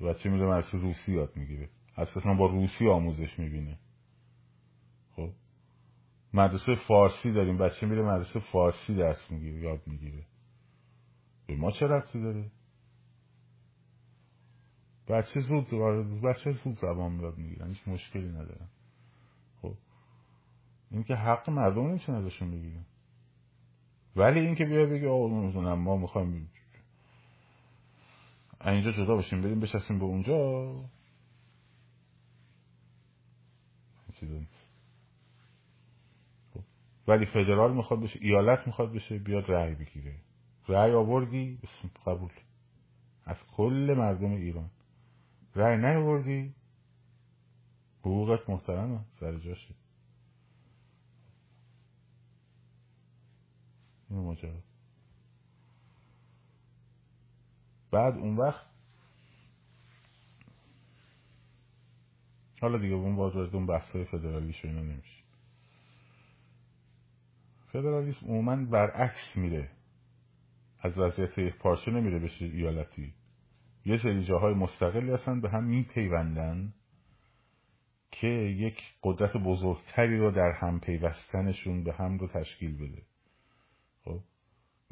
بچه 0.00 0.30
میره 0.30 0.46
مدرسه 0.46 0.78
روسی 0.78 1.12
یاد 1.12 1.36
می‌گیره. 1.36 1.68
اساسا 1.96 2.34
با 2.34 2.46
روسی 2.46 2.88
آموزش 2.88 3.38
می‌بینه. 3.38 3.78
خب. 5.16 5.30
مدرسه 6.34 6.74
فارسی 6.88 7.32
داریم. 7.32 7.58
بچه 7.58 7.86
میره 7.86 8.02
مدرسه 8.02 8.40
فارسی 8.40 8.94
درس 8.94 9.30
می‌گیره 9.30 9.60
یاد 9.60 9.86
می‌گیره. 9.86 10.26
به 11.46 11.56
ما 11.56 11.70
چه 11.70 11.86
ربطی 11.86 12.22
داره؟ 12.22 12.50
بچه 15.08 15.40
زود 15.40 15.70
بچه 16.22 16.52
زود 16.52 16.76
زبان 16.76 17.20
یاد 17.20 17.38
می‌گیرن. 17.38 17.68
هیچ 17.68 17.88
مشکلی 17.88 18.28
ندارن. 18.28 18.68
خب. 19.62 19.74
این 20.90 21.02
که 21.02 21.14
حق 21.14 21.50
مردم 21.50 21.86
نمیشه 21.86 22.12
ازشون 22.12 22.50
بگیرن؟ 22.50 22.84
ولی 24.16 24.40
اینکه 24.40 24.64
بیا 24.64 24.86
بگی 24.86 25.06
آقا 25.06 25.74
ما 25.74 25.96
می‌خوایم 25.96 26.50
اینجا 28.64 28.92
جدا 28.92 29.14
باشیم 29.14 29.40
بریم 29.42 29.60
بشستیم 29.60 29.98
به 29.98 30.04
اونجا. 30.04 30.74
خب. 36.54 36.60
ولی 37.08 37.26
فدرال 37.26 37.74
می‌خواد 37.74 38.00
بشه 38.00 38.18
ایالت 38.22 38.66
می‌خواد 38.66 38.92
بشه 38.92 39.18
بیاد 39.18 39.50
رأی 39.50 39.74
بگیره. 39.74 40.14
رأی 40.68 40.92
آوردی 40.92 41.58
قبول. 42.06 42.30
از 43.24 43.36
کل 43.56 43.94
مردم 43.98 44.32
ایران. 44.32 44.70
رأی 45.54 45.76
نیاوردی 45.76 46.54
حقوقت 48.00 48.50
محترمه 48.50 49.00
سر 49.20 49.38
جاشه. 49.38 49.74
این 54.12 54.20
ماجرا. 54.20 54.62
بعد 57.90 58.14
اون 58.14 58.36
وقت 58.36 58.66
حالا 62.60 62.78
دیگه 62.78 62.94
اون 62.94 63.16
باز 63.16 63.36
اون 63.36 63.66
بحث 63.66 63.90
های 63.90 64.04
فدرالیش 64.04 64.64
اینا 64.64 64.82
نمیشه. 64.82 65.22
فدرالیسم 67.72 68.26
عموما 68.26 68.56
برعکس 68.56 69.36
میره. 69.36 69.70
از 70.80 70.98
وضعیت 70.98 71.38
یک 71.38 71.56
پارچه 71.56 71.90
نمیره 71.90 72.18
بشه 72.18 72.44
ایالتی. 72.44 73.14
یه 73.84 73.98
سری 73.98 74.24
جاهای 74.24 74.54
مستقلی 74.54 75.10
هستن 75.10 75.40
به 75.40 75.50
هم 75.50 75.64
میپیوندن 75.64 76.74
که 78.10 78.28
یک 78.28 78.82
قدرت 79.02 79.36
بزرگتری 79.36 80.18
رو 80.18 80.30
در 80.30 80.52
هم 80.52 80.80
پیوستنشون 80.80 81.84
به 81.84 81.92
هم 81.92 82.18
رو 82.18 82.26
تشکیل 82.26 82.76
بده. 82.76 83.02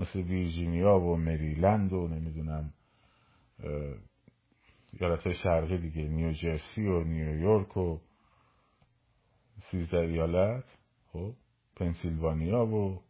مثل 0.00 0.20
ویرجینیا 0.20 1.00
و 1.00 1.16
مریلند 1.16 1.92
و 1.92 2.08
نمی‌دونم 2.08 2.72
ایالت 4.92 5.32
شرقی 5.32 5.78
دیگه 5.78 6.08
نیوجرسی 6.08 6.86
و 6.86 7.04
نیویورک 7.04 7.76
و 7.76 7.98
سیزده 9.70 9.96
ایالت 9.96 10.64
خب 11.12 11.32
پنسیلوانیا 11.76 12.66
و 12.66 13.02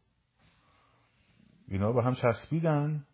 اینا 1.68 1.92
با 1.92 2.02
هم 2.02 2.14
چسبیدن. 2.14 3.06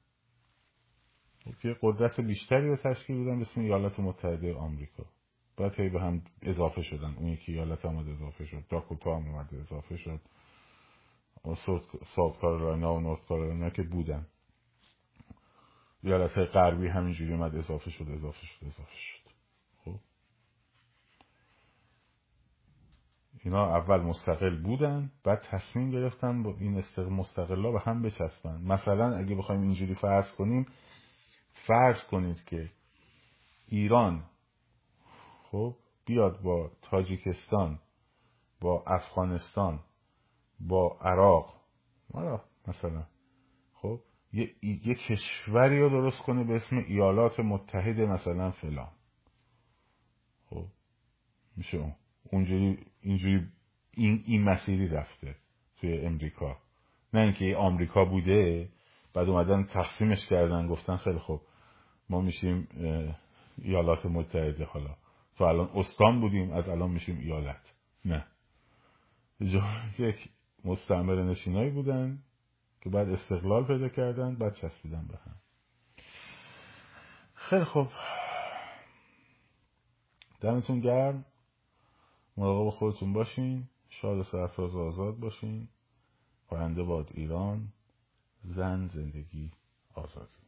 که 1.63 1.77
قدرت 1.83 2.21
بیشتری 2.21 2.69
رو 2.69 2.77
تشکیل 2.77 3.23
بدن 3.23 3.39
به 3.39 3.43
اسم 3.43 3.61
ایالات 3.61 4.01
متحده 4.01 4.55
آمریکا. 4.55 5.05
بعد 5.57 5.81
هی 5.81 5.89
به 5.89 6.01
هم 6.01 6.23
اضافه 6.43 6.83
شدن. 6.83 7.15
اون 7.15 7.29
یکی 7.29 7.53
ایالت 7.53 7.85
آمد 7.85 8.09
اضافه 8.09 8.45
شد. 8.45 8.65
داکوتا 8.69 9.17
هم 9.17 9.29
اومد 9.29 9.55
اضافه 9.55 9.97
شد. 9.97 10.21
ساوت 11.55 12.41
کارولاینا 12.41 12.95
و 12.95 13.01
نورت 13.01 13.27
کارولاینا 13.29 13.71
که 13.71 13.83
بودن. 13.83 14.27
ایالت 16.03 16.39
غربی 16.39 16.89
همینجوری 16.89 17.33
اومد 17.33 17.57
اضافه 17.57 17.91
شد 17.91 18.09
اضافه 18.09 18.47
شد 18.47 18.67
اضافه 18.67 18.97
شد. 18.97 19.31
خب. 19.85 19.99
اینا 23.45 23.77
اول 23.77 24.01
مستقل 24.01 24.63
بودن 24.63 25.11
بعد 25.25 25.43
تصمیم 25.51 25.91
گرفتن 25.91 26.43
با 26.43 26.55
این 26.59 26.79
استقل 26.79 27.09
مستقلا 27.09 27.73
به 27.73 27.81
هم 27.81 28.03
بچسبن. 28.03 28.63
مثلا 28.63 29.17
اگه 29.17 29.35
بخوایم 29.35 29.63
اینجوری 29.63 29.95
فرض 29.95 30.33
کنیم 30.33 30.67
فرض 31.67 32.05
کنید 32.11 32.45
که 32.45 32.71
ایران 33.69 34.25
خب 35.51 35.77
بیاد 36.07 36.43
با 36.43 36.71
تاجیکستان 36.83 37.79
با 38.61 38.85
افغانستان 38.87 39.81
با 40.61 40.99
عراق. 41.01 41.55
مثلا 42.69 43.07
خب 43.75 44.01
یه, 44.33 44.51
یه 44.63 44.95
کشوری 44.95 45.81
رو 45.81 45.89
درست 45.89 46.23
کنه 46.23 46.45
به 46.45 46.55
اسم 46.55 46.77
ایالات 46.77 47.41
متحده 47.41 48.07
مثلا 48.07 48.51
فلان. 48.51 48.93
خب 50.51 50.67
میشه 51.57 51.97
اونجوری 52.33 52.79
اینجوری 53.01 53.47
این, 53.91 54.23
این 54.27 54.45
مسیری 54.45 54.89
رفته 54.89 55.37
توی 55.81 55.99
امریکا. 55.99 56.57
نه 57.15 57.21
اینکه 57.21 57.57
آمریکا 57.57 58.05
بوده 58.05 58.69
بعد 59.15 59.29
اومدن 59.29 59.65
تقسیمش 59.65 60.27
کردن 60.27 60.69
گفتن 60.69 60.97
خیلی 60.97 61.19
خوب 61.19 61.41
ما 62.11 62.21
میشیم 62.21 62.69
ایالات 63.59 64.07
متحده 64.07 64.65
حالا. 64.65 64.97
تو 65.37 65.45
الان 65.45 65.71
استان 65.75 66.21
بودیم 66.21 66.51
از 66.51 66.69
الان 66.69 66.91
میشیم 66.91 67.19
ایالت. 67.19 67.75
نه. 68.05 68.27
یک 69.99 70.29
مستعمر 70.67 71.23
نشینایی 71.23 71.71
بودن 71.71 72.23
که 72.81 72.91
بعد 72.91 73.09
استقلال 73.09 73.65
پیدا 73.65 73.89
کردن 73.89 74.35
بعد 74.35 74.55
چسبیدن 74.55 75.07
به 75.07 75.17
هم. 75.17 75.37
خیلی 77.35 77.65
خوب. 77.65 77.89
دمتون 80.41 80.81
گرم. 80.81 81.25
مراقب 82.37 82.71
خودتون 82.71 83.13
باشین. 83.13 83.69
شاد 83.89 84.23
سرفراز 84.23 84.77
آزاد 84.77 85.19
باشین. 85.19 85.69
پاینده 86.49 86.83
باد 86.83 87.11
ایران. 87.15 87.73
زن 88.43 88.89
زندگی 88.89 89.53
آزادی. 89.95 90.46